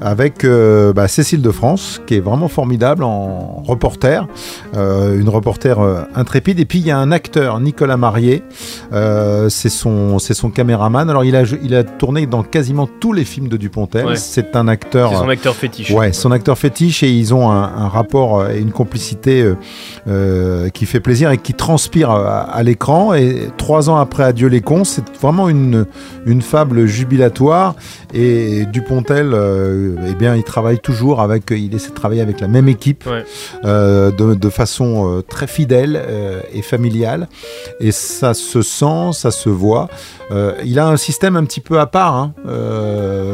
avec 0.00 0.44
euh, 0.44 0.92
bah, 0.92 1.08
Cécile 1.08 1.42
de 1.42 1.50
France 1.50 2.00
qui 2.06 2.14
est 2.14 2.20
vraiment 2.20 2.48
formidable 2.48 3.04
en 3.04 3.62
reporter, 3.66 4.26
une 4.74 5.28
reporter 5.28 5.78
intrépide 6.14 6.60
et 6.60 6.64
puis 6.64 6.78
il 6.78 6.86
y 6.86 6.90
a 6.90 6.98
un 6.98 7.12
acteur 7.12 7.60
Nicolas 7.60 7.96
Marié, 7.96 8.42
c'est 9.48 9.68
son 9.68 10.18
c'est 10.18 10.34
son 10.34 10.50
caméraman. 10.50 11.10
Alors 11.10 11.24
il 11.24 11.36
a 11.36 11.42
il 11.62 11.74
a 11.74 11.84
tourné 11.84 12.26
dans 12.26 12.42
quasiment 12.42 12.88
tous 13.00 13.12
les 13.12 13.24
films 13.24 13.48
de 13.48 13.56
Dupontel. 13.56 14.06
Ouais. 14.06 14.16
C'est 14.16 14.56
un 14.56 14.68
acteur 14.68 15.10
C'est 15.10 15.16
son 15.16 15.28
acteur 15.28 15.54
fétiche. 15.54 15.90
Ouais, 15.90 16.12
son 16.12 16.30
acteur 16.32 16.56
fétiche 16.58 17.02
et 17.02 17.10
ils 17.10 17.34
ont 17.34 17.50
un, 17.50 17.62
un 17.62 17.88
rapport 17.88 18.48
et 18.48 18.58
une 18.60 18.72
complicité 18.72 19.42
euh, 19.42 19.54
euh, 20.28 20.68
qui 20.68 20.84
fait 20.86 21.00
plaisir 21.00 21.30
et 21.30 21.38
qui 21.38 21.54
transpire 21.54 22.10
à, 22.10 22.40
à 22.40 22.62
l'écran. 22.62 23.14
Et 23.14 23.48
trois 23.56 23.88
ans 23.90 23.96
après 23.96 24.24
Adieu 24.24 24.48
les 24.48 24.60
cons, 24.60 24.84
c'est 24.84 25.04
vraiment 25.20 25.48
une, 25.48 25.86
une 26.26 26.42
fable 26.42 26.86
jubilatoire. 26.86 27.74
Et 28.14 28.64
Dupontel, 28.66 29.30
euh, 29.34 29.94
eh 30.10 30.14
bien, 30.14 30.34
il 30.36 30.42
travaille 30.44 30.78
toujours 30.78 31.20
avec, 31.20 31.44
il 31.50 31.74
essaie 31.74 31.90
de 31.90 31.94
travailler 31.94 32.20
avec 32.22 32.40
la 32.40 32.48
même 32.48 32.68
équipe 32.68 33.04
Ouais. 33.06 33.24
euh, 33.64 34.10
de, 34.10 34.34
de 34.34 34.48
façon 34.50 35.22
très 35.28 35.46
fidèle 35.46 36.00
et 36.52 36.62
familiale. 36.62 37.28
Et 37.80 37.92
ça 37.92 38.34
se 38.34 38.62
sent, 38.62 39.10
ça 39.12 39.30
se 39.30 39.48
voit. 39.48 39.88
Il 40.64 40.78
a 40.78 40.86
un 40.88 40.96
système 40.96 41.36
un 41.36 41.44
petit 41.44 41.60
peu 41.60 41.78
à 41.80 41.86
part, 41.86 42.14
hein, 42.14 42.32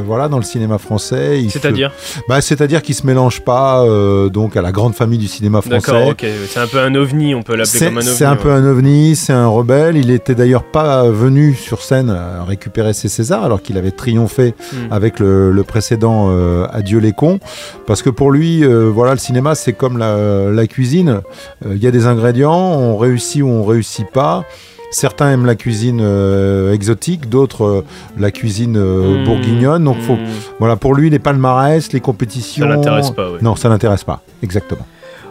voilà, 0.07 0.29
dans 0.29 0.37
le 0.39 0.43
cinéma 0.45 0.79
français. 0.79 1.45
C'est-à-dire 1.49 1.91
se- 1.99 2.21
bah, 2.29 2.41
C'est-à-dire 2.41 2.83
qu'il 2.83 2.95
se 2.95 3.07
mélange 3.07 3.41
pas 3.43 3.85
donc 4.33 4.57
à 4.57 4.63
la 4.63 4.73
grande 4.73 4.95
famille 4.95 5.19
du 5.19 5.29
cinéma 5.29 5.61
français. 5.61 5.93
D'accord, 5.93 6.09
ok. 6.09 6.25
C'est 6.49 6.61
un 6.61 6.67
peu 6.67 6.79
un 6.85 6.95
ovni, 6.95 7.35
on 7.35 7.43
peut 7.43 7.53
l'appeler 7.57 7.79
C'est 7.79 7.87
comme 7.87 7.99
un 7.99 8.01
ovni. 8.01 8.11
c'est 8.15 8.25
un 8.25 8.33
ouais. 8.33 8.39
peu 8.43 8.51
un 8.53 8.65
ovni, 8.65 9.17
c'est 9.17 9.33
un 9.33 9.47
rebelle. 9.47 9.97
Il 9.97 10.11
était 10.11 10.35
d'ailleurs 10.35 10.63
pas 10.65 11.09
venu 11.09 11.55
sur 11.55 11.83
scène 11.83 12.11
à 12.11 12.45
récupérer 12.45 12.93
ses 12.93 13.09
Césars 13.09 13.45
alors 13.45 13.63
qu'il 13.63 13.77
avait 13.79 13.91
triomphé 13.91 14.55
Hmm. 14.73 14.93
avec 14.93 15.19
le, 15.21 15.51
le 15.51 15.63
précédent 15.63 16.29
euh, 16.31 16.67
Adieu 16.73 16.99
les 16.99 17.13
cons. 17.13 17.39
Parce 17.87 18.03
que 18.03 18.11
pour 18.11 18.31
lui, 18.31 18.65
euh, 18.65 18.91
voilà, 18.93 19.13
le 19.13 19.19
cinéma 19.19 19.55
c'est 19.55 19.73
comme 19.73 19.99
la, 19.99 20.51
la 20.51 20.67
cuisine. 20.67 21.21
Euh, 21.67 21.75
Il 21.75 21.83
y 21.83 21.87
a 21.87 21.91
des 21.91 22.07
ingrédients, 22.07 22.55
on 22.55 22.97
réussit 22.97 23.43
ou 23.43 23.49
on 23.49 23.65
réussit 23.65 24.07
pas. 24.11 24.45
Certains 24.91 25.33
aiment 25.33 25.47
la 25.47 25.57
cuisine 25.57 25.99
euh, 26.01 26.73
exotique, 26.73 27.29
d'autres 27.29 27.65
euh, 27.65 27.85
la 28.17 28.31
cuisine 28.31 28.77
euh, 28.77 29.23
Hmm. 29.23 29.25
bourguignonne. 29.25 29.85
Donc 29.85 29.99
faut, 30.01 30.15
Hmm. 30.15 30.27
voilà, 30.61 30.77
pour 30.77 30.95
lui 30.95 31.11
les 31.11 31.19
palmarès, 31.19 31.93
les 31.93 32.01
compétitions. 32.01 32.65
Ça 32.69 32.77
l'intéresse 32.77 33.11
pas, 33.11 33.31
ouais. 33.33 33.39
Non, 33.43 33.57
ça 33.57 33.69
l'intéresse 33.69 34.05
pas. 34.05 34.23
Exactement. 34.43 34.87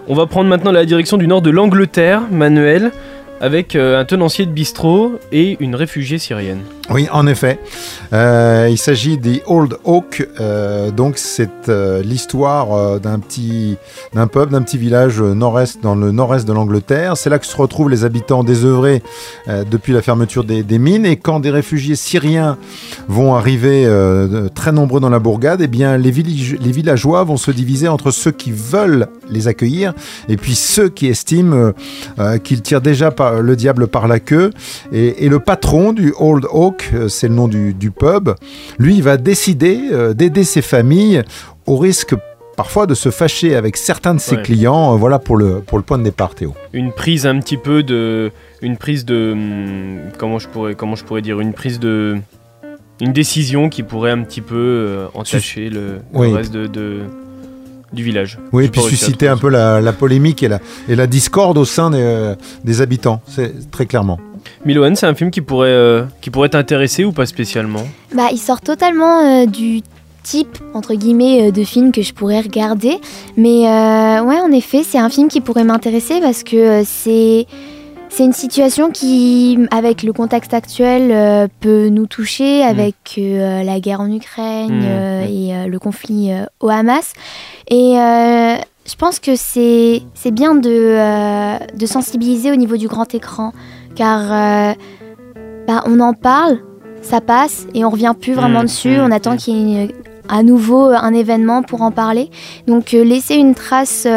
On 0.07 0.15
va 0.15 0.25
prendre 0.25 0.49
maintenant 0.49 0.73
la 0.73 0.85
direction 0.85 1.17
du 1.17 1.27
nord 1.27 1.41
de 1.41 1.49
l'Angleterre, 1.49 2.23
Manuel, 2.29 2.91
avec 3.43 3.75
euh, 3.75 3.99
un 3.99 4.05
tenancier 4.05 4.45
de 4.45 4.51
bistrot 4.51 5.19
et 5.33 5.57
une 5.59 5.75
réfugiée 5.75 6.17
syrienne. 6.17 6.61
Oui, 6.89 7.09
en 7.11 7.27
effet. 7.27 7.59
Euh, 8.13 8.69
il 8.71 8.77
s'agit 8.77 9.17
des 9.17 9.43
Old 9.47 9.75
Oak. 9.83 10.25
euh, 10.39 10.91
donc, 10.91 11.17
c'est 11.17 11.49
l'histoire 12.03 12.99
d'un 13.01 13.19
petit, 13.19 13.75
d'un 14.13 14.27
peuple, 14.27 14.53
d'un 14.53 14.61
petit 14.61 14.77
village 14.77 15.21
nord-est 15.21 15.83
dans 15.83 15.95
le 15.95 16.11
nord-est 16.11 16.47
de 16.47 16.53
l'Angleterre. 16.53 17.17
C'est 17.17 17.29
là 17.29 17.37
que 17.37 17.45
se 17.45 17.55
retrouvent 17.55 17.89
les 17.89 18.05
habitants 18.05 18.43
désœuvrés 18.43 19.01
depuis 19.47 19.93
la 19.93 20.01
fermeture 20.01 20.43
des, 20.43 20.79
mines. 20.79 21.05
Et 21.05 21.15
quand 21.15 21.39
des 21.39 21.51
réfugiés 21.51 21.95
syriens 21.95 22.57
vont 23.07 23.35
arriver 23.35 23.87
très 24.53 24.71
nombreux 24.73 24.99
dans 24.99 25.09
la 25.09 25.19
bourgade, 25.19 25.61
eh 25.61 25.67
bien, 25.67 25.97
les, 25.97 26.11
les 26.11 26.71
villageois 26.71 27.23
vont 27.23 27.37
se 27.37 27.51
diviser 27.51 27.87
entre 27.87 28.11
ceux 28.11 28.31
qui 28.31 28.51
veulent 28.51 29.07
les 29.29 29.47
accueillir 29.47 29.93
et 30.27 30.35
puis 30.35 30.55
ceux 30.55 30.89
qui 30.89 31.07
estiment 31.07 31.71
qu'ils 32.43 32.61
tirent 32.61 32.81
déjà 32.81 33.11
par, 33.11 33.32
le 33.41 33.55
diable 33.55 33.87
par 33.87 34.07
la 34.07 34.19
queue. 34.19 34.51
Et, 34.91 35.25
et 35.25 35.29
le 35.29 35.39
patron 35.39 35.93
du 35.93 36.13
Old 36.19 36.45
Oak, 36.51 36.89
euh, 36.93 37.07
c'est 37.07 37.27
le 37.27 37.33
nom 37.35 37.47
du, 37.47 37.73
du 37.73 37.91
pub, 37.91 38.29
lui, 38.79 38.95
il 38.95 39.03
va 39.03 39.17
décider 39.17 39.79
euh, 39.91 40.13
d'aider 40.13 40.43
ses 40.43 40.61
familles 40.61 41.23
au 41.65 41.77
risque 41.77 42.15
parfois 42.55 42.85
de 42.85 42.93
se 42.93 43.09
fâcher 43.09 43.55
avec 43.55 43.77
certains 43.77 44.13
de 44.13 44.19
ses 44.19 44.35
Ouais. 44.35 44.41
clients. 44.43 44.93
Euh, 44.93 44.97
voilà 44.97 45.17
pour 45.19 45.37
le, 45.37 45.59
pour 45.61 45.77
le 45.79 45.83
point 45.83 45.97
de 45.97 46.03
départ, 46.03 46.35
Théo. 46.35 46.53
Une 46.73 46.91
prise 46.91 47.25
un 47.25 47.39
petit 47.39 47.57
peu 47.57 47.81
de. 47.83 48.31
Une 48.61 48.77
prise 48.77 49.05
de. 49.05 49.31
hum, 49.33 49.99
Comment 50.19 50.39
je 50.39 50.47
pourrais, 50.47 50.75
comment 50.75 50.95
je 50.95 51.03
pourrais 51.03 51.21
dire 51.21 51.39
Une 51.39 51.53
prise 51.53 51.79
de. 51.79 52.17
Une 53.01 53.11
décision 53.11 53.69
qui 53.69 53.81
pourrait 53.81 54.11
un 54.11 54.21
petit 54.21 54.39
peu 54.41 54.55
euh, 54.55 55.07
entacher 55.15 55.69
le, 55.69 55.97
le 56.13 56.27
reste 56.33 56.53
de, 56.53 56.67
de- 56.67 57.01
du 57.93 58.03
village. 58.03 58.39
Oui, 58.51 58.65
et 58.65 58.67
puis 58.69 58.81
susciter 58.81 59.27
un 59.27 59.37
peu 59.37 59.49
la, 59.49 59.79
la 59.79 59.93
polémique 59.93 60.43
et 60.43 60.47
la, 60.47 60.59
et 60.89 60.95
la 60.95 61.07
discorde 61.07 61.57
au 61.57 61.65
sein 61.65 61.91
des, 61.91 61.97
euh, 62.01 62.35
des 62.63 62.81
habitants, 62.81 63.21
c'est 63.27 63.71
très 63.71 63.85
clairement. 63.85 64.19
Miloan, 64.65 64.95
c'est 64.95 65.05
un 65.05 65.15
film 65.15 65.31
qui 65.31 65.41
pourrait, 65.41 65.69
euh, 65.69 66.03
qui 66.21 66.29
pourrait 66.29 66.49
t'intéresser 66.49 67.05
ou 67.05 67.11
pas 67.11 67.25
spécialement? 67.25 67.87
Bah, 68.13 68.27
il 68.31 68.37
sort 68.37 68.61
totalement 68.61 69.19
euh, 69.19 69.45
du 69.45 69.81
type 70.23 70.57
entre 70.73 70.95
guillemets 70.95 71.47
euh, 71.47 71.51
de 71.51 71.63
film 71.63 71.91
que 71.91 72.01
je 72.01 72.13
pourrais 72.13 72.41
regarder, 72.41 72.97
mais 73.37 73.67
euh, 73.67 74.23
ouais, 74.23 74.39
en 74.39 74.51
effet, 74.51 74.81
c'est 74.83 74.97
un 74.97 75.09
film 75.09 75.27
qui 75.27 75.41
pourrait 75.41 75.65
m'intéresser 75.65 76.19
parce 76.21 76.43
que 76.43 76.55
euh, 76.55 76.83
c'est 76.85 77.45
c'est 78.15 78.23
une 78.25 78.33
situation 78.33 78.91
qui, 78.91 79.57
avec 79.71 80.03
le 80.03 80.13
contexte 80.13 80.53
actuel, 80.53 81.11
euh, 81.11 81.47
peut 81.61 81.87
nous 81.89 82.05
toucher 82.05 82.61
avec 82.63 82.95
euh, 83.17 83.63
la 83.63 83.79
guerre 83.79 84.01
en 84.01 84.11
Ukraine 84.11 84.81
Mm. 84.81 84.83
euh, 84.85 85.25
et 85.65 85.67
le 85.69 85.79
conflit 85.79 86.29
au 86.59 86.69
Hamas. 86.69 87.13
Et 87.69 87.93
je 87.95 88.95
pense 88.97 89.19
que 89.19 89.31
c'est 89.35 90.01
bien 90.31 90.53
de, 90.55 91.75
de 91.75 91.85
sensibiliser 91.85 92.51
au 92.51 92.55
niveau 92.55 92.77
du 92.77 92.87
grand 92.87 93.13
écran, 93.15 93.51
car 93.95 94.75
bah, 95.67 95.81
on 95.87 95.99
en 95.99 96.13
parle, 96.13 96.59
ça 97.01 97.19
passe 97.19 97.65
et 97.73 97.83
on 97.83 97.89
revient 97.89 98.13
plus 98.19 98.33
vraiment 98.33 98.59
Mm, 98.61 98.65
dessus. 98.65 98.97
mm, 98.97 99.01
on 99.07 99.11
attend 99.11 99.37
qu'il 99.37 99.55
y 99.55 99.75
ait 99.77 99.85
une- 99.85 99.91
à 100.29 100.41
nouveau 100.43 100.85
un 100.85 101.13
événement 101.13 101.63
pour 101.63 101.81
en 101.81 101.91
parler. 101.91 102.29
Donc 102.67 102.91
laisser 102.91 103.35
une 103.35 103.55
trace 103.55 104.07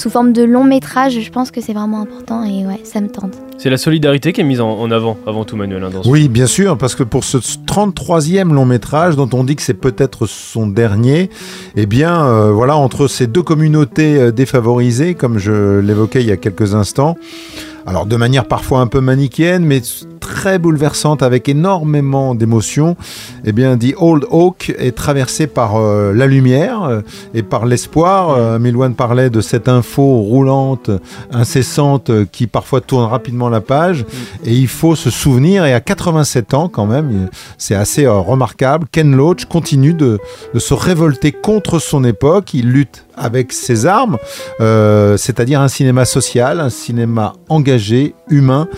sous 0.00 0.08
forme 0.08 0.32
de 0.32 0.42
long 0.42 0.64
métrage, 0.64 1.20
je 1.20 1.30
pense 1.30 1.50
que 1.50 1.60
c'est 1.60 1.74
vraiment 1.74 2.00
important 2.00 2.42
et 2.42 2.66
ouais, 2.66 2.80
ça 2.84 3.02
me 3.02 3.08
tente. 3.08 3.34
C'est 3.58 3.68
la 3.68 3.76
solidarité 3.76 4.32
qui 4.32 4.40
est 4.40 4.44
mise 4.44 4.62
en, 4.62 4.70
en 4.70 4.90
avant, 4.90 5.18
avant 5.26 5.44
tout, 5.44 5.56
Manuel. 5.56 5.84
hein, 5.84 5.90
dans 5.92 6.02
ce 6.02 6.08
Oui, 6.08 6.30
bien 6.30 6.46
sûr, 6.46 6.78
parce 6.78 6.94
que 6.94 7.02
pour 7.02 7.22
ce 7.22 7.36
33e 7.36 8.50
long 8.50 8.64
métrage, 8.64 9.16
dont 9.16 9.28
on 9.34 9.44
dit 9.44 9.56
que 9.56 9.62
c'est 9.62 9.74
peut-être 9.74 10.24
son 10.24 10.66
dernier, 10.66 11.28
eh 11.76 11.84
bien, 11.84 12.24
euh, 12.24 12.50
voilà, 12.50 12.76
entre 12.76 13.08
ces 13.08 13.26
deux 13.26 13.42
communautés 13.42 14.16
euh, 14.16 14.32
défavorisées, 14.32 15.12
comme 15.14 15.36
je 15.36 15.80
l'évoquais 15.80 16.22
il 16.22 16.28
y 16.28 16.32
a 16.32 16.38
quelques 16.38 16.74
instants, 16.74 17.16
alors 17.86 18.06
de 18.06 18.16
manière 18.16 18.46
parfois 18.46 18.80
un 18.80 18.86
peu 18.86 19.00
manichéenne, 19.00 19.64
mais 19.66 19.82
très 20.20 20.58
bouleversante, 20.58 21.22
avec 21.22 21.48
énormément 21.48 22.34
d'émotions, 22.34 22.96
eh 23.44 23.52
bien, 23.52 23.76
The 23.76 23.94
Old 23.96 24.26
Oak 24.30 24.72
est 24.78 24.96
traversé 24.96 25.46
par 25.46 25.76
euh, 25.76 26.12
la 26.12 26.26
lumière 26.26 26.84
euh, 26.84 27.00
et 27.34 27.42
par 27.42 27.66
l'espoir. 27.66 28.30
Euh, 28.30 28.58
Milouane 28.58 28.94
parlait 28.94 29.30
de 29.30 29.40
cette 29.40 29.68
info 29.68 30.20
roulante, 30.20 30.90
incessante, 31.32 32.10
euh, 32.10 32.26
qui 32.30 32.46
parfois 32.46 32.80
tourne 32.80 33.04
rapidement 33.04 33.48
la 33.48 33.60
page. 33.60 34.04
Et 34.44 34.54
il 34.54 34.68
faut 34.68 34.94
se 34.94 35.10
souvenir, 35.10 35.64
et 35.64 35.72
à 35.72 35.80
87 35.80 36.54
ans 36.54 36.68
quand 36.68 36.86
même, 36.86 37.28
c'est 37.58 37.74
assez 37.74 38.06
remarquable, 38.06 38.86
Ken 38.92 39.14
Loach 39.14 39.46
continue 39.46 39.94
de, 39.94 40.18
se 40.56 40.74
révolter 40.74 41.32
contre 41.32 41.78
son 41.78 42.04
époque. 42.04 42.54
Il 42.54 42.70
lutte 42.70 43.04
avec 43.16 43.52
ses 43.52 43.86
armes, 43.86 44.16
c'est-à-dire 44.58 45.60
un 45.60 45.68
cinéma 45.68 46.04
social, 46.04 46.60
un 46.60 46.70
cinéma 46.70 47.34
engagé, 47.48 48.14
humain, 48.28 48.68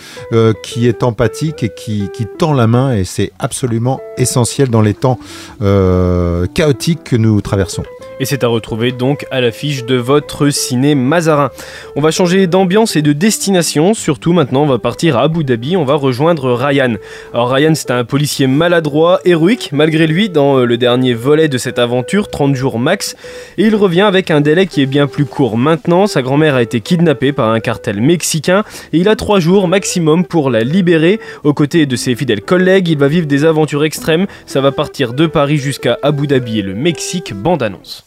qui 0.63 0.87
est 0.87 1.03
empathique 1.03 1.33
et 1.49 1.69
qui, 1.75 2.09
tend 2.37 2.53
la 2.53 2.67
main, 2.67 2.95
et 2.95 3.03
c'est 3.03 3.31
absolument 3.39 3.99
essentiel 4.17 4.69
dans 4.69 4.81
les 4.81 4.93
temps 4.93 5.19
euh, 5.61 6.47
chaotiques 6.53 7.03
que 7.03 7.15
nous 7.15 7.41
traversons. 7.41 7.83
Et 8.23 8.25
c'est 8.25 8.45
à 8.45 8.47
retrouver 8.47 8.93
donc 8.93 9.25
à 9.31 9.41
l'affiche 9.41 9.83
de 9.83 9.95
votre 9.95 10.49
ciné 10.49 10.95
Mazarin. 10.95 11.51
On 11.97 12.01
va 12.01 12.09
changer 12.09 12.47
d'ambiance 12.47 12.95
et 12.95 13.01
de 13.01 13.11
destination, 13.11 13.93
surtout 13.93 14.31
maintenant 14.31 14.63
on 14.63 14.65
va 14.65 14.77
partir 14.77 15.17
à 15.17 15.23
Abu 15.23 15.43
Dhabi, 15.43 15.75
on 15.75 15.83
va 15.83 15.95
rejoindre 15.95 16.53
Ryan. 16.53 16.93
Alors 17.33 17.51
Ryan 17.51 17.75
c'est 17.75 17.91
un 17.91 18.05
policier 18.05 18.47
maladroit, 18.47 19.19
héroïque 19.25 19.71
malgré 19.73 20.07
lui 20.07 20.29
dans 20.29 20.59
euh, 20.59 20.63
le 20.63 20.77
dernier 20.77 21.13
volet 21.13 21.49
de 21.49 21.57
cette 21.57 21.79
aventure, 21.79 22.29
30 22.29 22.55
jours 22.55 22.79
max, 22.79 23.17
et 23.57 23.65
il 23.65 23.75
revient 23.75 24.03
avec 24.03 24.31
un 24.31 24.39
délai 24.39 24.67
qui 24.67 24.81
est 24.81 24.85
bien 24.85 25.07
plus 25.07 25.25
court 25.25 25.57
maintenant, 25.57 26.07
sa 26.07 26.21
grand-mère 26.21 26.55
a 26.55 26.61
été 26.61 26.79
kidnappée 26.79 27.33
par 27.33 27.49
un 27.49 27.59
cartel 27.59 27.99
mexicain 27.99 28.63
et 28.93 28.99
il 28.99 29.09
a 29.09 29.17
3 29.17 29.41
jours 29.41 29.67
maximum 29.67 30.23
pour 30.23 30.49
la 30.49 30.63
libérer. 30.63 31.19
Aux 31.43 31.53
côtés 31.53 31.85
de 31.85 31.97
ses 31.97 32.15
fidèles 32.15 32.41
collègues, 32.41 32.87
il 32.87 32.97
va 32.97 33.09
vivre 33.09 33.27
des 33.27 33.43
aventures 33.43 33.83
extrêmes, 33.83 34.27
ça 34.45 34.61
va 34.61 34.71
partir 34.71 35.11
de 35.11 35.27
Paris 35.27 35.57
jusqu'à 35.57 35.99
Abu 36.03 36.25
Dhabi 36.25 36.59
et 36.59 36.61
le 36.61 36.73
Mexique, 36.73 37.33
bande 37.33 37.63
annonce. 37.63 38.05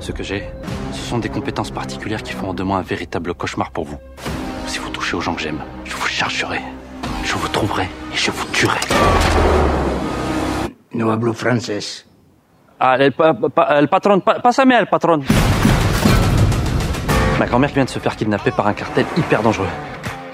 Ce 0.00 0.12
que 0.12 0.22
j'ai, 0.22 0.44
ce 0.92 0.98
sont 0.98 1.18
des 1.18 1.28
compétences 1.28 1.70
particulières 1.70 2.22
qui 2.22 2.32
feront 2.32 2.54
de 2.54 2.62
moi 2.62 2.78
un 2.78 2.82
véritable 2.82 3.34
cauchemar 3.34 3.70
pour 3.70 3.84
vous. 3.84 3.98
Si 4.66 4.78
vous 4.78 4.88
touchez 4.90 5.16
aux 5.16 5.20
gens 5.20 5.34
que 5.34 5.42
j'aime, 5.42 5.60
je 5.84 5.94
vous 5.94 6.06
chargerai, 6.06 6.60
je 7.24 7.34
vous 7.34 7.48
trouverai 7.48 7.84
et 7.84 8.16
je 8.16 8.30
vous 8.30 8.46
tuerai. 8.46 8.78
No 10.94 11.10
hablo 11.10 11.32
francés. 11.32 12.06
Ah, 12.78 12.96
el, 12.98 13.12
pa- 13.12 13.34
pa- 13.34 13.78
el 13.78 13.88
patron, 13.88 14.20
pa- 14.20 14.40
pásame 14.40 14.72
al 14.74 14.88
patron. 14.88 15.20
Ma 17.38 17.46
grand-mère 17.46 17.70
vient 17.70 17.84
de 17.84 17.90
se 17.90 17.98
faire 17.98 18.16
kidnapper 18.16 18.50
par 18.50 18.66
un 18.66 18.72
cartel 18.74 19.04
hyper 19.16 19.42
dangereux. 19.42 19.68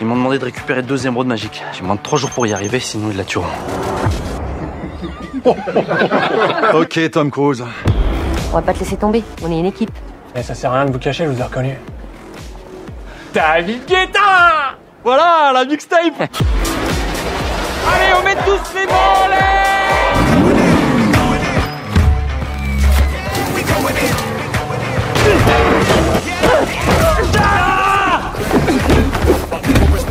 Ils 0.01 0.07
m'ont 0.07 0.17
demandé 0.17 0.39
de 0.39 0.45
récupérer 0.45 0.83
deux 0.83 1.07
émeraudes 1.07 1.27
magiques. 1.27 1.63
J'ai 1.73 1.83
moins 1.83 1.97
de 1.97 2.01
trois 2.03 2.19
jours 2.19 2.31
pour 2.31 2.47
y 2.47 2.53
arriver, 2.53 2.79
sinon 2.81 3.11
ils 3.11 3.17
la 3.17 3.25
tueront. 3.25 3.45
ok, 6.75 7.11
Tom 7.11 7.31
Cruise. 7.31 7.65
On 8.53 8.57
va 8.57 8.63
pas 8.63 8.73
te 8.73 8.79
laisser 8.79 8.97
tomber, 8.97 9.23
on 9.43 9.51
est 9.51 9.59
une 9.59 9.67
équipe. 9.67 9.91
Mais 10.35 10.43
ça 10.43 10.55
sert 10.55 10.73
à 10.73 10.77
rien 10.77 10.87
de 10.87 10.93
vous 10.93 10.99
cacher, 10.99 11.25
je 11.25 11.31
vous 11.31 11.41
ai 11.41 11.43
reconnu. 11.43 11.77
David 13.33 13.85
Guetta 13.87 14.77
Voilà, 15.05 15.51
la 15.53 15.65
mixtape 15.65 16.21
Allez, 16.21 18.13
on 18.19 18.23
met 18.25 18.35
tous 18.35 18.75
les 18.75 18.87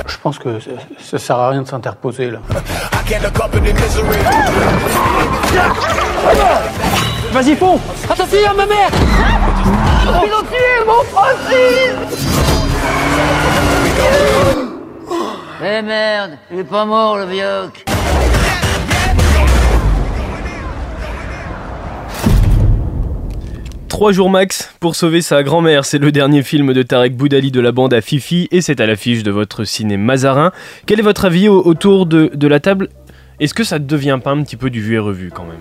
Je 0.08 0.18
pense 0.22 0.40
que 0.40 0.60
ça, 0.60 0.72
ça 1.00 1.20
sert 1.20 1.38
à 1.38 1.50
rien 1.50 1.62
de 1.62 1.68
s'interposer 1.68 2.32
là. 2.32 2.40
Vas-y, 7.32 7.56
fonds 7.56 7.80
Attention, 8.36 8.54
ma 8.58 8.66
mère. 8.66 8.90
Ils 10.26 10.34
ont 10.34 10.44
tué 10.44 10.86
mon 10.86 11.04
Francis 11.04 11.96
Eh 15.64 15.82
merde, 15.82 16.32
il 16.52 16.60
est 16.60 16.64
pas 16.66 16.86
mort 16.86 17.18
le 17.18 17.26
vioc. 17.26 17.86
Trois 23.88 24.12
jours 24.12 24.30
max 24.30 24.74
pour 24.80 24.96
sauver 24.96 25.22
sa 25.22 25.42
grand-mère, 25.44 25.86
c'est 25.86 26.00
le 26.00 26.12
dernier 26.12 26.44
film 26.44 26.74
de 26.74 26.84
Tarek 26.84 27.16
Boudali 27.16 27.52
de 27.52 27.62
la 27.62 27.72
bande 27.72 27.94
à 27.94 28.02
Fifi 28.02 28.48
et 28.52 28.62
c'est 28.62 28.82
à 28.82 28.86
l'affiche 28.86 29.24
de 29.24 29.32
votre 29.32 29.64
ciné 29.64 29.96
Mazarin. 29.96 30.52
Quel 30.86 31.00
est 31.00 31.04
votre 31.04 31.26
avis 31.26 31.48
au- 31.48 31.62
autour 31.66 32.06
de, 32.06 32.30
de 32.34 32.48
la 32.48 32.60
table? 32.60 32.90
Est-ce 33.40 33.54
que 33.54 33.64
ça 33.64 33.80
ne 33.80 33.86
devient 33.86 34.20
pas 34.22 34.32
un 34.32 34.44
petit 34.44 34.58
peu 34.58 34.70
du 34.70 34.82
vu 34.82 34.96
et 34.96 35.00
revu 35.00 35.32
quand 35.34 35.46
même? 35.46 35.60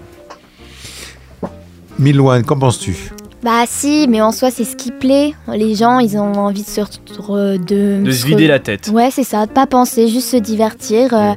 Milouane, 1.99 2.45
qu'en 2.45 2.59
penses-tu? 2.59 3.13
Bah 3.43 3.65
si, 3.67 4.07
mais 4.09 4.23
en 4.23 4.33
soi 4.33 4.51
c'est 4.51 4.65
ce 4.65 4.75
qui 4.75 4.91
plaît. 4.91 5.33
Les 5.53 5.75
gens, 5.75 5.99
ils 5.99 6.17
ont 6.17 6.33
envie 6.33 6.63
de 6.63 6.67
se 6.69 6.81
re- 6.81 7.63
de, 7.63 8.03
De 8.03 8.11
se 8.11 8.27
vider 8.27 8.47
la 8.47 8.59
tête. 8.59 8.89
Ouais, 8.93 9.11
c'est 9.11 9.23
ça, 9.25 9.45
de 9.47 9.53
pas 9.53 9.67
penser, 9.67 10.09
juste 10.09 10.29
se 10.31 10.37
divertir. 10.39 11.13
euh, 11.13 11.33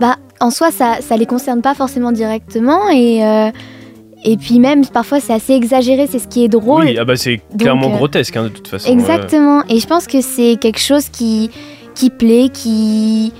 bah 0.00 0.16
en 0.40 0.50
soi 0.50 0.70
ça 0.70 0.98
ça 1.00 1.16
les 1.16 1.26
concerne 1.26 1.60
pas 1.62 1.74
forcément 1.74 2.12
directement 2.12 2.88
et 2.90 3.24
euh, 3.26 3.50
et 4.24 4.36
puis 4.36 4.58
même 4.60 4.86
parfois 4.86 5.20
c'est 5.20 5.32
assez 5.34 5.52
exagéré, 5.52 6.06
c'est 6.10 6.18
ce 6.18 6.28
qui 6.28 6.44
est 6.44 6.48
drôle. 6.48 6.84
Oui, 6.84 6.96
ah 6.98 7.04
bah 7.04 7.16
c'est 7.16 7.40
Donc, 7.50 7.60
clairement 7.60 7.88
euh, 7.92 7.96
grotesque 7.96 8.36
hein, 8.36 8.44
de 8.44 8.48
toute 8.48 8.68
façon. 8.68 8.90
Exactement. 8.90 9.62
Et 9.68 9.80
je 9.80 9.86
pense 9.86 10.06
que 10.06 10.20
c'est 10.20 10.56
quelque 10.60 10.80
chose 10.80 11.08
qui, 11.10 11.50
qui 11.94 12.08
plaît, 12.10 12.48
qui. 12.52 13.32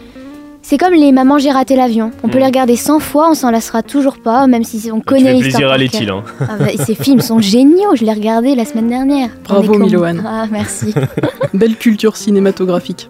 C'est 0.71 0.77
comme 0.77 0.93
les 0.93 1.13
Mamans, 1.13 1.39
j'ai 1.39 1.51
raté 1.51 1.77
l'avion. 1.77 2.11
On 2.23 2.29
peut 2.29 2.37
Mm. 2.37 2.41
les 2.41 2.47
regarder 2.47 2.77
100 2.77 2.99
fois, 2.99 3.31
on 3.31 3.35
s'en 3.35 3.51
lassera 3.51 3.83
toujours 3.83 4.19
pas, 4.19 4.47
même 4.47 4.65
si 4.65 4.91
on 4.93 5.01
connaît 5.01 5.33
l'histoire. 5.33 5.77
plaisir 5.79 6.03
à. 6.03 6.23
Ah 6.43 6.57
bah, 6.59 6.67
ces 6.85 6.95
films 6.95 7.21
sont 7.23 7.41
géniaux, 7.41 7.97
je 7.97 8.05
l'ai 8.05 8.13
regardé 8.13 8.55
la 8.55 8.67
semaine 8.67 8.87
dernière. 8.91 9.31
Bravo, 9.45 9.79
Miloane. 9.79 10.23
Ah, 10.27 10.45
merci. 10.51 10.93
Belle 11.55 11.77
culture 11.77 12.19
cinématographique. 12.19 13.09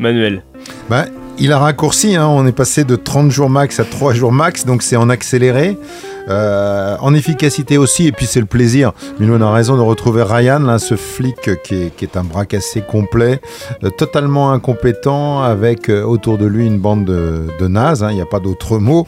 Manuel. 0.00 0.42
Bah, 0.90 1.04
il 1.38 1.52
a 1.52 1.60
raccourci, 1.60 2.16
hein, 2.16 2.26
on 2.26 2.44
est 2.48 2.52
passé 2.52 2.82
de 2.82 2.96
30 2.96 3.30
jours 3.30 3.48
max 3.48 3.78
à 3.78 3.84
3 3.84 4.12
jours 4.12 4.32
max, 4.32 4.66
donc 4.66 4.82
c'est 4.82 4.96
en 4.96 5.08
accéléré. 5.08 5.78
Euh, 6.28 6.96
en 7.00 7.14
efficacité 7.14 7.78
aussi, 7.78 8.06
et 8.06 8.12
puis 8.12 8.26
c'est 8.26 8.40
le 8.40 8.46
plaisir. 8.46 8.92
Milou 9.18 9.42
a 9.42 9.52
raison 9.52 9.76
de 9.76 9.82
retrouver 9.82 10.22
Ryan, 10.22 10.60
là, 10.60 10.78
ce 10.78 10.94
flic 10.96 11.62
qui 11.64 11.90
est, 12.00 12.16
un 12.16 12.24
bras 12.24 12.46
cassé 12.46 12.80
complet, 12.80 13.40
euh, 13.82 13.90
totalement 13.90 14.52
incompétent, 14.52 15.42
avec 15.42 15.88
euh, 15.88 16.02
autour 16.04 16.38
de 16.38 16.46
lui 16.46 16.66
une 16.66 16.78
bande 16.78 17.04
de, 17.04 17.68
nazes, 17.68 18.02
hein, 18.02 18.08
il 18.10 18.16
n'y 18.16 18.22
a 18.22 18.26
pas 18.26 18.40
d'autre 18.40 18.78
mot. 18.78 19.06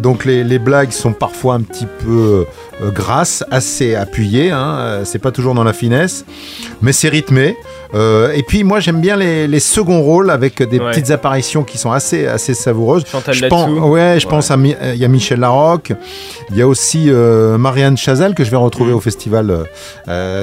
Donc 0.00 0.24
les, 0.24 0.42
les 0.42 0.58
blagues 0.58 0.90
sont 0.90 1.12
parfois 1.12 1.54
un 1.54 1.60
petit 1.60 1.86
peu 1.86 2.46
euh, 2.82 2.90
grasses, 2.90 3.44
assez 3.50 3.94
appuyées, 3.94 4.50
hein, 4.50 4.76
euh, 4.78 5.04
c'est 5.04 5.18
pas 5.18 5.30
toujours 5.30 5.54
dans 5.54 5.64
la 5.64 5.72
finesse, 5.72 6.24
mais 6.82 6.92
c'est 6.92 7.08
rythmé. 7.08 7.56
Euh, 7.94 8.32
et 8.32 8.42
puis 8.42 8.64
moi 8.64 8.80
j'aime 8.80 9.00
bien 9.00 9.14
les, 9.16 9.46
les 9.46 9.60
seconds 9.60 10.02
rôles 10.02 10.30
avec 10.30 10.60
des 10.60 10.80
Ouais. 10.80 10.90
petites 10.90 11.12
apparitions 11.12 11.62
qui 11.62 11.78
sont 11.78 11.92
assez, 11.92 12.26
assez 12.26 12.52
savoureuses. 12.52 13.04
Chantal 13.06 13.34
je 13.34 13.46
pense, 13.46 13.70
ouais, 13.88 14.18
je 14.18 14.26
pense 14.26 14.50
à 14.50 14.54
euh, 14.54 14.92
il 14.94 15.00
y 15.00 15.04
a 15.04 15.08
Michel 15.08 15.38
Larocque, 15.38 15.92
il 16.50 16.56
y 16.56 16.62
a 16.62 16.66
aussi 16.66 17.04
euh, 17.08 17.56
Marianne 17.56 17.96
Chazal 17.96 18.34
que 18.34 18.42
je 18.42 18.50
vais 18.50 18.56
retrouver 18.56 18.90
Mm. 18.92 18.96
au 18.96 19.00
festival 19.00 19.64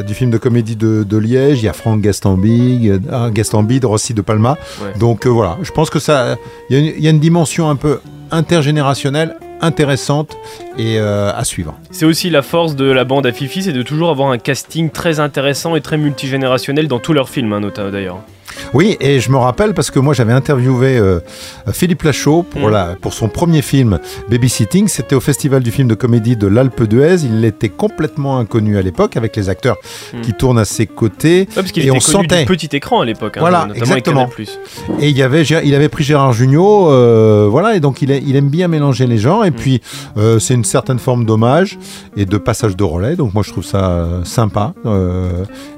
du 0.08 0.14
film 0.14 0.32
de 0.32 0.38
comédie 0.38 0.76
de, 0.78 1.04
de 1.04 1.18
Liège. 1.18 1.62
Il 1.62 1.66
y 1.66 1.68
a 1.68 1.74
Franck 1.74 2.00
Gastambide, 2.02 3.02
euh, 3.12 3.30
Gastambide, 3.30 3.84
Rossi 3.84 4.14
de 4.14 4.22
Palma. 4.22 4.58
Ouais. 4.82 4.98
Donc 4.98 5.28
voilà, 5.28 5.58
je 5.62 5.72
pense 5.72 5.90
que 5.90 6.00
ça, 6.00 6.38
y, 6.70 6.76
il 6.78 7.04
y 7.04 7.08
a 7.08 7.10
une 7.10 7.20
dimension 7.20 7.70
un 7.70 7.76
peu 7.76 8.00
intergénérationnelle 8.32 9.36
intéressante 9.62 10.38
et 10.78 11.00
euh, 11.00 11.32
à 11.34 11.44
suivre. 11.44 11.76
C'est 11.92 12.06
aussi 12.06 12.30
la 12.30 12.42
force 12.42 12.76
de 12.76 12.86
la 12.86 13.04
bande 13.04 13.26
à 13.26 13.32
Fifi, 13.32 13.64
c'est 13.64 13.74
de 13.74 13.84
toujours 13.84 14.10
avoir 14.10 14.32
un 14.32 14.38
casting 14.38 14.90
très 14.90 15.20
intéressant 15.20 15.76
et 15.76 15.82
très 15.82 15.98
multigénérationnel 15.98 16.88
dans 16.88 17.00
tous 17.00 17.14
leurs 17.14 17.30
films, 17.30 17.54
hein, 17.54 17.60
notamment 17.60 17.92
d'ailleurs. 17.92 18.20
Oui, 18.74 18.98
et 19.00 19.20
je 19.20 19.32
me 19.32 19.38
rappelle 19.38 19.74
parce 19.74 19.92
que 19.92 20.00
moi 20.00 20.14
j'avais 20.14 20.34
interviewé 20.34 20.98
euh, 20.98 21.20
Philippe 21.72 22.04
Lachaud 22.04 22.44
pour, 22.44 22.70
Mm. 22.70 22.72
la, 22.72 22.96
pour 23.02 23.14
son 23.14 23.28
premier 23.30 23.62
film 23.62 24.00
Babysitting. 24.30 24.88
C'était 24.88 25.16
au 25.16 25.20
festival 25.20 25.64
du 25.64 25.72
film 25.72 25.88
de 25.88 25.96
comédie 25.96 26.36
de 26.36 26.48
l'Alpe 26.48 26.84
d'Huez. 26.84 27.24
Il 27.24 27.44
était 27.46 27.70
complètement 27.70 28.38
inconnu 28.40 28.78
à 28.78 28.82
l'époque 28.82 29.18
avec 29.18 29.36
les 29.36 29.50
acteurs 29.50 29.78
Mm. 30.14 30.22
qui 30.22 30.34
tournent 30.34 30.60
à 30.60 30.66
ses 30.66 30.88
côtés. 30.88 31.42
Ouais, 31.42 31.48
parce 31.56 31.72
qu'il 31.72 31.84
était 31.84 31.92
on 31.92 31.96
connu 32.00 32.02
sentait. 32.24 32.40
du 32.40 32.46
petit 32.46 32.76
écran 32.76 33.02
à 33.02 33.06
l'époque, 33.06 33.38
hein, 33.38 33.42
Voilà, 33.42 33.66
notamment 33.66 33.76
exactement. 33.86 34.30
Et 35.00 35.10
il, 35.10 35.18
y 35.18 35.24
avait, 35.24 35.44
Gé- 35.44 35.62
il 35.64 35.74
avait 35.76 35.90
pris 35.90 36.04
Gérard 36.04 36.34
Jugnot, 36.34 36.90
euh, 36.92 37.48
voilà, 37.50 37.76
et 37.76 37.80
donc 37.80 38.02
il, 38.02 38.12
a- 38.12 38.18
il 38.18 38.36
aime 38.36 38.50
bien 38.50 38.68
mélanger 38.68 39.08
les 39.08 39.18
genres. 39.18 39.44
Mm. 39.44 39.48
Et 39.48 39.52
puis 39.52 39.82
euh, 40.18 40.40
c'est 40.40 40.54
une 40.54 40.64
certaine 40.66 41.00
forme 41.00 41.26
d'hommage 41.26 41.78
et 42.18 42.26
de 42.26 42.38
passage 42.38 42.76
de 42.76 42.84
relais. 42.84 43.16
Donc 43.16 43.34
moi 43.34 43.44
je 43.46 43.52
trouve 43.52 43.66
ça 43.66 44.08
sympa. 44.24 44.74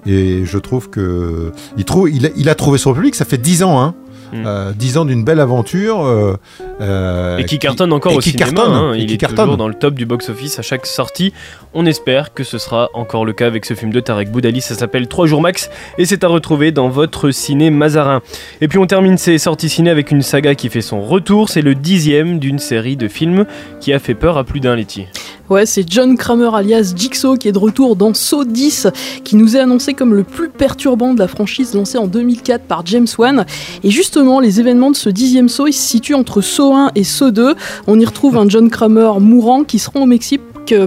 et 0.05 0.41
je 0.45 0.57
trouve 0.57 0.89
que 0.89 1.51
il, 1.77 1.85
trouve, 1.85 2.09
il, 2.09 2.25
a, 2.25 2.29
il 2.35 2.49
a 2.49 2.55
trouvé 2.55 2.62
son 2.77 2.93
public. 2.93 3.15
Ça 3.15 3.25
fait 3.25 3.37
10 3.37 3.63
ans, 3.63 3.81
hein. 3.81 3.95
Mm. 4.33 4.43
Euh, 4.47 4.71
10 4.73 4.97
ans 4.97 5.05
d'une 5.05 5.23
belle 5.23 5.39
aventure. 5.39 6.03
euh, 6.03 6.35
euh, 6.81 7.37
Et 7.37 7.45
qui 7.45 7.59
cartonne 7.59 7.93
encore 7.93 8.15
au 8.15 8.19
qui 8.19 8.31
cinéma, 8.31 8.51
cartonne, 8.51 8.73
hein, 8.73 8.93
il 8.95 9.11
est 9.11 9.17
cartonne. 9.17 9.37
toujours 9.45 9.57
dans 9.57 9.67
le 9.67 9.75
top 9.75 9.93
du 9.93 10.05
box-office 10.07 10.57
à 10.57 10.63
chaque 10.63 10.87
sortie. 10.87 11.33
On 11.75 11.85
espère 11.85 12.33
que 12.33 12.43
ce 12.43 12.57
sera 12.57 12.89
encore 12.95 13.25
le 13.25 13.33
cas 13.33 13.45
avec 13.45 13.65
ce 13.65 13.75
film 13.75 13.93
de 13.93 13.99
Tarek 13.99 14.31
Boudali, 14.31 14.61
ça 14.61 14.73
s'appelle 14.73 15.07
3 15.07 15.27
jours 15.27 15.41
max 15.41 15.69
et 15.99 16.05
c'est 16.05 16.23
à 16.23 16.27
retrouver 16.27 16.71
dans 16.71 16.89
votre 16.89 17.29
ciné 17.29 17.69
Mazarin. 17.69 18.21
Et 18.59 18.67
puis 18.67 18.79
on 18.79 18.87
termine 18.87 19.17
ces 19.17 19.37
sorties 19.37 19.69
ciné 19.69 19.91
avec 19.91 20.09
une 20.09 20.23
saga 20.23 20.55
qui 20.55 20.69
fait 20.69 20.81
son 20.81 21.01
retour, 21.01 21.49
c'est 21.49 21.61
le 21.61 21.75
dixième 21.75 22.39
d'une 22.39 22.59
série 22.59 22.97
de 22.97 23.07
films 23.07 23.45
qui 23.79 23.93
a 23.93 23.99
fait 23.99 24.15
peur 24.15 24.37
à 24.37 24.43
plus 24.43 24.59
d'un 24.59 24.75
laitier. 24.75 25.07
Ouais, 25.53 25.67
c'est 25.67 25.87
John 25.87 26.17
Kramer 26.17 26.49
alias 26.55 26.93
Jigsaw 26.95 27.37
qui 27.37 27.47
est 27.47 27.51
de 27.51 27.59
retour 27.59 27.95
dans 27.95 28.15
Saw 28.15 28.43
10, 28.43 28.87
qui 29.23 29.35
nous 29.35 29.55
est 29.55 29.59
annoncé 29.59 29.93
comme 29.93 30.15
le 30.15 30.23
plus 30.23 30.49
perturbant 30.49 31.13
de 31.13 31.19
la 31.19 31.27
franchise 31.27 31.75
lancée 31.75 31.99
en 31.99 32.07
2004 32.07 32.63
par 32.63 32.83
James 32.87 33.05
Wan. 33.19 33.45
Et 33.83 33.91
justement, 33.91 34.39
les 34.39 34.59
événements 34.59 34.89
de 34.89 34.95
ce 34.95 35.09
dixième 35.09 35.49
Saw, 35.49 35.67
se 35.67 35.73
situent 35.73 36.15
entre 36.15 36.41
Saw 36.41 36.73
1 36.73 36.91
et 36.95 37.03
Saw 37.03 37.29
2. 37.29 37.53
On 37.85 37.99
y 37.99 38.05
retrouve 38.05 38.35
un 38.37 38.49
John 38.49 38.71
Kramer 38.71 39.11
mourant 39.19 39.63
qui 39.63 39.77
se 39.77 39.91
rend 39.91 40.01
au 40.01 40.05
Mexique 40.07 40.41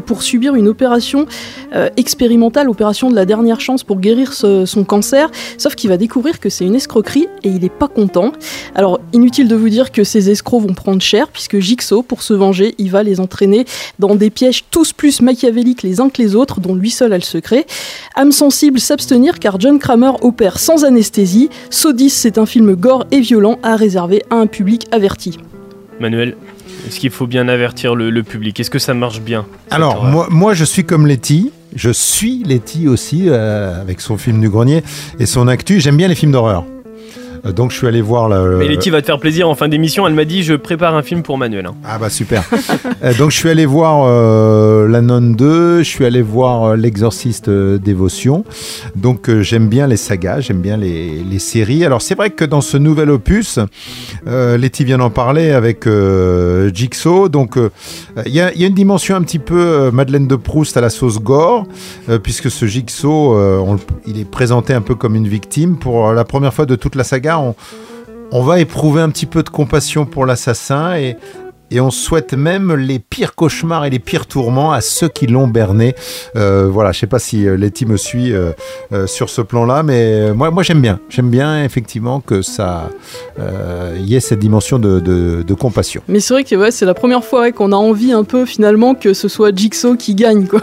pour 0.07 0.23
subir 0.23 0.55
une 0.55 0.69
opération 0.69 1.27
expérimentale, 1.97 2.69
opération 2.69 3.11
de 3.11 3.15
la 3.15 3.25
dernière 3.25 3.61
chance 3.61 3.85
pour 3.85 4.01
guérir 4.01 4.33
son 4.33 4.85
cancer. 4.85 5.31
Sauf 5.59 5.75
qu'il 5.75 5.91
va 5.91 5.97
découvrir 5.97 6.41
que 6.41 6.49
c'est 6.49 6.65
une 6.65 6.75
escroquerie 6.75 7.29
et 7.43 7.49
il 7.49 7.61
n'est 7.61 7.69
pas 7.69 7.89
content. 7.89 8.33
Alors, 8.75 9.01
inutile 9.13 9.49
de 9.49 9.57
vous 9.57 9.69
dire 9.69 9.93
que 9.93 10.05
ces 10.05 10.31
escrocs 10.31 10.63
vont 10.63 10.75
prendre 10.75 11.03
cher, 11.03 11.29
puisque 11.29 11.59
Jigsaw, 11.59 12.03
pour 12.03 12.23
se 12.23 12.35
venger, 12.35 12.75
il 12.79 12.91
va 12.91 13.03
les 13.03 13.21
entraîner 13.21 13.65
dans 13.99 14.15
des 14.15 14.31
pièges 14.31 14.65
tous 14.71 14.93
plus 14.93 15.21
machiavéliques 15.21 15.83
les 15.83 16.01
uns 16.01 16.09
que 16.09 16.23
les 16.23 16.35
autres, 16.35 16.61
dont 16.61 16.75
lui 16.75 16.91
seul 16.91 17.13
a 17.13 17.17
le 17.17 17.23
secret. 17.23 17.67
Âme 18.15 18.33
sensible, 18.33 18.81
s'abstenir, 18.81 19.39
car 19.39 19.61
John 19.61 19.79
Kramer 19.79 20.13
opère 20.23 20.59
sans 20.59 20.85
anesthésie. 20.85 21.49
Sodis, 21.71 22.11
c'est 22.11 22.39
un 22.39 22.47
film 22.47 22.75
gore 22.75 23.05
et 23.11 23.21
violent 23.21 23.59
à 23.63 23.77
réserver 23.77 24.23
à 24.31 24.37
un 24.37 24.47
public 24.47 24.87
averti. 24.93 25.39
Manuel 26.01 26.37
est-ce 26.87 27.01
qu'il 27.01 27.11
faut 27.11 27.27
bien 27.27 27.49
avertir 27.49 27.95
le, 27.95 28.23
public 28.23 28.61
Est-ce 28.61 28.71
que 28.71 28.79
ça 28.79 28.95
marche 28.95 29.21
bien 29.21 29.47
Alors, 29.71 30.05
moi, 30.05 30.29
moi, 30.31 30.55
je 30.55 30.65
suis 30.65 30.85
comme 30.85 31.07
Letty. 31.07 31.51
Je 31.75 31.91
suis 31.91 32.43
Letty 32.45 32.89
aussi, 32.89 33.25
euh, 33.27 33.81
avec 33.81 34.01
son 34.01 34.17
film 34.17 34.41
du 34.41 34.49
grenier 34.49 34.83
et 35.19 35.27
son 35.27 35.49
actu. 35.49 35.81
J'aime 35.81 35.97
bien 35.97 36.09
les 36.09 36.15
films 36.15 36.33
d'horreur. 36.33 36.65
Euh, 37.47 37.53
donc 37.53 37.71
je 37.71 37.77
suis 37.77 37.87
allé 37.87 38.01
voir 38.01 38.29
la. 38.29 38.43
Mais 38.43 38.69
Letty 38.69 38.91
va 38.91 39.01
te 39.01 39.07
faire 39.07 39.19
plaisir 39.19 39.49
en 39.49 39.55
fin 39.55 39.69
d'émission. 39.69 40.07
Elle 40.07 40.15
m'a 40.15 40.25
dit 40.25 40.43
je 40.43 40.55
prépare 40.55 40.95
un 40.95 41.03
film 41.03 41.23
pour 41.23 41.39
Manuel. 41.39 41.67
Hein. 41.67 41.75
Ah 41.85 41.99
bah 41.99 42.11
super. 42.11 42.43
Euh, 43.05 43.13
donc 43.15 43.31
je 43.31 43.37
suis 43.37 43.51
allé 43.51 43.67
voir 43.67 44.05
euh, 44.07 44.89
La 44.89 45.03
Nonne 45.03 45.35
2, 45.35 45.79
je 45.79 45.83
suis 45.83 46.05
allé 46.07 46.23
voir 46.23 46.77
L'Exorciste 46.77 47.51
Dévotion. 47.51 48.45
Donc 48.95 49.31
j'aime 49.41 49.69
bien 49.69 49.87
les 49.87 49.99
sagas, 49.99 50.41
j'aime 50.41 50.63
bien 50.63 50.77
les, 50.77 51.23
les, 51.23 51.39
séries. 51.39 51.85
Alors 51.85 52.01
c'est 52.01 52.15
vrai 52.15 52.31
que 52.31 52.45
dans 52.45 52.63
ce 52.63 52.77
nouvel 52.79 53.11
opus, 53.11 53.59
Letty 54.27 54.85
vient 54.85 54.99
d'en 54.99 55.11
parler 55.11 55.51
avec 55.51 55.87
Jigsaw. 56.73 57.29
Donc 57.29 57.59
il 58.25 58.33
y, 58.33 58.37
y, 58.37 58.41
a 58.41 58.67
une 58.67 58.75
dimension 58.75 59.15
un 59.15 59.23
petit 59.23 59.39
peu 59.39 59.91
Madeleine 59.91 60.27
de 60.27 60.37
Proust 60.37 60.77
à 60.77 60.81
la 60.81 60.91
sauce 60.91 61.19
gore, 61.19 61.67
puisque 62.23 62.51
ce 62.51 62.65
Jigsaw, 62.67 63.37
il 64.07 64.19
est 64.19 64.29
présenté 64.29 64.73
un 64.73 64.81
peu 64.83 64.95
comme 64.95 65.17
une 65.17 65.29
victime 65.29 65.77
pour 65.77 66.13
la 66.13 66.25
première 66.25 66.55
fois 66.55 66.67
de 66.67 66.77
toute 66.77 66.95
la 66.95 67.05
saga 67.05 67.36
on, 67.41 68.43
va 68.43 68.61
éprouver 68.61 69.01
un 69.01 69.11
petit 69.11 69.27
peu 69.27 69.43
de 69.43 69.49
compassion 69.49 70.07
pour 70.07 70.27
l'assassin 70.27 70.97
et, 70.97 71.17
et 71.71 71.81
on 71.81 71.91
souhaite 71.91 72.35
même 72.35 72.75
les 72.75 72.99
pires 72.99 73.35
cauchemars 73.35 73.85
et 73.85 73.91
les 73.91 73.99
pires 73.99 74.27
tourments 74.27 74.73
à 74.73 74.81
ceux 74.81 75.09
qui 75.09 75.27
l'ont 75.27 75.49
berné. 75.49 75.95
Euh, 76.37 76.69
voilà, 76.71 76.93
je 76.93 77.01
sais 77.01 77.07
pas 77.07 77.19
si 77.19 77.47
euh, 77.47 77.57
Letty 77.57 77.87
me 77.87 77.97
suit 77.97 78.33
euh, 78.33 78.53
sur 79.07 79.31
ce 79.31 79.43
plan-là, 79.43 79.83
mais 79.83 80.33
moi, 80.33 80.51
moi 80.51 80.63
j'aime 80.63 80.81
bien. 80.81 81.01
J'aime 81.09 81.31
bien 81.31 81.65
effectivement 81.65 82.21
que 82.21 82.43
ça 82.43 82.91
y 83.99 84.15
ait 84.15 84.21
cette 84.21 84.39
dimension 84.39 84.79
de, 84.79 85.55
compassion. 85.59 86.03
Mais 86.09 86.21
c'est 86.21 86.35
vrai 86.35 86.45
que 86.45 86.55
ouais, 86.55 86.71
c'est 86.71 86.85
la 86.85 86.95
première 86.95 87.25
fois 87.25 87.51
qu'on 87.51 87.73
a 87.73 87.77
envie 87.77 88.13
un 88.13 88.25
peu 88.25 88.45
finalement 88.45 88.95
que 88.95 89.15
ce 89.15 89.27
soit 89.27 89.57
Jigsaw 89.57 89.97
qui 89.97 90.15
gagne. 90.15 90.47
Quoi. 90.47 90.61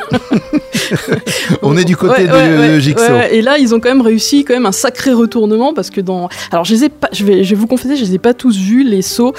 on 1.63 1.75
est 1.75 1.83
du 1.83 1.97
côté 1.97 2.27
de, 2.27 2.79
Jigsaw. 2.79 3.21
et 3.31 3.41
là, 3.41 3.57
ils 3.57 3.73
ont 3.73 3.79
quand 3.79 3.89
même 3.89 4.01
réussi 4.01 4.45
quand 4.45 4.53
même 4.53 4.67
un 4.67 4.71
sacré 4.71 5.11
retournement 5.11 5.73
parce 5.73 5.89
que 5.89 5.99
dans. 5.99 6.29
Alors, 6.51 6.63
je, 6.63 6.73
les 6.73 6.83
ai 6.85 6.89
pas, 6.89 7.09
je, 7.11 7.25
vais, 7.25 7.43
je 7.43 7.49
vais 7.49 7.55
vous 7.55 7.67
confesser, 7.67 7.95
je 7.95 8.03
les 8.03 8.15
ai 8.15 8.19
pas 8.19 8.33
tous 8.33 8.55
vus, 8.55 8.83
les 8.83 9.01
sauts. 9.01 9.33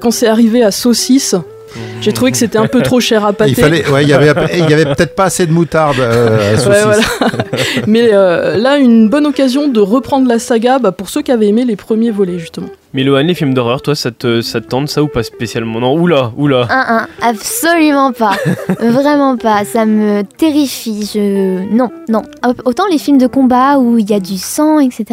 quand 0.00 0.10
c'est 0.10 0.26
arrivé 0.26 0.62
à 0.62 0.70
Saut 0.70 0.92
6, 1.06 1.36
j'ai 2.00 2.12
trouvé 2.12 2.30
que 2.30 2.36
c'était 2.36 2.58
un 2.58 2.66
peu 2.66 2.82
trop 2.82 3.00
cher 3.00 3.24
à 3.24 3.32
pâter. 3.32 3.52
Il 3.52 3.54
fallait, 3.56 3.88
ouais, 3.88 4.02
il 4.02 4.08
y 4.08 4.12
avait, 4.12 4.32
il 4.54 4.70
y 4.70 4.74
avait 4.74 4.84
peut-être 4.84 5.14
pas 5.14 5.24
assez 5.24 5.46
de 5.46 5.52
moutarde. 5.52 5.98
Euh, 6.00 6.56
Mais 7.86 8.10
euh, 8.12 8.56
là, 8.56 8.76
une 8.76 9.08
bonne 9.08 9.26
occasion 9.26 9.68
de 9.68 9.80
reprendre 9.80 10.28
la 10.28 10.38
saga 10.38 10.78
bah, 10.78 10.92
pour 10.92 11.08
ceux 11.08 11.22
qui 11.22 11.32
avaient 11.32 11.48
aimé 11.48 11.64
les 11.64 11.76
premiers 11.76 12.10
volets 12.10 12.38
justement. 12.38 12.68
Mais 12.96 13.04
les 13.04 13.34
films 13.34 13.52
d'horreur, 13.52 13.82
toi, 13.82 13.94
ça 13.94 14.10
te, 14.10 14.40
ça 14.40 14.62
te 14.62 14.68
tente 14.68 14.88
ça 14.88 15.02
ou 15.02 15.06
pas 15.06 15.22
spécialement? 15.22 15.80
Non, 15.80 16.00
oula, 16.00 16.32
oula. 16.38 16.66
Un, 16.70 17.00
un, 17.00 17.08
absolument 17.20 18.10
pas. 18.12 18.34
Vraiment 18.80 19.36
pas. 19.36 19.66
Ça 19.66 19.84
me 19.84 20.22
terrifie. 20.22 21.06
Je... 21.12 21.70
Non, 21.74 21.90
non. 22.08 22.22
Autant 22.64 22.84
les 22.90 22.96
films 22.96 23.18
de 23.18 23.26
combat 23.26 23.76
où 23.76 23.98
il 23.98 24.08
y 24.08 24.14
a 24.14 24.18
du 24.18 24.38
sang, 24.38 24.78
etc. 24.78 25.04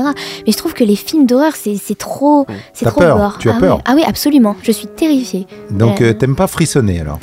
Mais 0.46 0.54
je 0.54 0.58
trouve 0.58 0.74
que 0.74 0.86
les 0.86 0.96
films 0.96 1.26
d'horreur, 1.26 1.58
c'est 1.58 1.98
trop. 1.98 2.48
C'est 2.72 2.86
trop 2.86 3.02
peur. 3.02 3.36
Tu 3.42 3.50
as 3.50 3.56
ah 3.58 3.60
peur 3.60 3.82
Ah 3.84 3.96
oui, 3.98 4.04
absolument. 4.08 4.56
Je 4.64 4.72
suis 4.72 4.88
terrifiée. 4.88 5.46
Donc, 5.70 6.00
euh, 6.00 6.14
t'aimes 6.14 6.38
pas 6.38 6.48
frissonner 6.48 7.02
alors? 7.02 7.20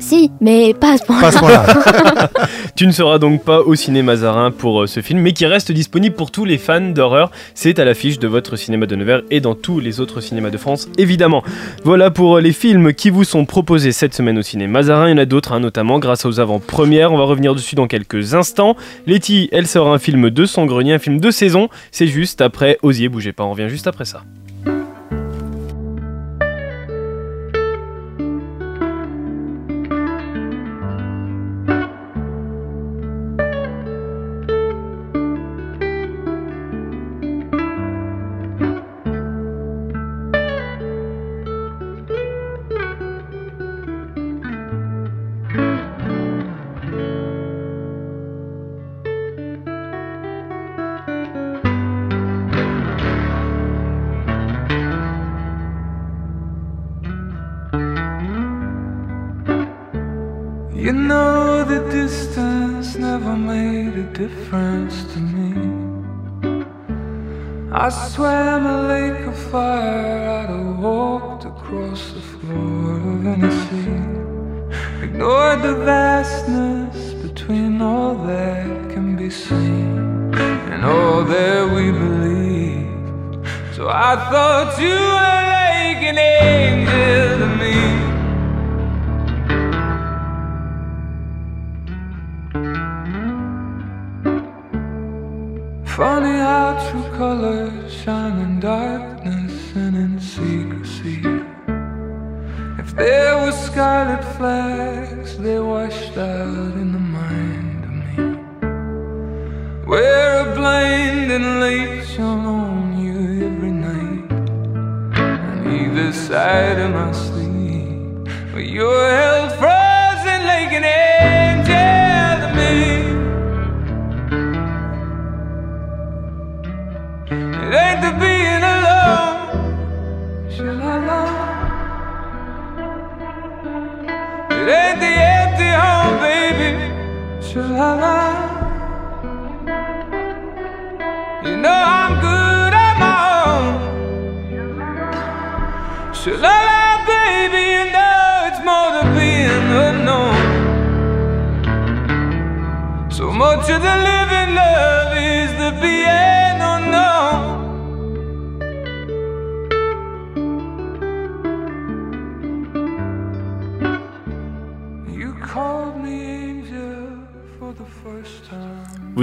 Si, 0.00 0.30
mais 0.40 0.74
pas 0.74 0.94
à 0.94 0.98
ce 0.98 1.04
point-là. 1.38 1.66
tu 2.74 2.86
ne 2.86 2.92
seras 2.92 3.18
donc 3.18 3.44
pas 3.44 3.60
au 3.60 3.74
cinéma 3.74 4.16
Zarin 4.16 4.50
pour 4.50 4.82
euh, 4.82 4.86
ce 4.86 5.00
film, 5.00 5.20
mais 5.20 5.32
qui 5.32 5.46
reste 5.46 5.70
disponible 5.72 6.16
pour 6.16 6.30
tous 6.30 6.44
les 6.44 6.58
fans 6.58 6.80
d'horreur. 6.80 7.30
C'est 7.54 7.78
à 7.78 7.84
l'affiche 7.84 8.18
de 8.18 8.26
votre 8.26 8.56
cinéma 8.56 8.86
de 8.86 8.96
Nevers 8.96 9.22
et 9.30 9.40
dans 9.40 9.54
tous 9.54 9.78
les 9.78 10.00
autres 10.00 10.20
cinémas 10.20 10.50
de 10.50 10.58
France, 10.58 10.88
évidemment. 10.98 11.42
Voilà 11.84 12.10
pour 12.10 12.38
euh, 12.38 12.40
les 12.40 12.52
films 12.52 12.92
qui 12.94 13.10
vous 13.10 13.24
sont 13.24 13.44
proposés 13.44 13.92
cette 13.92 14.14
semaine 14.14 14.38
au 14.38 14.42
cinéma 14.42 14.82
Zarin. 14.82 15.08
Il 15.08 15.10
y 15.10 15.14
en 15.14 15.18
a 15.18 15.26
d'autres, 15.26 15.52
hein, 15.52 15.60
notamment 15.60 15.98
grâce 15.98 16.24
aux 16.24 16.40
avant-premières. 16.40 17.12
On 17.12 17.18
va 17.18 17.24
revenir 17.24 17.54
dessus 17.54 17.74
dans 17.74 17.86
quelques 17.86 18.34
instants. 18.34 18.76
Letty, 19.06 19.48
elle 19.52 19.66
sort 19.66 19.92
un 19.92 19.98
film 19.98 20.30
de 20.30 20.44
son 20.46 20.66
grenier, 20.66 20.94
un 20.94 20.98
film 20.98 21.20
de 21.20 21.30
saison. 21.30 21.68
C'est 21.92 22.06
juste 22.06 22.40
après 22.40 22.78
Osier, 22.82 23.08
bougez 23.08 23.32
pas, 23.32 23.44
on 23.44 23.52
revient 23.52 23.68
juste 23.68 23.86
après 23.86 24.04
ça. 24.04 24.22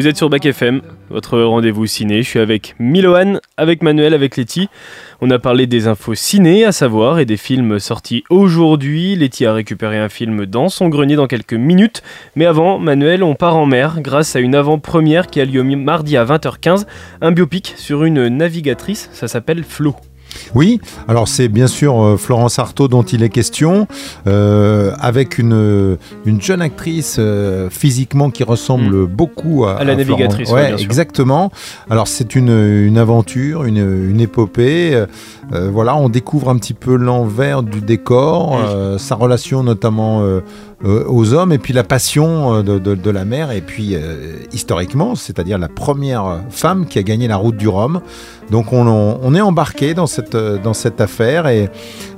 Vous 0.08 0.12
êtes 0.12 0.16
sur 0.16 0.30
Bac 0.30 0.46
FM, 0.46 0.82
votre 1.10 1.38
rendez-vous 1.38 1.86
ciné. 1.86 2.24
Je 2.24 2.30
suis 2.30 2.40
avec 2.40 2.76
Miloane, 2.80 3.42
avec 3.58 3.84
Manuel, 3.84 4.14
avec 4.14 4.38
Letty. 4.38 4.70
On 5.20 5.30
a 5.32 5.38
parlé 5.38 5.68
des 5.68 5.90
infos 5.90 6.16
ciné, 6.16 6.64
à 6.64 6.72
savoir, 6.72 7.20
et 7.20 7.26
des 7.26 7.36
films 7.36 7.78
sortis 7.78 8.24
aujourd'hui. 8.30 9.18
Letty 9.18 9.46
a 9.46 9.54
récupéré 9.54 9.98
un 9.98 10.08
film 10.08 10.46
dans 10.46 10.70
son 10.70 10.88
grenier 10.88 11.18
dans 11.18 11.28
quelques 11.28 11.56
minutes. 11.56 12.04
Mais 12.38 12.46
avant, 12.46 12.80
Manuel, 12.80 13.22
on 13.22 13.36
part 13.36 13.58
en 13.58 13.66
mer 13.66 14.00
grâce 14.00 14.38
à 14.38 14.40
une 14.40 14.56
avant-première 14.56 15.28
qui 15.28 15.42
a 15.42 15.46
lieu 15.46 15.62
mardi 15.62 16.16
à 16.16 16.24
20h15. 16.24 16.86
Un 17.20 17.34
biopic 17.34 17.74
sur 17.76 18.06
une 18.06 18.30
navigatrice, 18.30 19.10
ça 19.12 19.28
s'appelle 19.28 19.66
Flo. 19.66 19.94
Oui, 20.56 20.80
alors 21.08 21.28
c'est 21.28 21.48
bien 21.48 21.68
sûr 21.68 22.02
euh, 22.02 22.18
Florence 22.18 22.60
Artaud 22.60 22.88
dont 22.88 23.04
il 23.04 23.24
est 23.24 23.30
question, 23.30 23.88
euh, 24.28 24.92
avec 25.00 25.38
une, 25.38 25.98
une 26.26 26.42
jeune 26.42 26.62
actrice 26.62 27.18
euh, 27.20 27.70
physiquement 27.70 28.30
qui 28.30 28.44
ressemble 28.44 28.96
Mm. 28.96 29.06
beaucoup 29.06 29.66
à, 29.66 29.78
À 29.78 29.84
la 29.84 29.96
navigatrice, 29.96 30.52
ouais, 30.52 30.70
sûr. 30.70 30.80
exactement. 30.80 31.52
Alors 31.90 32.08
c'est 32.08 32.36
une, 32.36 32.50
une 32.50 32.98
aventure, 32.98 33.64
une, 33.64 33.78
une 34.10 34.20
épopée. 34.22 34.94
euh, 34.96 35.70
voilà, 35.72 35.96
on 35.96 36.10
découvre 36.10 36.50
un 36.50 36.58
petit 36.58 36.74
peu 36.74 36.96
l'envers 36.96 37.64
du 37.64 37.82
décor, 37.82 38.58
sa 38.98 39.16
relation 39.16 39.64
notamment 39.64 40.22
euh, 40.86 41.04
aux 41.08 41.34
hommes, 41.34 41.52
et 41.52 41.58
puis 41.58 41.74
la 41.74 41.84
passion 41.84 42.56
euh, 42.56 42.62
de, 42.64 42.78
de- 42.78 42.94
de 42.96 43.10
la 43.10 43.26
mer, 43.26 43.52
et 43.52 43.62
puis 43.62 43.96
euh, 43.96 44.38
historiquement, 44.54 45.16
c'est-à-dire 45.16 45.58
la 45.58 45.68
première 45.70 46.42
femme 46.52 46.86
qui 46.86 47.00
a 47.00 47.04
gagné 47.04 47.28
la 47.28 47.36
route 47.38 47.58
du 47.58 47.68
Rhum. 47.68 48.02
Donc 48.52 48.72
on, 48.72 48.88
on- 48.88 49.20
on 49.24 49.36
est 49.36 49.42
embarqué 49.42 49.94
dans 49.94 50.06
cette, 50.08 50.36
dans 50.38 50.74
cette 50.74 51.02
affaire 51.02 51.48
et, 51.48 51.70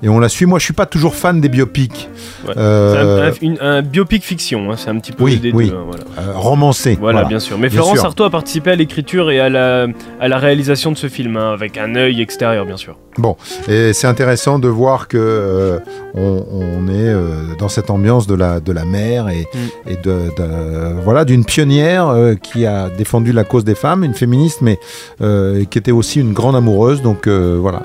et 0.04 0.10
on 0.10 0.20
la 0.20 0.30
suit. 0.30 0.46
Moi, 0.46 0.60
je 0.60 0.66
suis 0.66 0.74
pas 0.74 0.86
toujours 0.86 1.16
fan 1.16 1.40
des 1.42 1.50
biopics. 1.50 2.10
Ouais. 2.48 2.54
Euh, 2.58 3.32
un, 3.62 3.66
un- 3.66 3.82
biopic 3.82 4.24
fiction, 4.24 4.70
hein, 4.72 4.76
c'est 4.78 4.90
un 4.90 5.00
petit 5.00 5.12
peu 5.14 5.24
oui, 5.24 5.38
deux. 5.38 5.50
hein, 5.74 5.86
voilà. 5.88 6.38
romancé. 6.38 6.98
Voilà, 7.00 7.24
bien 7.24 7.40
sûr. 7.40 7.58
Mais 7.58 7.70
Florence 7.70 7.98
sûr. 8.00 8.06
Artaud 8.06 8.26
a 8.26 8.30
participé 8.30 8.72
à 8.72 8.76
l'écriture 8.76 9.32
et 9.32 9.40
à 9.40 9.50
la, 9.50 9.88
à 10.20 10.28
la 10.28 10.38
réalisation 10.38 10.92
de 10.92 10.98
ce 10.98 11.08
film, 11.08 11.38
hein, 11.38 11.52
avec 11.54 11.78
un 11.78 11.96
œil 11.96 12.22
extérieur, 12.22 12.66
bien 12.66 12.78
sûr. 12.78 12.98
Bon, 13.18 13.36
et 13.68 13.92
c'est 13.94 14.08
intéressant 14.08 14.60
de 14.60 14.68
voir 14.68 15.08
que 15.08 15.18
euh, 15.18 15.80
on, 16.14 16.46
on 16.52 16.88
est 16.88 17.58
dans 17.58 17.68
cette 17.70 17.90
ambiance 17.90 18.28
de 18.28 18.36
la, 18.36 18.49
de 18.60 18.72
la 18.72 18.86
mer 18.86 19.30
et, 19.30 19.48
Mm. 19.54 19.90
et 19.92 19.96
de, 19.98 20.16
de- 20.38 21.02
voilà 21.04 21.26
d'une 21.26 21.46
pionnière 21.46 22.08
euh, 22.10 22.36
qui 22.36 22.66
a 22.66 22.90
défendu 22.90 23.32
la 23.32 23.44
cause 23.44 23.64
des 23.64 23.76
femmes, 23.76 24.04
une 24.04 24.14
féministe, 24.14 24.60
mais 24.62 24.80
euh, 25.22 25.64
qui 25.70 25.78
était 25.78 25.92
aussi 25.92 26.20
une 26.20 26.34
grande 26.34 26.56
amoureuse. 26.56 27.02
Donc 27.02 27.28
euh, 27.28 27.58
voilà, 27.62 27.84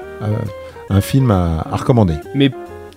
un 0.90 1.00
film 1.00 1.30
à, 1.30 1.66
à 1.70 1.76
recommander. 1.76 2.14
Mais 2.34 2.50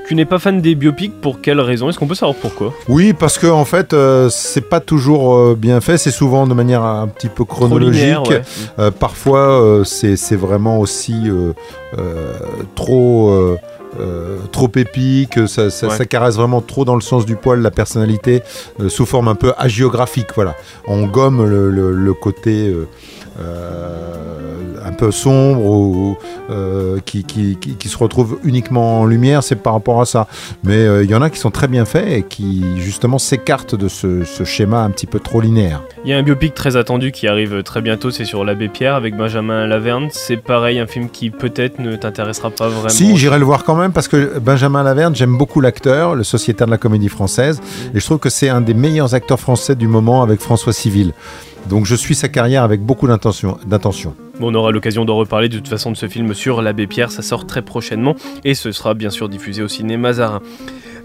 tu 0.08 0.16
n'es 0.16 0.24
pas 0.26 0.40
fan 0.40 0.62
des 0.62 0.74
biopics, 0.76 1.20
pour 1.20 1.42
quelle 1.42 1.60
raison? 1.60 1.90
Est-ce 1.90 2.00
qu'on 2.00 2.08
peut 2.08 2.16
savoir 2.16 2.38
pourquoi? 2.42 2.74
Oui, 2.88 3.12
parce 3.12 3.38
que 3.38 3.48
en 3.48 3.66
fait, 3.66 3.92
euh, 3.94 4.30
c'est 4.30 4.62
pas 4.70 4.80
toujours 4.80 5.36
euh, 5.36 5.56
bien 5.58 5.82
fait. 5.82 5.98
C'est 5.98 6.12
souvent 6.12 6.48
de 6.48 6.54
manière 6.54 6.84
un 6.84 7.08
petit 7.10 7.28
peu 7.28 7.44
chronologique. 7.44 8.02
linéaire, 8.02 8.24
ouais. 8.30 8.42
Euh, 8.80 8.90
parfois, 8.90 9.82
c'est 9.84 10.16
vraiment 10.38 10.80
aussi 10.80 11.30
trop. 12.76 13.58
Euh, 14.00 14.38
trop 14.52 14.70
épique, 14.76 15.48
ça, 15.48 15.70
ça- 15.70 15.88
Ouais. 15.88 15.96
ça 15.96 16.06
caresse 16.06 16.36
vraiment 16.36 16.62
trop 16.62 16.86
dans 16.86 16.96
le 16.96 17.02
sens 17.02 17.26
du 17.26 17.36
poil 17.36 17.62
la 17.62 17.72
personnalité 17.72 18.42
euh, 18.80 18.90
sous 18.90 19.06
forme 19.06 19.28
un 19.28 19.36
peu 19.36 19.54
hagiographique. 19.58 20.28
Voilà, 20.36 20.56
on 20.88 21.06
gomme 21.08 21.44
le, 21.50 21.70
le- 21.72 21.94
le 21.94 22.14
côté 22.14 22.68
euh, 23.40 24.57
peu 24.98 25.12
sombre 25.12 25.64
ou 25.66 26.18
euh, 26.50 26.98
qui, 27.06 27.24
qui- 27.24 27.56
qui- 27.58 27.76
qui 27.76 27.88
se 27.90 27.98
retrouve 27.98 28.40
uniquement 28.44 29.02
en 29.02 29.06
lumière. 29.06 29.44
C'est 29.44 29.56
par 29.56 29.74
rapport 29.74 30.02
à 30.02 30.06
ça. 30.06 30.28
Mais 30.64 30.76
euh, 30.78 31.04
il 31.04 31.10
y 31.10 31.16
en 31.16 31.22
a 31.22 31.30
qui 31.30 31.40
sont 31.40 31.52
très 31.52 31.68
bien 31.68 31.86
faits 31.86 32.08
et 32.10 32.24
qui 32.24 32.64
justement 32.78 33.18
s'écartent 33.20 33.76
de 33.76 33.88
ce, 33.88 34.24
ce 34.24 34.44
schéma 34.44 34.82
un 34.82 34.90
petit 34.90 35.06
peu 35.06 35.20
trop 35.20 35.40
linéaire. 35.42 35.82
Il 36.04 36.10
y 36.12 36.14
a 36.14 36.18
un 36.18 36.24
biopic 36.24 36.54
très 36.54 36.76
attendu 36.76 37.12
qui 37.12 37.28
arrive 37.28 37.64
très 37.64 37.82
bientôt, 37.82 38.12
c'est 38.12 38.26
sur 38.26 38.44
l'abbé 38.44 38.68
Pierre 38.70 38.96
avec 38.96 39.16
Benjamin 39.16 39.68
Laverne. 39.68 40.08
C'est 40.12 40.38
pareil, 40.38 40.80
un 40.80 40.88
film 40.88 41.10
qui 41.10 41.30
peut-être 41.30 41.80
ne 41.80 41.96
t'intéressera 41.96 42.50
pas 42.50 42.68
vraiment. 42.70 42.90
Si, 42.90 43.16
j'irai 43.18 43.40
le 43.40 43.46
voir 43.46 43.64
quand 43.64 43.76
même 43.76 43.92
parce 43.92 44.08
que 44.08 44.40
Benjamin 44.40 44.84
Laverne, 44.84 45.16
j'aime 45.16 45.38
beaucoup 45.38 45.62
l'acteur, 45.62 46.16
le 46.16 46.24
sociétaire 46.24 46.68
de 46.68 46.72
la 46.72 46.78
comédie 46.78 47.10
française, 47.10 47.60
et 47.94 48.00
je 48.00 48.06
trouve 48.06 48.20
que 48.20 48.30
c'est 48.30 48.50
un 48.50 48.62
des 48.62 48.74
meilleurs 48.74 49.14
acteurs 49.14 49.40
français 49.40 49.76
du 49.76 49.88
moment 49.88 50.24
avec 50.24 50.40
François 50.42 50.74
Civil. 50.74 51.12
Donc 51.70 51.86
je 51.86 51.96
suis 51.96 52.16
sa 52.16 52.30
carrière 52.30 52.64
avec 52.64 52.82
beaucoup 52.82 53.08
d'intention. 53.08 53.58
On 54.40 54.54
aura 54.54 54.72
l'occasion 54.72 55.06
d'en 55.06 55.16
reparler 55.16 55.50
de 55.50 55.58
toute 55.58 55.68
façon 55.68 55.92
de 55.92 55.98
ce 55.98 56.08
film 56.08 56.34
sur 56.34 56.62
l'abbé 56.62 56.88
Pierre, 56.88 57.12
ça 57.12 57.22
sort 57.22 57.48
très 57.48 57.62
prochainement 57.62 58.16
et 58.44 58.54
ce 58.54 58.72
sera 58.72 58.94
bien 58.94 59.10
sûr 59.10 59.30
diffusé 59.30 59.62
au 59.62 59.68
ciné 59.68 59.98
Mazarin. 59.98 60.42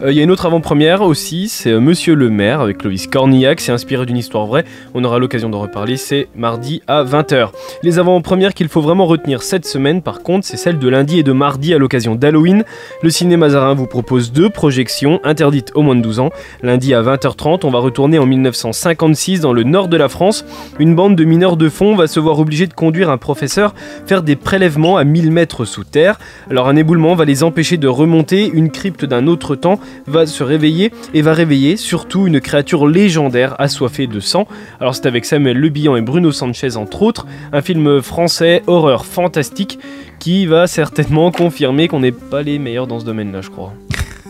Euh, 0.03 0.11
Il 0.11 0.17
y 0.17 0.21
a 0.21 0.25
une 0.25 0.31
autre 0.31 0.47
avant-première 0.47 1.03
aussi, 1.03 1.49
c'est 1.49 1.71
euh, 1.71 1.81
Monsieur 1.81 2.15
le 2.15 2.29
maire 2.29 2.61
avec 2.61 2.79
Clovis 2.79 3.07
Cornillac, 3.07 3.61
c'est 3.61 3.73
inspiré 3.73 4.05
d'une 4.05 4.17
histoire 4.17 4.47
vraie, 4.47 4.65
on 4.95 5.05
aura 5.05 5.19
l'occasion 5.19 5.49
d'en 5.49 5.61
reparler, 5.61 5.97
c'est 5.97 6.29
mardi 6.35 6.83
à 6.89 7.05
20h. 7.05 7.51
Les 7.85 7.99
avant-premières 8.01 8.55
qu'il 8.55 8.69
faut 8.69 8.81
vraiment 8.81 9.07
retenir 9.07 9.43
cette 9.43 9.65
semaine 9.65 10.03
par 10.03 10.23
contre, 10.23 10.47
c'est 10.47 10.57
celle 10.57 10.79
de 10.79 10.89
lundi 10.89 11.21
et 11.21 11.23
de 11.23 11.33
mardi 11.33 11.73
à 11.73 11.79
l'occasion 11.79 12.17
d'Halloween. 12.17 12.65
Le 13.03 13.11
ciné 13.11 13.37
Mazarin 13.37 13.75
vous 13.75 13.87
propose 13.87 14.33
deux 14.33 14.51
projections 14.51 15.21
interdites 15.23 15.71
aux 15.77 15.83
moins 15.83 15.95
de 15.95 16.03
12 16.03 16.19
ans. 16.19 16.31
Lundi 16.63 16.95
à 16.95 17.03
20h30, 17.03 17.61
on 17.65 17.71
va 17.71 17.79
retourner 17.79 18.19
en 18.19 18.27
1956 18.27 19.41
dans 19.41 19.53
le 19.53 19.63
nord 19.63 19.87
de 19.87 19.97
la 19.97 20.09
France. 20.09 20.45
Une 20.81 20.97
bande 20.97 21.15
de 21.15 21.25
mineurs 21.25 21.57
de 21.57 21.69
fond 21.69 21.95
va 21.95 22.09
se 22.09 22.19
voir 22.19 22.41
obligée 22.41 22.67
de 22.67 22.75
conduire 22.75 23.11
un 23.11 23.19
professeur 23.19 23.75
faire 24.07 24.23
des 24.23 24.37
prélèvements 24.37 24.97
à 24.97 25.05
1000 25.05 25.31
mètres 25.31 25.65
sous 25.65 25.85
terre. 25.85 26.19
Alors 26.51 26.69
un 26.69 26.77
éboulement 26.77 27.15
va 27.15 27.25
les 27.25 27.45
empêcher 27.45 27.77
de 27.77 27.89
remonter, 27.89 28.51
une 28.53 28.71
crypte 28.71 29.05
d'un 29.05 29.29
autre 29.29 29.55
temps 29.55 29.79
va 30.07 30.27
se 30.27 30.43
réveiller 30.43 30.93
et 31.15 31.23
va 31.23 31.33
réveiller 31.33 31.77
surtout 31.77 32.27
une 32.27 32.41
créature 32.41 32.87
légendaire 32.87 33.55
assoiffée 33.61 34.07
de 34.07 34.21
sang. 34.21 34.47
Alors 34.81 34.95
c'est 34.95 35.07
avec 35.07 35.25
Samuel 35.25 35.57
Le 35.57 35.69
Bihan 35.69 35.97
et 35.97 36.03
Bruno 36.03 36.33
Sanchez 36.33 36.77
entre 36.77 37.03
autres, 37.03 37.27
un 37.53 37.63
film 37.63 38.01
français 38.03 38.63
horreur 38.67 39.05
fantastique 39.05 39.79
qui 40.19 40.47
va 40.47 40.67
certainement 40.67 41.33
confirmer 41.33 41.89
qu'on 41.89 42.01
n'est 42.01 42.13
pas 42.13 42.43
les 42.43 42.59
meilleurs 42.59 42.87
dans 42.87 43.01
ce 43.01 43.05
domaine-là, 43.05 43.41
je 43.41 43.51
crois. 43.51 43.73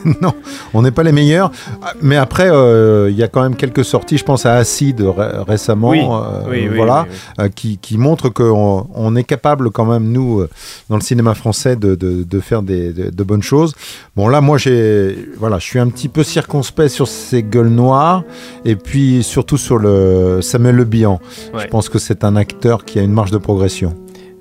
non, 0.22 0.32
on 0.74 0.82
n'est 0.82 0.90
pas 0.90 1.02
les 1.02 1.12
meilleurs. 1.12 1.50
Ah, 1.82 1.92
Mais 2.02 2.16
après, 2.16 2.48
euh, 2.50 3.08
il 3.10 3.16
y 3.16 3.22
a 3.22 3.28
quand 3.28 3.42
même 3.42 3.56
quelques 3.56 3.84
sorties. 3.84 4.18
Je 4.18 4.24
pense 4.24 4.46
à 4.46 4.54
Acide 4.54 5.00
ré- 5.00 5.42
récemment, 5.46 5.90
Oui, 5.90 6.00
euh, 6.00 6.50
oui, 6.50 6.68
voilà, 6.74 7.06
oui, 7.08 7.16
euh, 7.44 7.48
qui, 7.48 7.78
qui 7.78 7.98
montre 7.98 8.28
qu'on 8.28 8.86
on 8.94 9.16
est 9.16 9.24
capable 9.24 9.70
quand 9.70 9.84
même, 9.84 10.10
nous, 10.10 10.44
dans 10.88 10.96
le 10.96 11.02
cinéma 11.02 11.34
français, 11.34 11.76
de, 11.76 11.94
de- 11.94 12.22
de 12.24 12.40
faire 12.40 12.62
des, 12.62 12.92
de, 12.92 13.10
de 13.10 13.22
bonnes 13.24 13.42
choses. 13.42 13.74
Bon, 14.16 14.28
là, 14.28 14.40
moi, 14.40 14.58
j'ai, 14.58 15.16
voilà, 15.38 15.58
je 15.58 15.64
suis 15.64 15.78
un 15.78 15.88
petit 15.88 16.08
peu 16.08 16.22
circonspect 16.22 16.90
sur 16.90 17.08
ces 17.08 17.42
gueules 17.42 17.68
noires, 17.68 18.22
et 18.64 18.76
puis 18.76 19.22
surtout 19.22 19.56
sur 19.56 19.78
le 19.78 20.40
Samuel 20.42 20.76
Le 20.76 20.84
Bihan. 20.84 21.20
Ouais. 21.54 21.62
Je 21.62 21.66
pense 21.68 21.88
que 21.88 21.98
c'est 21.98 22.24
un 22.24 22.36
acteur 22.36 22.84
qui 22.84 22.98
a 22.98 23.02
une 23.02 23.12
marge 23.12 23.30
de 23.30 23.38
progression. 23.38 23.94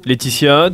Laetitia, 0.06 0.70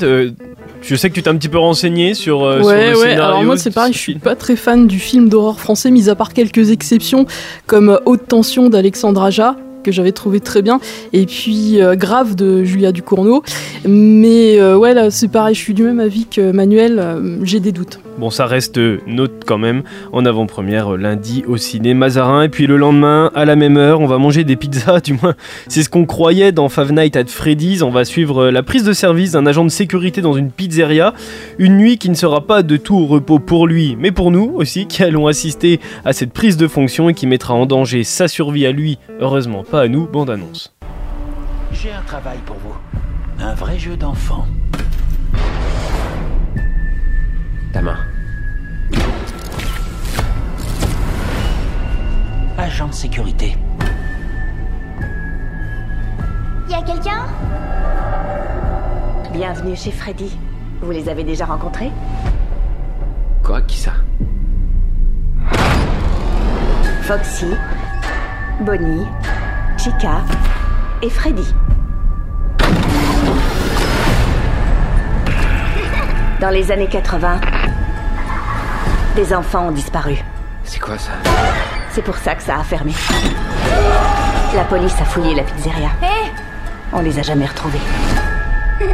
je 0.81 0.95
sais 0.95 1.09
que 1.09 1.15
tu 1.15 1.23
t'es 1.23 1.29
un 1.29 1.35
petit 1.35 1.49
peu 1.49 1.57
renseigné 1.57 2.13
sur, 2.13 2.43
euh, 2.43 2.59
sur 2.59 2.67
ouais, 2.67 2.91
le 2.91 2.97
ouais. 2.97 3.09
scénario. 3.09 3.23
Alors 3.23 3.43
moi, 3.43 3.57
c'est 3.57 3.69
ce 3.69 3.75
pareil, 3.75 3.93
je 3.93 3.97
suis 3.97 4.15
pas 4.15 4.35
très 4.35 4.55
fan 4.55 4.87
du 4.87 4.99
film 4.99 5.29
d'horreur 5.29 5.59
français, 5.59 5.91
mis 5.91 6.09
à 6.09 6.15
part 6.15 6.33
quelques 6.33 6.71
exceptions, 6.71 7.25
comme 7.65 7.89
euh, 7.89 7.97
Haute 8.05 8.27
Tension 8.27 8.69
d'Alexandre 8.69 9.23
Aja 9.23 9.55
que 9.83 9.91
j'avais 9.91 10.11
trouvé 10.11 10.41
très 10.41 10.61
bien 10.61 10.81
et 11.13 11.25
puis 11.25 11.81
euh, 11.81 11.95
Grave 11.95 12.35
de 12.35 12.65
Julia 12.65 12.91
Ducournau 12.91 13.41
mais 13.87 14.59
euh, 14.59 14.75
ouais 14.75 14.93
là 14.93 15.11
c'est 15.11 15.29
pareil 15.29 15.55
je 15.55 15.61
suis 15.61 15.73
du 15.73 15.83
même 15.83 16.01
avis 16.01 16.25
que 16.25 16.51
Manuel 16.51 17.01
j'ai 17.43 17.61
des 17.61 17.71
doutes 17.71 17.99
Bon, 18.17 18.31
ça 18.31 18.47
reste 18.47 18.79
note 19.05 19.43
quand 19.45 19.59
même 19.59 19.83
en 20.11 20.25
avant-première 20.25 20.95
euh, 20.95 20.97
lundi 20.97 21.43
au 21.47 21.57
ciné 21.57 21.93
Mazarin. 21.93 22.41
Et 22.41 22.49
puis 22.49 22.65
le 22.65 22.75
lendemain, 22.75 23.31
à 23.35 23.45
la 23.45 23.55
même 23.55 23.77
heure, 23.77 24.01
on 24.01 24.07
va 24.07 24.17
manger 24.17 24.43
des 24.43 24.55
pizzas. 24.55 25.01
Du 25.07 25.13
moins, 25.13 25.35
c'est 25.67 25.83
ce 25.83 25.89
qu'on 25.89 26.05
croyait 26.05 26.51
dans 26.51 26.67
Five 26.67 26.91
Nights 26.91 27.15
at 27.15 27.27
Freddy's. 27.27 27.83
On 27.83 27.91
va 27.91 28.05
suivre 28.05 28.45
euh, 28.45 28.51
la 28.51 28.63
prise 28.63 28.83
de 28.83 28.93
service 28.93 29.31
d'un 29.31 29.45
agent 29.45 29.63
de 29.63 29.69
sécurité 29.69 30.21
dans 30.21 30.33
une 30.33 30.51
pizzeria. 30.51 31.13
Une 31.59 31.77
nuit 31.77 31.99
qui 31.99 32.09
ne 32.09 32.15
sera 32.15 32.41
pas 32.41 32.63
de 32.63 32.75
tout 32.75 33.05
repos 33.05 33.37
pour 33.37 33.67
lui, 33.67 33.95
mais 33.99 34.11
pour 34.11 34.31
nous 34.31 34.51
aussi, 34.55 34.87
qui 34.87 35.03
allons 35.03 35.27
assister 35.27 35.79
à 36.03 36.11
cette 36.11 36.33
prise 36.33 36.57
de 36.57 36.67
fonction 36.67 37.09
et 37.09 37.13
qui 37.13 37.27
mettra 37.27 37.53
en 37.53 37.67
danger 37.67 38.03
sa 38.03 38.27
survie 38.27 38.65
à 38.65 38.71
lui. 38.71 38.97
Heureusement, 39.19 39.63
pas 39.63 39.81
à 39.81 39.87
nous. 39.87 40.07
Bande 40.07 40.31
annonce. 40.31 40.73
J'ai 41.71 41.91
un 41.91 42.01
travail 42.01 42.39
pour 42.45 42.57
vous. 42.57 42.75
Un 43.39 43.53
vrai 43.53 43.77
jeu 43.77 43.95
d'enfant. 43.95 44.47
Ta 47.77 47.83
main. 47.83 47.97
Agent 52.57 52.87
de 52.87 52.93
sécurité. 52.93 53.55
Y 56.67 56.73
a 56.73 56.81
quelqu'un? 56.81 57.27
Bienvenue 59.31 59.75
chez 59.75 59.91
Freddy. 59.91 60.35
Vous 60.81 60.89
les 60.89 61.07
avez 61.07 61.23
déjà 61.23 61.45
rencontrés? 61.45 61.91
Quoi, 63.43 63.61
qui 63.61 63.77
ça? 63.77 63.91
Foxy, 67.03 67.53
Bonnie, 68.61 69.05
Chica 69.77 70.23
et 71.03 71.11
Freddy. 71.11 71.53
Dans 76.41 76.51
les 76.51 76.71
années 76.71 76.87
80, 76.87 77.39
des 79.17 79.33
enfants 79.33 79.69
ont 79.69 79.71
disparu. 79.71 80.15
C'est 80.63 80.79
quoi 80.79 80.95
ça? 80.95 81.09
C'est 81.91 82.03
pour 82.03 82.15
ça 82.17 82.35
que 82.35 82.43
ça 82.43 82.59
a 82.59 82.63
fermé. 82.63 82.93
La 84.55 84.63
police 84.63 84.93
a 85.01 85.05
fouillé 85.05 85.33
la 85.33 85.41
pizzeria. 85.41 85.89
Hé 86.03 86.31
On 86.93 87.01
les 87.01 87.17
a 87.17 87.23
jamais 87.23 87.47
retrouvés. 87.47 87.79
Oh, 88.79 88.85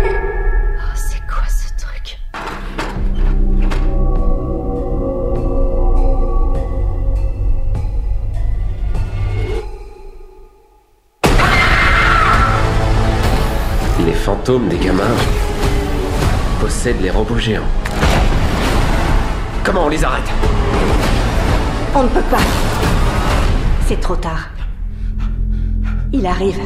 c'est 0.96 1.20
quoi 1.28 1.44
ce 1.50 1.68
truc? 1.78 2.18
Les 14.06 14.14
fantômes 14.14 14.70
des 14.70 14.78
gamins 14.78 15.04
possèdent 16.62 17.02
les 17.02 17.12
robots 17.12 17.38
géants. 17.38 17.62
Comment 19.64 19.86
on 19.86 19.90
les 19.90 20.04
arrête 20.04 20.30
On 21.96 22.04
ne 22.04 22.10
peut 22.10 22.24
pas. 22.30 22.42
C'est 23.86 24.00
trop 24.00 24.16
tard. 24.16 24.50
Il 26.12 26.26
arrive. 26.26 26.60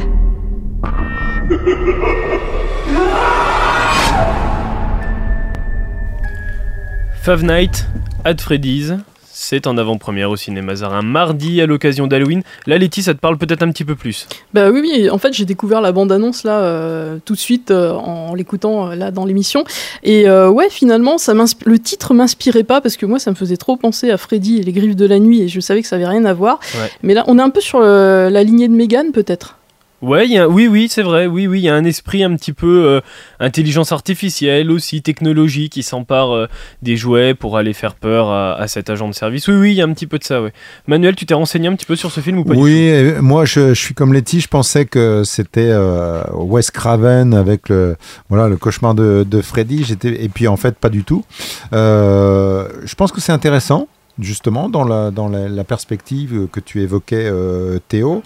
Five 7.22 7.44
Nights 7.44 7.86
at 8.24 8.40
Freddy's, 8.40 8.94
c'est 9.40 9.68
en 9.68 9.78
avant-première 9.78 10.30
au 10.30 10.36
cinéma 10.36 10.74
Zarin 10.74 11.02
mardi 11.02 11.60
à 11.60 11.66
l'occasion 11.66 12.08
d'Halloween. 12.08 12.42
Là, 12.66 12.76
Letty, 12.76 13.04
ça 13.04 13.14
te 13.14 13.20
parle 13.20 13.38
peut-être 13.38 13.62
un 13.62 13.70
petit 13.70 13.84
peu 13.84 13.94
plus. 13.94 14.26
Bah 14.52 14.68
oui, 14.70 14.80
oui. 14.82 15.08
En 15.10 15.18
fait, 15.18 15.32
j'ai 15.32 15.44
découvert 15.44 15.80
la 15.80 15.92
bande-annonce 15.92 16.42
là 16.42 16.58
euh, 16.58 17.18
tout 17.24 17.34
de 17.34 17.38
suite 17.38 17.70
euh, 17.70 17.92
en 17.92 18.34
l'écoutant 18.34 18.90
euh, 18.90 18.94
là 18.96 19.12
dans 19.12 19.24
l'émission. 19.24 19.62
Et 20.02 20.28
ouais, 20.28 20.68
finalement, 20.70 21.18
ça 21.18 21.34
le 21.64 21.78
titre 21.78 22.14
m'inspirait 22.14 22.64
pas 22.64 22.80
parce 22.80 22.96
que 22.96 23.06
moi, 23.06 23.20
ça 23.20 23.30
me 23.30 23.36
faisait 23.36 23.56
trop 23.56 23.76
penser 23.76 24.10
à 24.10 24.16
Freddy 24.16 24.58
et 24.58 24.62
les 24.64 24.72
griffes 24.72 24.96
de 24.96 25.06
la 25.06 25.20
nuit 25.20 25.42
et 25.42 25.48
je 25.48 25.60
savais 25.60 25.82
que 25.82 25.88
ça 25.88 25.96
avait 25.96 26.06
rien 26.06 26.24
à 26.24 26.34
voir. 26.34 26.58
Ouais. 26.74 26.90
Mais 27.04 27.14
là, 27.14 27.22
on 27.28 27.38
est 27.38 27.42
un 27.42 27.50
peu 27.50 27.60
sur 27.60 27.80
la 27.80 28.42
lignée 28.42 28.66
de 28.66 28.74
Megan 28.74 29.12
peut-être? 29.12 29.57
Ouais, 30.00 30.26
il 30.26 30.32
y 30.32 30.38
a- 30.38 30.48
oui, 30.48 30.68
oui, 30.68 30.86
c'est 30.88 31.02
vrai. 31.02 31.26
Oui, 31.26 31.46
oui, 31.48 31.58
il 31.60 31.64
y 31.64 31.68
a 31.68 31.74
un 31.74 31.84
esprit 31.84 32.22
un 32.22 32.34
petit 32.36 32.52
peu 32.52 32.86
euh, 32.86 33.00
intelligence 33.40 33.90
artificielle 33.90 34.70
aussi, 34.70 35.02
technologie 35.02 35.68
qui 35.70 35.82
s'empare 35.82 36.30
euh, 36.34 36.46
des 36.82 36.96
jouets 36.96 37.34
pour 37.34 37.56
aller 37.56 37.72
faire 37.72 37.94
peur 37.96 38.28
à, 38.30 38.54
à 38.54 38.68
cet 38.68 38.90
agent 38.90 39.08
de 39.08 39.14
service. 39.14 39.48
Oui, 39.48 39.56
oui, 39.56 39.70
il 39.72 39.74
y 39.74 39.82
a 39.82 39.84
un 39.84 39.92
petit 39.92 40.06
peu 40.06 40.18
de 40.18 40.24
ça. 40.24 40.40
Ouais. 40.40 40.52
Manuel, 40.86 41.16
tu 41.16 41.26
t'es 41.26 41.34
renseigné 41.34 41.66
un 41.66 41.74
petit 41.74 41.86
peu 41.86 41.96
sur 41.96 42.12
ce 42.12 42.20
film 42.20 42.38
ou 42.38 42.44
pas 42.44 42.54
du 42.54 42.60
Oui, 42.60 43.12
moi 43.20 43.44
je, 43.44 43.70
je 43.74 43.80
suis 43.80 43.94
comme 43.94 44.12
Letty, 44.12 44.40
je 44.40 44.48
pensais 44.48 44.84
que 44.84 45.22
c'était 45.24 45.70
euh, 45.70 46.22
Wes 46.32 46.70
Craven 46.70 47.34
avec 47.34 47.68
le, 47.68 47.96
voilà, 48.28 48.46
le 48.48 48.56
cauchemar 48.56 48.94
de, 48.94 49.26
de 49.28 49.40
Freddy, 49.42 49.82
J'étais, 49.84 50.22
et 50.22 50.28
puis 50.28 50.46
en 50.46 50.56
fait 50.56 50.76
pas 50.76 50.90
du 50.90 51.02
tout. 51.02 51.24
Je 51.72 52.94
pense 52.94 53.10
que 53.12 53.20
c'est 53.20 53.32
intéressant. 53.32 53.88
Justement, 54.20 54.68
dans 54.68 54.84
la, 54.84 55.10
dans 55.12 55.28
la, 55.28 55.48
la 55.48 55.64
perspective 55.64 56.48
que 56.50 56.58
tu 56.60 56.82
évoquais, 56.82 57.28
euh, 57.30 57.78
Théo, 57.88 58.22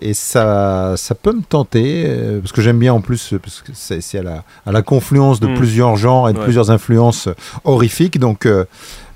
et 0.00 0.12
ça, 0.12 0.94
ça 0.96 1.14
peut 1.14 1.32
me 1.32 1.42
tenter, 1.42 2.04
euh, 2.06 2.40
parce 2.40 2.52
que 2.52 2.60
j'aime 2.62 2.78
bien 2.80 2.92
en 2.92 3.00
plus, 3.00 3.34
parce 3.42 3.62
que 3.62 3.70
c'est, 3.74 4.18
à, 4.18 4.22
la, 4.22 4.44
à 4.66 4.72
la 4.72 4.82
confluence 4.82 5.38
de 5.38 5.46
Mm. 5.46 5.54
plusieurs 5.54 5.96
genres 5.96 6.28
et 6.28 6.32
de 6.32 6.38
Ouais. 6.38 6.44
plusieurs 6.44 6.70
influences 6.72 7.28
horrifiques, 7.64 8.18
donc 8.18 8.44
euh, 8.46 8.64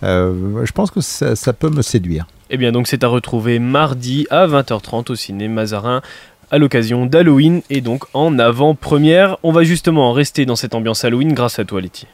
je 0.02 0.72
pense 0.72 0.90
que 0.90 1.00
ça, 1.00 1.34
ça 1.36 1.52
peut 1.52 1.70
me 1.70 1.82
séduire. 1.82 2.26
Eh 2.52 2.56
bien, 2.56 2.72
donc 2.72 2.88
c'est 2.88 3.04
à 3.04 3.08
retrouver 3.08 3.58
mardi 3.60 4.26
à 4.30 4.46
20h30 4.46 5.12
au 5.12 5.14
cinéma 5.14 5.54
Mazarin 5.62 6.02
à 6.50 6.58
l'occasion 6.58 7.06
d'Halloween 7.06 7.62
et 7.70 7.80
donc 7.80 8.04
en 8.12 8.38
avant-première. 8.38 9.38
On 9.42 9.52
va 9.52 9.62
justement 9.64 10.12
rester 10.12 10.46
dans 10.46 10.56
cette 10.56 10.74
ambiance 10.74 11.04
Halloween 11.04 11.32
grâce 11.32 11.58
à 11.58 11.64
toi, 11.64 11.80
Letty. 11.80 12.06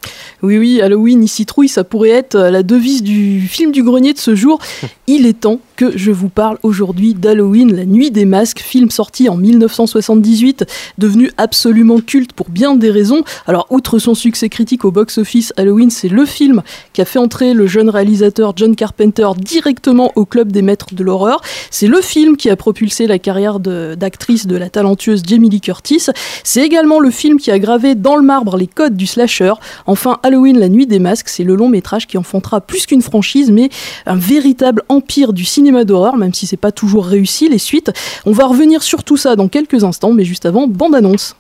Oui, 0.43 0.59
oui, 0.59 0.81
Halloween, 0.81 1.23
ici 1.25 1.47
trouille, 1.47 1.69
ça 1.69 1.85
pourrait 1.85 2.11
être 2.11 2.39
la 2.39 2.63
devise 2.63 3.03
du 3.03 3.41
film 3.41 3.73
du 3.73 3.83
grenier 3.83 4.13
de 4.13 4.19
ce 4.19 4.35
jour. 4.35 4.59
Il 5.07 5.27
est 5.27 5.41
temps 5.41 5.61
que 5.77 5.97
je 5.97 6.11
vous 6.11 6.29
parle 6.29 6.59
aujourd'hui 6.63 7.15
d'Halloween, 7.15 7.77
la 7.77 7.85
nuit 7.85 8.11
des 8.11 8.25
masques, 8.25 8.61
film 8.61 8.91
sorti 8.91 9.29
en 9.29 9.37
1978, 9.37 10.65
devenu 10.99 11.31
absolument 11.37 12.01
culte 12.01 12.33
pour 12.33 12.49
bien 12.49 12.75
des 12.75 12.91
raisons. 12.91 13.23
Alors, 13.47 13.67
outre 13.71 13.99
son 13.99 14.15
succès 14.15 14.49
critique 14.49 14.85
au 14.85 14.91
box-office, 14.91 15.53
Halloween, 15.57 15.91
c'est 15.91 16.09
le 16.09 16.25
film 16.25 16.63
qui 16.93 17.03
a 17.03 17.05
fait 17.05 17.19
entrer 17.19 17.55
le 17.55 17.67
jeune 17.67 17.91
réalisateur 17.91 18.55
John 18.57 18.75
Carpenter 18.75 19.29
directement 19.39 20.13
au 20.17 20.25
club 20.25 20.51
des 20.51 20.63
maîtres 20.63 20.95
de 20.95 21.05
l'horreur. 21.05 21.43
C'est 21.71 21.87
le 21.87 22.01
film 22.01 22.37
qui 22.37 22.51
a 22.51 22.57
propulsé 22.57 23.07
la 23.07 23.19
carrière 23.19 23.61
d'actrice 23.61 24.47
de, 24.47 24.57
la 24.57 24.71
talentueuse 24.71 25.23
Jamie 25.27 25.51
Lee 25.51 25.61
Curtis. 25.61 26.07
C'est 26.43 26.63
également 26.63 27.01
le 27.01 27.11
film 27.11 27.39
qui 27.39 27.51
a 27.51 27.59
gravé 27.59 27.95
dans 27.95 28.17
le 28.17 28.23
marbre 28.23 28.57
les 28.57 28.67
codes 28.67 28.97
du 28.97 29.07
slasher. 29.07 29.53
Enfin, 29.87 30.19
Halloween, 30.23 30.59
la 30.59 30.69
nuit 30.69 30.87
des 30.87 30.99
masques, 30.99 31.29
c'est 31.29 31.45
le 31.45 31.55
long 31.55 31.69
métrage 31.69 32.07
qui 32.07 32.17
enfantera 32.17 32.61
plus 32.61 32.87
qu'une 32.87 33.03
franchise, 33.03 33.51
mais 33.51 33.69
un 34.07 34.17
véritable 34.17 34.83
empire 34.89 35.33
du 35.33 35.45
d'horreur, 35.85 36.17
même 36.17 36.35
si 36.35 36.47
c'est 36.47 36.57
pas 36.57 36.73
toujours 36.73 37.07
réussi 37.07 37.49
les 37.49 37.59
suites. 37.59 37.93
On 38.25 38.33
va 38.33 38.47
revenir 38.47 38.83
sur 38.83 39.05
tout 39.05 39.17
ça 39.17 39.37
dans 39.37 39.49
quelques 39.49 39.85
instants, 39.85 40.13
mais 40.13 40.25
juste 40.25 40.47
avant, 40.47 40.67
bande 40.67 40.95
annonce. 40.95 41.37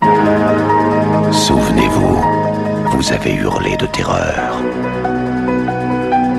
Souvenez-vous, 1.32 2.18
vous 2.90 3.12
avez 3.12 3.34
hurlé 3.34 3.76
de 3.76 3.86
terreur. 3.86 4.60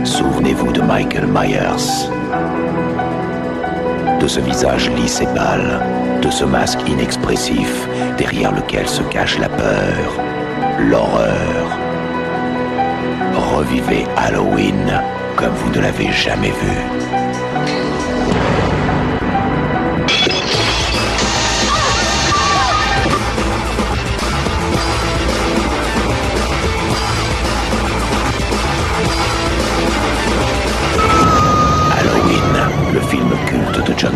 Souvenez-vous 0.03 0.71
de 0.71 0.81
Michael 0.81 1.27
Myers. 1.27 2.09
De 4.19 4.27
ce 4.27 4.39
visage 4.39 4.89
lisse 4.91 5.21
et 5.21 5.27
pâle, 5.27 5.81
de 6.21 6.29
ce 6.29 6.43
masque 6.43 6.79
inexpressif 6.87 7.87
derrière 8.17 8.51
lequel 8.51 8.87
se 8.87 9.03
cache 9.03 9.37
la 9.37 9.49
peur, 9.49 10.19
l'horreur. 10.79 11.77
Revivez 13.35 14.05
Halloween 14.15 15.01
comme 15.35 15.53
vous 15.53 15.69
ne 15.71 15.79
l'avez 15.79 16.11
jamais 16.11 16.49
vu. 16.49 17.16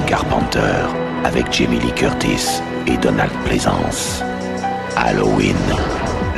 Carpenter, 0.06 0.86
avec 1.24 1.52
Jamie 1.52 1.80
Lee 1.80 1.94
Curtis 1.94 2.62
et 2.88 2.98
Donald 2.98 3.32
Pleasance. 3.46 4.24
Halloween, 4.96 5.56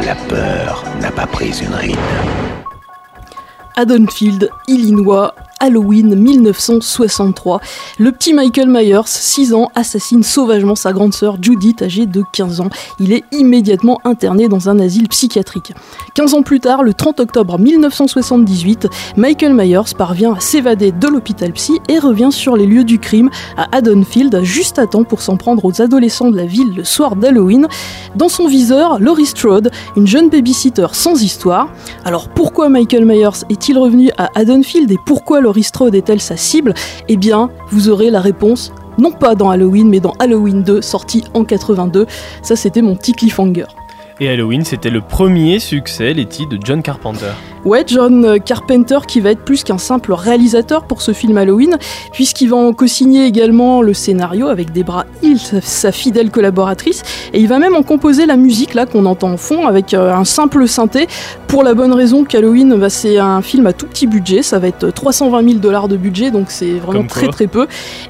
la 0.05 0.15
peur 0.15 0.83
n'a 1.01 1.11
pas 1.11 1.27
pris 1.27 1.59
une 1.61 1.73
ride. 1.73 1.97
Haddonfield, 3.75 4.49
Illinois, 4.67 5.33
Halloween 5.59 6.15
1963. 6.15 7.61
Le 7.99 8.11
petit 8.11 8.33
Michael 8.33 8.69
Myers, 8.69 9.01
6 9.05 9.53
ans, 9.53 9.71
assassine 9.75 10.23
sauvagement 10.23 10.75
sa 10.75 10.93
grande 10.93 11.13
sœur 11.13 11.37
Judith, 11.41 11.81
âgée 11.81 12.05
de 12.05 12.23
15 12.33 12.61
ans. 12.61 12.69
Il 12.99 13.13
est 13.13 13.23
immédiatement 13.31 13.99
interné 14.03 14.47
dans 14.47 14.69
un 14.69 14.79
asile 14.79 15.07
psychiatrique. 15.07 15.73
15 16.15 16.33
ans 16.33 16.41
plus 16.41 16.59
tard, 16.59 16.83
le 16.83 16.93
30 16.93 17.19
octobre 17.19 17.59
1978, 17.59 18.87
Michael 19.17 19.53
Myers 19.53 19.93
parvient 19.97 20.33
à 20.33 20.39
s'évader 20.39 20.91
de 20.91 21.07
l'hôpital 21.07 21.53
psy 21.53 21.79
et 21.87 21.99
revient 21.99 22.31
sur 22.31 22.55
les 22.55 22.65
lieux 22.65 22.83
du 22.83 22.99
crime 22.99 23.29
à 23.57 23.67
Haddonfield, 23.75 24.43
juste 24.43 24.79
à 24.79 24.87
temps 24.87 25.03
pour 25.03 25.21
s'en 25.21 25.37
prendre 25.37 25.63
aux 25.65 25.81
adolescents 25.81 26.31
de 26.31 26.37
la 26.37 26.45
ville 26.45 26.73
le 26.75 26.83
soir 26.83 27.15
d'Halloween. 27.15 27.67
Dans 28.15 28.29
son 28.29 28.47
viseur, 28.47 28.99
Laurie 28.99 29.25
Strode, 29.25 29.71
une 29.95 30.07
jeune 30.07 30.29
babysitter 30.29 30.87
sans 30.93 31.21
histoire. 31.21 31.69
Alors 32.05 32.29
pourquoi 32.29 32.69
Michael 32.69 33.05
Myers 33.05 33.45
est-il 33.49 33.77
revenu 33.77 34.11
à 34.17 34.29
Haddonfield 34.35 34.91
et 34.91 34.97
pourquoi 35.05 35.41
Laurie 35.41 35.52
Est-elle 35.93 36.21
sa 36.21 36.37
cible 36.37 36.73
Eh 37.07 37.17
bien, 37.17 37.49
vous 37.69 37.89
aurez 37.89 38.09
la 38.09 38.21
réponse 38.21 38.71
non 38.97 39.11
pas 39.11 39.33
dans 39.33 39.49
Halloween, 39.49 39.89
mais 39.89 39.99
dans 39.99 40.13
Halloween 40.19 40.63
2, 40.63 40.81
sorti 40.81 41.23
en 41.33 41.43
82. 41.43 42.05
Ça, 42.43 42.55
c'était 42.55 42.81
mon 42.81 42.95
petit 42.95 43.13
cliffhanger. 43.13 43.65
Et 44.19 44.29
Halloween, 44.29 44.63
c'était 44.63 44.91
le 44.91 45.01
premier 45.01 45.59
succès, 45.59 46.13
Letty, 46.13 46.45
de 46.45 46.59
John 46.63 46.83
Carpenter. 46.83 47.31
Ouais, 47.65 47.83
John 47.87 48.39
Carpenter 48.39 48.99
qui 49.07 49.21
va 49.21 49.31
être 49.31 49.43
plus 49.43 49.63
qu'un 49.63 49.79
simple 49.79 50.13
réalisateur 50.13 50.83
pour 50.83 51.01
ce 51.01 51.13
film 51.13 51.37
Halloween, 51.37 51.77
puisqu'il 52.11 52.49
va 52.49 52.57
en 52.57 52.73
co-signer 52.73 53.25
également 53.25 53.81
le 53.81 53.93
scénario 53.93 54.47
avec 54.47 54.71
Debra 54.71 55.05
Hill, 55.23 55.39
sa, 55.39 55.61
sa 55.61 55.91
fidèle 55.91 56.29
collaboratrice, 56.29 57.01
et 57.33 57.39
il 57.39 57.47
va 57.47 57.57
même 57.57 57.75
en 57.75 57.81
composer 57.81 58.27
la 58.27 58.37
musique 58.37 58.75
là 58.75 58.85
qu'on 58.85 59.05
entend 59.05 59.31
en 59.31 59.37
fond 59.37 59.65
avec 59.65 59.93
euh, 59.93 60.13
un 60.13 60.25
simple 60.25 60.67
synthé, 60.67 61.07
pour 61.47 61.63
la 61.63 61.73
bonne 61.73 61.93
raison 61.93 62.23
qu'Halloween, 62.23 62.75
bah, 62.75 62.89
c'est 62.89 63.17
un 63.17 63.41
film 63.41 63.65
à 63.65 63.73
tout 63.73 63.87
petit 63.87 64.07
budget, 64.07 64.43
ça 64.43 64.59
va 64.59 64.67
être 64.67 64.89
320 64.89 65.43
000 65.43 65.59
dollars 65.59 65.87
de 65.87 65.97
budget, 65.97 66.29
donc 66.29 66.47
c'est 66.49 66.73
vraiment 66.73 67.07
très 67.07 67.29
très 67.29 67.47
peu. 67.47 67.67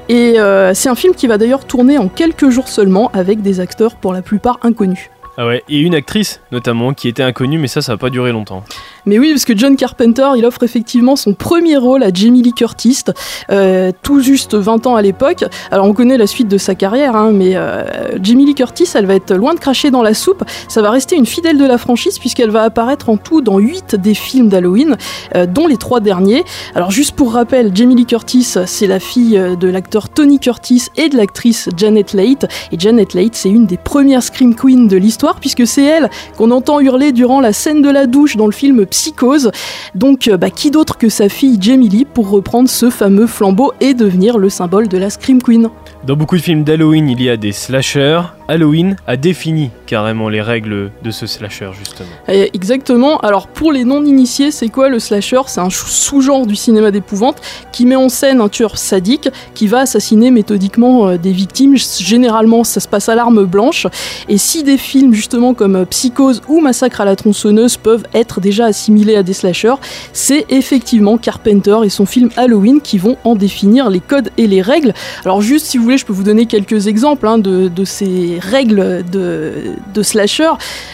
Et 0.08 0.38
euh, 0.38 0.74
c'est 0.74 0.88
un 0.88 0.94
film 0.94 1.14
qui 1.14 1.26
va 1.26 1.38
d'ailleurs 1.38 1.64
tourner 1.64 1.96
en 1.96 2.08
quelques 2.08 2.50
jours 2.50 2.68
seulement 2.68 3.10
avec 3.14 3.40
des 3.40 3.60
acteurs 3.60 3.96
pour 3.96 4.12
la 4.12 4.22
plupart 4.22 4.58
inconnus. 4.62 5.10
Ah 5.36 5.48
ouais, 5.48 5.64
et 5.68 5.80
une 5.80 5.96
actrice 5.96 6.40
notamment 6.52 6.94
qui 6.94 7.08
était 7.08 7.24
inconnue, 7.24 7.58
mais 7.58 7.66
ça, 7.66 7.82
ça 7.82 7.92
va 7.92 7.98
pas 7.98 8.10
durer 8.10 8.30
longtemps. 8.30 8.62
Mais 9.04 9.18
oui, 9.18 9.30
parce 9.32 9.44
que 9.44 9.56
John 9.56 9.74
Carpenter, 9.74 10.28
il 10.36 10.46
offre 10.46 10.62
effectivement 10.62 11.16
son 11.16 11.34
premier 11.34 11.76
rôle 11.76 12.04
à 12.04 12.10
Jamie 12.12 12.40
Lee 12.40 12.52
Curtis, 12.52 13.02
euh, 13.50 13.90
tout 14.02 14.20
juste 14.20 14.54
20 14.54 14.86
ans 14.86 14.94
à 14.94 15.02
l'époque. 15.02 15.44
Alors 15.72 15.86
on 15.86 15.92
connaît 15.92 16.16
la 16.16 16.28
suite 16.28 16.46
de 16.46 16.56
sa 16.56 16.76
carrière, 16.76 17.16
hein, 17.16 17.32
mais 17.32 17.56
euh, 17.56 17.84
Jamie 18.22 18.46
Lee 18.46 18.54
Curtis, 18.54 18.88
elle 18.94 19.06
va 19.06 19.16
être 19.16 19.34
loin 19.34 19.54
de 19.54 19.58
cracher 19.58 19.90
dans 19.90 20.02
la 20.02 20.14
soupe. 20.14 20.44
Ça 20.68 20.82
va 20.82 20.90
rester 20.90 21.16
une 21.16 21.26
fidèle 21.26 21.58
de 21.58 21.66
la 21.66 21.78
franchise 21.78 22.20
puisqu'elle 22.20 22.50
va 22.50 22.62
apparaître 22.62 23.08
en 23.08 23.16
tout 23.16 23.40
dans 23.40 23.58
8 23.58 23.96
des 23.96 24.14
films 24.14 24.48
d'Halloween, 24.48 24.96
euh, 25.34 25.46
dont 25.46 25.66
les 25.66 25.78
trois 25.78 25.98
derniers. 25.98 26.44
Alors 26.76 26.92
juste 26.92 27.16
pour 27.16 27.32
rappel, 27.32 27.72
Jamie 27.74 27.96
Lee 27.96 28.06
Curtis, 28.06 28.54
c'est 28.66 28.86
la 28.86 29.00
fille 29.00 29.36
euh, 29.36 29.56
de 29.56 29.66
l'acteur 29.66 30.10
Tony 30.10 30.38
Curtis 30.38 30.84
et 30.96 31.08
de 31.08 31.16
l'actrice 31.16 31.68
Janet 31.76 32.12
Leigh. 32.12 32.38
Et 32.70 32.78
Janet 32.78 33.14
Leigh, 33.14 33.30
c'est 33.32 33.50
une 33.50 33.66
des 33.66 33.78
premières 33.78 34.22
Scream 34.22 34.54
Queens 34.54 34.86
de 34.86 34.96
l'histoire 34.96 35.23
puisque 35.40 35.66
c'est 35.66 35.84
elle 35.84 36.10
qu'on 36.36 36.50
entend 36.50 36.80
hurler 36.80 37.12
durant 37.12 37.40
la 37.40 37.52
scène 37.52 37.82
de 37.82 37.90
la 37.90 38.06
douche 38.06 38.36
dans 38.36 38.46
le 38.46 38.52
film 38.52 38.86
Psychose. 38.86 39.50
Donc, 39.94 40.28
euh, 40.28 40.36
bah, 40.36 40.50
qui 40.50 40.70
d'autre 40.70 40.98
que 40.98 41.08
sa 41.08 41.28
fille 41.28 41.58
Jamie 41.60 41.88
Lee 41.88 42.04
pour 42.04 42.30
reprendre 42.30 42.68
ce 42.68 42.90
fameux 42.90 43.26
flambeau 43.26 43.72
et 43.80 43.94
devenir 43.94 44.38
le 44.38 44.48
symbole 44.48 44.88
de 44.88 44.98
la 44.98 45.10
Scream 45.10 45.42
Queen? 45.42 45.68
Dans 46.06 46.16
beaucoup 46.16 46.36
de 46.36 46.42
films 46.42 46.64
d'Halloween, 46.64 47.08
il 47.08 47.22
y 47.22 47.30
a 47.30 47.36
des 47.36 47.52
slashers. 47.52 48.20
Halloween 48.48 48.96
a 49.06 49.16
défini 49.16 49.70
carrément 49.86 50.28
les 50.28 50.42
règles 50.42 50.90
de 51.02 51.10
ce 51.10 51.26
slasher, 51.26 51.70
justement. 51.78 52.08
Exactement. 52.28 53.18
Alors, 53.20 53.48
pour 53.48 53.72
les 53.72 53.84
non-initiés, 53.84 54.50
c'est 54.50 54.68
quoi 54.68 54.88
le 54.88 54.98
slasher? 54.98 55.40
C'est 55.46 55.60
un 55.60 55.70
sous-genre 55.70 56.46
du 56.46 56.56
cinéma 56.56 56.90
d'épouvante 56.90 57.40
qui 57.72 57.86
met 57.86 57.96
en 57.96 58.08
scène 58.08 58.40
un 58.40 58.48
tueur 58.48 58.76
sadique 58.76 59.28
qui 59.54 59.66
va 59.66 59.80
assassiner 59.80 60.30
méthodiquement 60.30 61.08
euh, 61.08 61.16
des 61.16 61.32
victimes. 61.32 61.76
Généralement, 61.76 62.64
ça 62.64 62.80
se 62.80 62.88
passe 62.88 63.08
à 63.08 63.14
l'arme 63.14 63.44
blanche. 63.44 63.86
Et 64.28 64.38
si 64.38 64.62
des 64.62 64.78
films, 64.78 65.14
justement, 65.14 65.54
comme 65.54 65.76
euh, 65.76 65.84
Psychose 65.84 66.42
ou 66.48 66.60
Massacre 66.60 67.00
à 67.00 67.04
la 67.04 67.16
tronçonneuse 67.16 67.76
peuvent 67.76 68.04
être 68.12 68.40
déjà 68.40 68.66
assimilés 68.66 69.16
à 69.16 69.22
des 69.22 69.32
slashers, 69.32 69.74
c'est 70.12 70.44
effectivement 70.50 71.16
Carpenter 71.16 71.78
et 71.84 71.88
son 71.88 72.06
film 72.06 72.30
Halloween 72.36 72.80
qui 72.80 72.98
vont 72.98 73.16
en 73.24 73.34
définir 73.34 73.90
les 73.90 74.00
codes 74.00 74.30
et 74.36 74.46
les 74.46 74.62
règles. 74.62 74.92
Alors, 75.24 75.40
juste 75.40 75.66
si 75.66 75.78
vous 75.78 75.84
voulez, 75.84 75.98
je 75.98 76.04
peux 76.04 76.12
vous 76.12 76.24
donner 76.24 76.46
quelques 76.46 76.86
exemples 76.86 77.26
hein, 77.26 77.38
de 77.38 77.84
ces 77.84 78.33
règles 78.38 79.04
de, 79.10 79.52
de 79.92 80.02
slasher. 80.02 80.50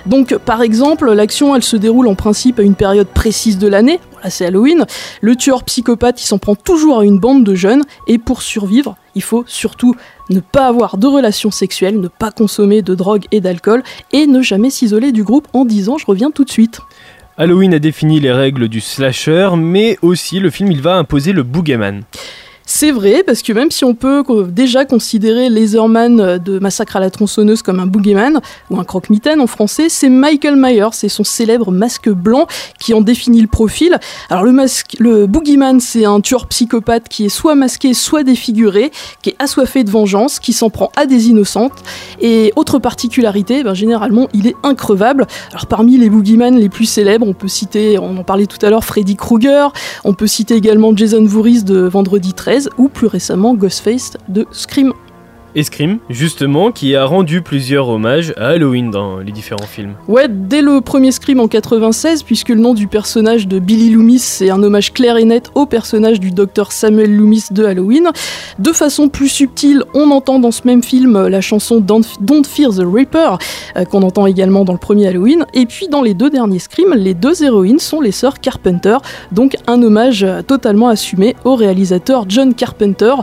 Donc, 0.07 0.36
par 0.36 0.62
exemple, 0.62 1.11
l'action, 1.12 1.55
elle 1.57 1.62
se 1.62 1.76
déroule 1.76 2.09
en 2.09 2.14
principe 2.14 2.59
à 2.59 2.62
une 2.62 2.74
période 2.74 3.09
précise 3.09 3.59
de 3.59 3.68
l'année. 3.68 4.01
Voilà, 4.12 4.30
c'est 4.30 4.47
Halloween. 4.47 4.86
Le 5.20 5.36
tueur 5.36 5.64
psychopathe, 5.64 6.22
il 6.22 6.26
s'en 6.26 6.38
prend 6.38 6.55
toujours 6.55 7.01
à 7.01 7.05
une 7.05 7.18
bande 7.18 7.45
de 7.45 7.55
jeunes. 7.55 7.82
Et 8.07 8.18
pour 8.18 8.43
survivre, 8.43 8.97
il 9.14 9.22
faut 9.22 9.45
surtout 9.47 9.95
ne 10.30 10.41
pas 10.41 10.66
avoir 10.66 10.97
de 10.97 11.07
relations 11.07 11.51
sexuelles, 11.51 12.01
ne 12.01 12.09
pas 12.09 12.30
consommer 12.30 12.82
de 12.82 12.95
drogue 12.95 13.24
et 13.32 13.41
d'alcool, 13.41 13.82
et 14.12 14.26
ne 14.26 14.43
jamais 14.43 14.70
s'isoler 14.70 15.12
du 15.12 15.24
groupe 15.24 15.49
en 15.53 15.64
disant 15.64 15.99
je 15.99 16.07
reviens 16.07 16.30
tout 16.30 16.45
de 16.45 16.51
suite. 16.51 16.80
Halloween 17.36 17.72
a 17.74 17.78
défini 17.78 18.20
les 18.20 18.32
règles 18.32 18.68
du 18.68 18.80
slasher, 18.80 19.51
mais 19.57 19.97
aussi 20.03 20.41
le 20.41 20.51
film 20.51 20.70
il 20.70 20.82
va 20.82 20.97
imposer 20.97 21.32
le 21.32 21.43
boogeyman. 21.43 22.03
C'est 22.73 22.93
vrai, 22.93 23.25
parce 23.27 23.43
que 23.43 23.53
même 23.53 23.73
si 23.73 23.85
on 23.85 23.95
peut 23.95 24.23
déjà 24.49 24.85
considérer 24.85 25.49
Laserman 25.49 26.39
de 26.39 26.61
Massacre 26.61 26.95
à 26.95 27.01
la 27.01 27.11
tronçonneuse 27.11 27.62
comme 27.62 27.81
un 27.81 27.87
boogeyman, 27.87 28.41
ou 28.71 28.79
un 28.79 28.85
croque-mitaine 28.85 29.41
en 29.41 29.49
français, 29.49 29.89
c'est 29.89 30.09
Michael 30.09 30.55
Myers, 30.55 30.91
c'est 30.93 31.09
son 31.09 31.25
célèbre 31.25 31.73
masque 31.73 32.09
blanc 32.09 32.47
qui 32.79 32.95
en 32.95 33.01
définit 33.01 33.41
le 33.41 33.49
profil. 33.49 33.99
Alors 34.31 34.45
le 34.45 35.27
boogeyman, 35.27 35.81
c'est 35.81 36.05
un 36.05 36.21
tueur 36.21 36.47
psychopathe 36.47 37.09
qui 37.09 37.25
est 37.25 37.29
soit 37.29 37.57
masqué, 37.57 37.93
soit 37.93 38.23
défiguré, 38.23 38.93
qui 39.21 39.31
est 39.31 39.37
assoiffé 39.41 39.83
de 39.83 39.91
vengeance, 39.91 40.39
qui 40.39 40.53
s'en 40.53 40.71
prend 40.71 40.93
à 40.95 41.07
des 41.07 41.29
innocentes. 41.29 41.83
Et 42.21 42.53
autre 42.55 42.79
particularité, 42.79 43.64
ben, 43.64 43.75
généralement, 43.75 44.29
il 44.33 44.47
est 44.47 44.57
increvable. 44.62 45.27
Alors 45.51 45.66
parmi 45.66 45.99
les 45.99 46.09
boogeyman 46.09 46.57
les 46.57 46.68
plus 46.68 46.87
célèbres, 46.87 47.27
on 47.27 47.35
peut 47.35 47.49
citer, 47.49 47.99
on 47.99 48.16
en 48.16 48.23
parlait 48.23 48.47
tout 48.47 48.64
à 48.64 48.71
l'heure, 48.71 48.85
Freddy 48.85 49.16
Krueger, 49.16 49.73
on 50.05 50.14
peut 50.14 50.29
citer 50.29 50.55
également 50.55 50.97
Jason 50.97 51.25
Voorhees 51.25 51.64
de 51.64 51.81
Vendredi 51.81 52.33
13, 52.33 52.60
ou 52.79 52.89
plus 52.89 53.07
récemment 53.07 53.55
Ghostface 53.55 54.17
de 54.29 54.47
Scream. 54.53 54.93
Et 55.55 55.65
Scream, 55.65 55.99
justement, 56.09 56.71
qui 56.71 56.95
a 56.95 57.05
rendu 57.05 57.43
plusieurs 57.43 57.89
hommages 57.89 58.33
à 58.37 58.49
Halloween 58.49 58.91
dans 58.91 59.19
les 59.19 59.33
différents 59.33 59.67
films. 59.67 59.95
Ouais, 60.07 60.27
dès 60.29 60.63
le 60.63 60.81
premier 60.81 61.11
Scream 61.11 61.41
en 61.41 61.49
96, 61.49 62.23
puisque 62.23 62.51
le 62.51 62.61
nom 62.61 62.73
du 62.73 62.87
personnage 62.87 63.49
de 63.49 63.59
Billy 63.59 63.91
Loomis, 63.91 64.21
c'est 64.21 64.51
un 64.51 64.63
hommage 64.63 64.93
clair 64.93 65.17
et 65.17 65.25
net 65.25 65.51
au 65.57 65.67
personnage 65.67 66.21
du 66.21 66.31
docteur 66.31 66.71
Samuel 66.71 67.17
Loomis 67.17 67.47
de 67.51 67.65
Halloween. 67.65 68.11
De 68.61 68.73
façon 68.73 69.09
plus 69.09 69.29
subtile, 69.29 69.83
on 69.93 70.13
entend 70.13 70.39
dans 70.39 70.53
ce 70.53 70.63
même 70.65 70.85
film 70.85 71.27
la 71.27 71.41
chanson 71.41 71.81
Don't, 71.81 72.07
Don't 72.21 72.45
Fear 72.45 72.71
the 72.71 72.85
Reaper, 72.85 73.39
euh, 73.77 73.85
qu'on 73.85 74.03
entend 74.03 74.27
également 74.27 74.65
dans 74.65 74.73
le 74.73 74.79
premier 74.79 75.09
Halloween. 75.09 75.47
Et 75.53 75.67
puis 75.67 75.89
dans 75.89 76.03
les 76.03 76.15
deux 76.15 76.31
derniers 76.31 76.61
Scream, 76.61 76.95
les 76.95 77.15
deux 77.15 77.43
héroïnes 77.43 77.81
sont 77.81 78.01
les 78.01 78.13
sœurs 78.13 78.41
Carpenter, 78.41 78.99
donc 79.33 79.57
un 79.67 79.83
hommage 79.83 80.25
totalement 80.47 80.89
assumé 80.89 81.35
au 81.45 81.57
réalisateur 81.57 82.27
John 82.29 82.55
Carpenter. 82.55 83.15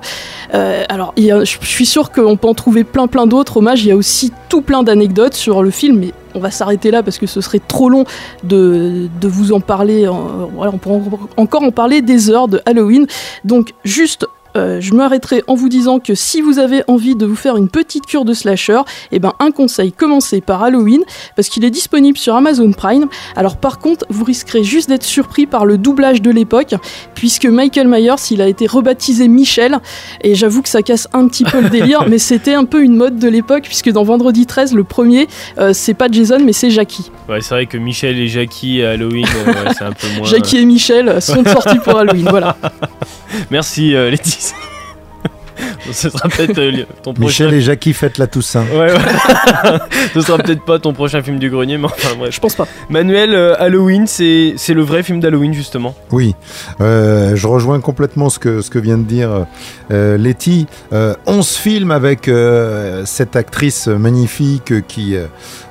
Euh, 0.54 0.84
alors, 0.90 1.14
je 1.18 1.58
suis 1.62 1.86
sûr 1.86 2.12
que 2.12 2.16
on 2.22 2.38
peut 2.38 2.47
en 2.47 2.53
trouver 2.53 2.84
plein 2.84 3.07
plein 3.07 3.28
d'autres 3.28 3.57
hommages. 3.57 3.84
Il 3.84 3.89
y 3.89 3.91
a 3.91 3.95
aussi 3.95 4.32
tout 4.49 4.61
plein 4.61 4.84
d'anecdotes 4.84 5.34
sur 5.34 5.63
le 5.63 5.72
film, 5.72 5.99
mais 5.99 6.13
on 6.36 6.39
va 6.39 6.51
s'arrêter 6.51 6.91
là 6.91 7.03
parce 7.03 7.18
que 7.18 7.28
ce 7.28 7.41
serait 7.41 7.61
trop 7.65 7.89
long 7.89 8.05
de, 8.43 9.09
vous 9.24 9.53
en 9.53 9.59
parler. 9.59 10.07
on 10.07 10.78
pourrait 10.78 11.01
encore 11.38 11.63
en 11.63 11.72
parler 11.72 12.01
des 12.01 12.30
heures 12.30 12.47
de 12.47 12.61
Halloween. 12.65 13.07
Donc 13.43 13.74
juste 13.84 14.28
euh, 14.58 14.82
je 14.82 14.93
m'arrêterai 14.93 15.43
en 15.47 15.55
vous 15.55 15.70
disant 15.70 15.99
que 15.99 16.16
si 16.16 16.41
vous 16.41 16.60
avez 16.60 16.84
envie 16.88 17.16
de 17.16 17.26
vous 17.26 17.36
faire 17.36 17.58
une 17.58 17.70
petite 17.70 18.05
cure 18.05 18.26
de 18.26 18.34
slasher, 18.34 18.80
eh 19.12 19.20
ben 19.20 19.34
un 19.39 19.51
conseil, 19.51 19.91
commencez 19.91 20.41
par 20.41 20.64
Halloween 20.64 21.01
parce 21.36 21.49
qu'il 21.49 21.64
est 21.66 21.70
disponible 21.70 22.18
sur 22.18 22.36
Amazon 22.36 22.72
Prime. 22.72 23.08
Alors 23.36 23.58
par 23.58 23.80
contre, 23.80 24.05
vous 24.10 24.24
risquerez 24.24 24.64
juste 24.64 24.89
d'être 24.89 25.03
surpris 25.03 25.45
par 25.45 25.66
le 25.66 25.78
doublage 25.78 26.22
de 26.22 26.32
l'époque 26.32 26.76
puisque 27.14 27.45
Michael 27.45 27.88
Myers, 27.88 28.16
il 28.32 28.41
a 28.41 28.47
été 28.47 28.68
rebaptisé 28.68 29.28
Michel 29.28 29.80
et 30.22 30.36
j'avoue 30.36 30.62
que 30.62 30.70
ça 30.70 30.82
casse 30.82 31.08
un 31.14 31.28
petit 31.28 31.43
peu 31.43 31.62
le 31.62 31.70
délire, 31.70 32.05
mais 32.10 32.18
c'était 32.18 32.53
un 32.53 32.66
peu 32.66 32.84
une 32.84 32.95
mode 32.95 33.20
de 33.20 33.28
l'époque 33.28 33.64
puisque 33.64 33.91
dans 33.91 34.03
Vendredi 34.03 34.45
13, 34.45 34.74
le 34.74 34.84
premier, 34.84 35.28
euh, 35.58 35.72
c'est 35.74 35.93
pas 35.93 36.08
Jason 36.12 36.39
mais 36.43 36.53
c'est 36.53 36.72
Jackie. 36.72 37.12
Ouais, 37.30 37.41
c'est 37.41 37.53
vrai 37.53 37.66
que 37.66 37.78
Michel 37.78 38.18
et 38.20 38.28
Jackie 38.28 38.82
à 38.84 38.91
Halloween, 38.91 39.26
ouais, 39.26 39.53
c'est 39.78 39.84
un 39.84 39.91
peu 39.91 40.08
moins. 40.18 40.28
Jackie 40.28 40.58
et 40.58 40.66
Michel 40.66 41.22
sont 41.22 41.43
sortis 41.43 41.80
pour 41.80 41.97
Halloween, 41.97 42.28
voilà. 42.30 42.58
Merci 43.51 43.95
euh, 43.95 44.10
Laetitia. 44.10 44.47
Ce 45.91 46.10
sera 46.10 46.28
peut-être 46.30 46.58
euh, 46.60 46.84
ton 47.02 47.14
prochain. 47.14 47.45
Michel 47.45 47.54
et 47.54 47.62
Jackie 47.62 47.93
fêtent 47.93 48.18
la 48.18 48.28
Toussaint. 48.28 48.66
Ouais, 48.74 48.91
ouais. 48.91 48.98
Ce 50.14 50.22
sera 50.22 50.38
peut-être 50.38 50.64
pas 50.64 50.80
ton 50.80 50.93
prochain 50.93 51.22
film 51.22 51.39
du 51.39 51.50
grenier, 51.50 51.78
mais 51.78 51.86
enfin 51.86 52.16
bref. 52.18 52.34
Je 52.34 52.39
pense 52.39 52.56
pas. 52.56 52.68
Manuel, 52.89 53.34
euh, 53.34 53.56
Halloween, 53.58 54.06
c'est 54.06 54.54
c'est 54.58 54.74
le 54.74 54.82
vrai 54.84 55.02
film 55.04 55.20
d'Halloween 55.20 55.54
justement. 55.54 55.95
Oui, 56.12 56.36
euh, 56.82 57.36
je 57.36 57.48
rejoins 57.48 57.80
complètement 57.80 58.30
ce 58.30 58.38
que, 58.39 58.62
ce 58.62 58.70
que 58.70 58.80
vient 58.80 58.98
de 58.98 59.04
dire 59.06 59.45
euh, 59.91 60.18
Letty. 60.18 60.68
Euh, 60.93 61.16
11 61.26 61.56
films 61.56 61.91
avec 61.91 62.28
euh, 62.28 63.04
cette 63.06 63.36
actrice 63.36 63.88
magnifique 63.88 64.86
qui, 64.88 65.16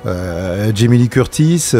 euh, 0.05 0.71
Jamie 0.75 0.97
Lee 0.97 1.09
Curtis. 1.09 1.73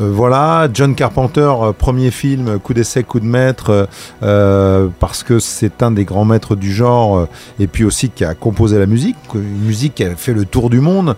Euh, 0.00 0.10
voilà, 0.12 0.68
John 0.72 0.94
Carpenter, 0.94 1.40
euh, 1.40 1.72
premier 1.72 2.10
film, 2.10 2.58
coup 2.58 2.74
d'essai, 2.74 3.02
coup 3.02 3.20
de 3.20 3.24
maître, 3.24 3.88
euh, 4.22 4.88
parce 5.00 5.22
que 5.22 5.38
c'est 5.38 5.82
un 5.82 5.90
des 5.90 6.04
grands 6.04 6.24
maîtres 6.24 6.54
du 6.56 6.72
genre, 6.72 7.26
et 7.58 7.66
puis 7.66 7.84
aussi 7.84 8.10
qui 8.10 8.24
a 8.24 8.34
composé 8.34 8.78
la 8.78 8.86
musique, 8.86 9.16
une 9.34 9.64
musique 9.66 9.94
qui 9.94 10.04
a 10.04 10.14
fait 10.16 10.32
le 10.32 10.44
tour 10.44 10.70
du 10.70 10.80
monde. 10.80 11.16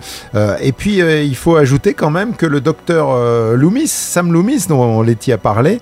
Et 0.61 0.73
puis 0.73 0.99
il 0.99 1.37
faut 1.37 1.57
ajouter 1.57 1.95
quand 1.95 2.11
même 2.11 2.35
que 2.35 2.47
le 2.47 2.61
docteur 2.61 3.57
Loomis, 3.57 3.89
Sam 3.89 4.33
Loomis, 4.33 4.67
dont 4.69 5.03
Letty 5.03 5.33
a 5.33 5.39
parlé, 5.39 5.81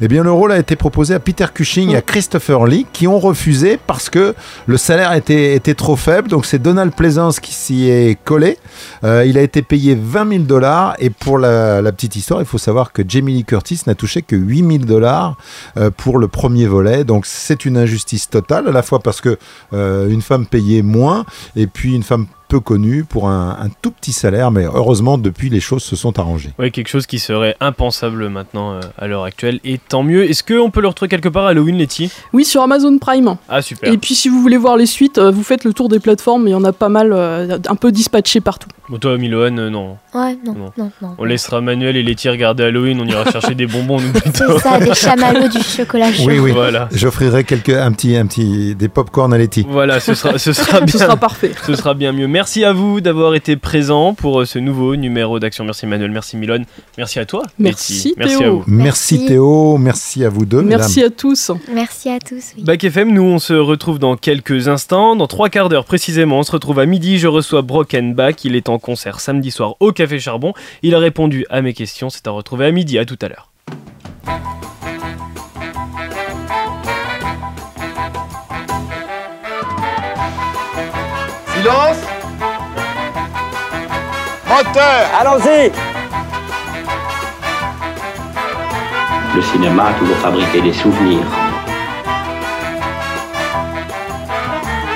eh 0.00 0.08
bien 0.08 0.22
le 0.22 0.32
rôle 0.32 0.52
a 0.52 0.58
été 0.58 0.76
proposé 0.76 1.14
à 1.14 1.20
Peter 1.20 1.46
Cushing 1.52 1.90
et 1.90 1.96
à 1.96 2.02
Christopher 2.02 2.66
Lee, 2.66 2.86
qui 2.92 3.06
ont 3.06 3.18
refusé 3.18 3.78
parce 3.86 4.08
que 4.10 4.34
le 4.66 4.76
salaire 4.76 5.12
était, 5.12 5.54
était 5.54 5.74
trop 5.74 5.96
faible. 5.96 6.28
Donc 6.28 6.46
c'est 6.46 6.58
Donald 6.58 6.92
Pleasance 6.94 7.40
qui 7.40 7.54
s'y 7.54 7.88
est 7.88 8.18
collé. 8.24 8.58
Il 9.02 9.38
a 9.38 9.42
été 9.42 9.62
payé 9.62 9.98
20 10.00 10.28
000 10.30 10.42
dollars, 10.44 10.94
et 10.98 11.10
pour 11.10 11.38
la 11.38 11.92
petite 11.92 12.16
histoire, 12.16 12.37
il 12.40 12.46
faut 12.46 12.58
savoir 12.58 12.92
que 12.92 13.02
Jamie 13.06 13.34
Lee 13.34 13.44
Curtis 13.44 13.82
n'a 13.86 13.94
touché 13.94 14.22
que 14.22 14.36
8000 14.36 14.86
dollars 14.86 15.36
euh, 15.76 15.90
pour 15.90 16.18
le 16.18 16.28
premier 16.28 16.66
volet. 16.66 17.04
Donc 17.04 17.26
c'est 17.26 17.64
une 17.64 17.76
injustice 17.76 18.30
totale, 18.30 18.68
à 18.68 18.72
la 18.72 18.82
fois 18.82 19.00
parce 19.00 19.20
que 19.20 19.38
euh, 19.72 20.08
une 20.08 20.22
femme 20.22 20.46
payait 20.46 20.82
moins 20.82 21.24
et 21.56 21.66
puis 21.66 21.94
une 21.94 22.02
femme 22.02 22.26
peu 22.48 22.60
connue 22.60 23.04
pour 23.04 23.28
un, 23.28 23.58
un, 23.60 23.68
tout 23.82 23.90
petit 23.90 24.12
salaire, 24.12 24.50
mais 24.50 24.64
heureusement 24.64 25.18
depuis 25.18 25.50
les 25.50 25.60
choses 25.60 25.82
se 25.82 25.96
sont 25.96 26.18
arrangées. 26.18 26.50
Oui, 26.58 26.72
quelque 26.72 26.88
chose 26.88 27.06
qui 27.06 27.18
serait 27.18 27.56
impensable 27.60 28.28
maintenant 28.28 28.72
euh, 28.72 28.80
à 28.98 29.06
l'heure 29.06 29.24
actuelle, 29.24 29.60
et 29.64 29.78
tant 29.78 30.02
mieux. 30.02 30.28
Est-ce 30.28 30.42
qu'on 30.42 30.70
peut 30.70 30.80
le 30.80 30.88
retrouver 30.88 31.08
quelque 31.08 31.28
part 31.28 31.46
Halloween, 31.46 31.76
Letty? 31.76 32.10
Oui, 32.32 32.44
sur 32.44 32.62
Amazon 32.62 32.98
Prime. 32.98 33.36
Ah 33.48 33.62
super. 33.62 33.92
Et 33.92 33.98
puis 33.98 34.14
si 34.14 34.28
vous 34.28 34.40
voulez 34.40 34.56
voir 34.56 34.76
les 34.76 34.86
suites, 34.86 35.18
euh, 35.18 35.30
vous 35.30 35.42
faites 35.42 35.64
le 35.64 35.72
tour 35.72 35.88
des 35.88 36.00
plateformes, 36.00 36.48
il 36.48 36.52
y 36.52 36.54
en 36.54 36.64
a 36.64 36.72
pas 36.72 36.88
mal, 36.88 37.12
euh, 37.12 37.58
un 37.68 37.76
peu 37.76 37.92
dispatchés 37.92 38.40
partout. 38.40 38.68
Bon, 38.88 38.96
toi, 38.96 39.18
Miloane, 39.18 39.58
euh, 39.58 39.68
non. 39.68 39.98
Ouais, 40.14 40.38
non, 40.46 40.54
non, 40.54 40.72
non. 40.78 40.90
non 41.02 41.14
On 41.18 41.24
laissera 41.24 41.60
Manuel 41.60 41.96
et 41.96 42.02
Letty 42.02 42.30
regarder 42.30 42.64
Halloween, 42.64 42.98
on 43.02 43.04
ira 43.04 43.30
chercher 43.30 43.54
des 43.54 43.66
bonbons, 43.66 44.00
nous 44.00 44.12
plutôt. 44.12 44.58
C'est 44.58 44.58
ça, 44.60 44.78
des 44.80 44.94
chamallows, 44.94 45.48
du 45.52 45.62
chocolat 45.62 46.10
chaud. 46.10 46.24
Oui, 46.26 46.38
oui. 46.38 46.52
Voilà. 46.52 46.88
J'offrirai 46.92 47.44
quelques, 47.44 47.68
un 47.68 47.92
petit, 47.92 48.16
un 48.16 48.26
petit, 48.26 48.74
des 48.74 48.88
pop-corn 48.88 49.34
à 49.34 49.38
Letty. 49.38 49.66
Voilà, 49.68 50.00
ce 50.00 50.14
sera, 50.14 50.38
ce 50.38 50.54
sera 50.54 50.80
bien. 50.80 50.92
Ce 50.92 50.98
sera 50.98 51.16
parfait. 51.16 51.52
Ce 51.66 51.74
sera 51.74 51.92
bien 51.92 52.12
mieux. 52.12 52.28
Merci 52.38 52.62
à 52.62 52.72
vous 52.72 53.00
d'avoir 53.00 53.34
été 53.34 53.56
présents 53.56 54.14
pour 54.14 54.40
euh, 54.42 54.44
ce 54.44 54.60
nouveau 54.60 54.94
numéro 54.94 55.40
d'Action. 55.40 55.64
Merci 55.64 55.88
Manuel, 55.88 56.12
merci 56.12 56.36
Milone, 56.36 56.66
merci 56.96 57.18
à 57.18 57.26
toi. 57.26 57.42
Merci, 57.58 58.14
Merci 58.16 58.38
Théo. 58.38 58.46
à 58.46 58.50
vous. 58.50 58.64
Merci, 58.68 59.14
Merci. 59.18 59.26
Théo, 59.26 59.76
merci 59.76 60.24
à 60.24 60.28
vous 60.28 60.46
deux. 60.46 60.62
Merci 60.62 61.00
mesdames. 61.00 61.12
à 61.12 61.16
tous. 61.16 61.50
Merci 61.74 62.10
à 62.10 62.20
tous. 62.20 62.52
oui. 62.56 62.62
Bac 62.62 62.84
FM, 62.84 63.12
nous 63.12 63.24
on 63.24 63.40
se 63.40 63.54
retrouve 63.54 63.98
dans 63.98 64.16
quelques 64.16 64.68
instants. 64.68 65.16
Dans 65.16 65.26
trois 65.26 65.48
quarts 65.48 65.68
d'heure 65.68 65.84
précisément, 65.84 66.38
on 66.38 66.42
se 66.44 66.52
retrouve 66.52 66.78
à 66.78 66.86
midi. 66.86 67.18
Je 67.18 67.26
reçois 67.26 67.62
Brokenback. 67.62 68.44
Il 68.44 68.54
est 68.54 68.68
en 68.68 68.78
concert 68.78 69.18
samedi 69.18 69.50
soir 69.50 69.74
au 69.80 69.90
Café 69.90 70.20
Charbon. 70.20 70.52
Il 70.84 70.94
a 70.94 71.00
répondu 71.00 71.44
à 71.50 71.60
mes 71.60 71.74
questions. 71.74 72.08
C'est 72.08 72.28
à 72.28 72.30
retrouver 72.30 72.66
à 72.66 72.70
midi. 72.70 73.00
À 73.00 73.04
tout 73.04 73.18
à 73.20 73.26
l'heure. 73.28 73.50
Silence 81.54 82.17
Moteur 84.58 85.06
Allons-y. 85.20 85.70
Le 89.36 89.42
cinéma 89.42 89.84
a 89.84 89.92
toujours 89.92 90.16
fabriqué 90.16 90.60
des 90.60 90.72
souvenirs. 90.72 91.22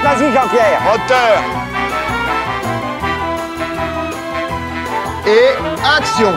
Vas-y, 0.02 0.32
Jean-Pierre. 0.32 0.80
Moteur 0.84 1.42
Et 5.28 5.86
action 5.96 6.32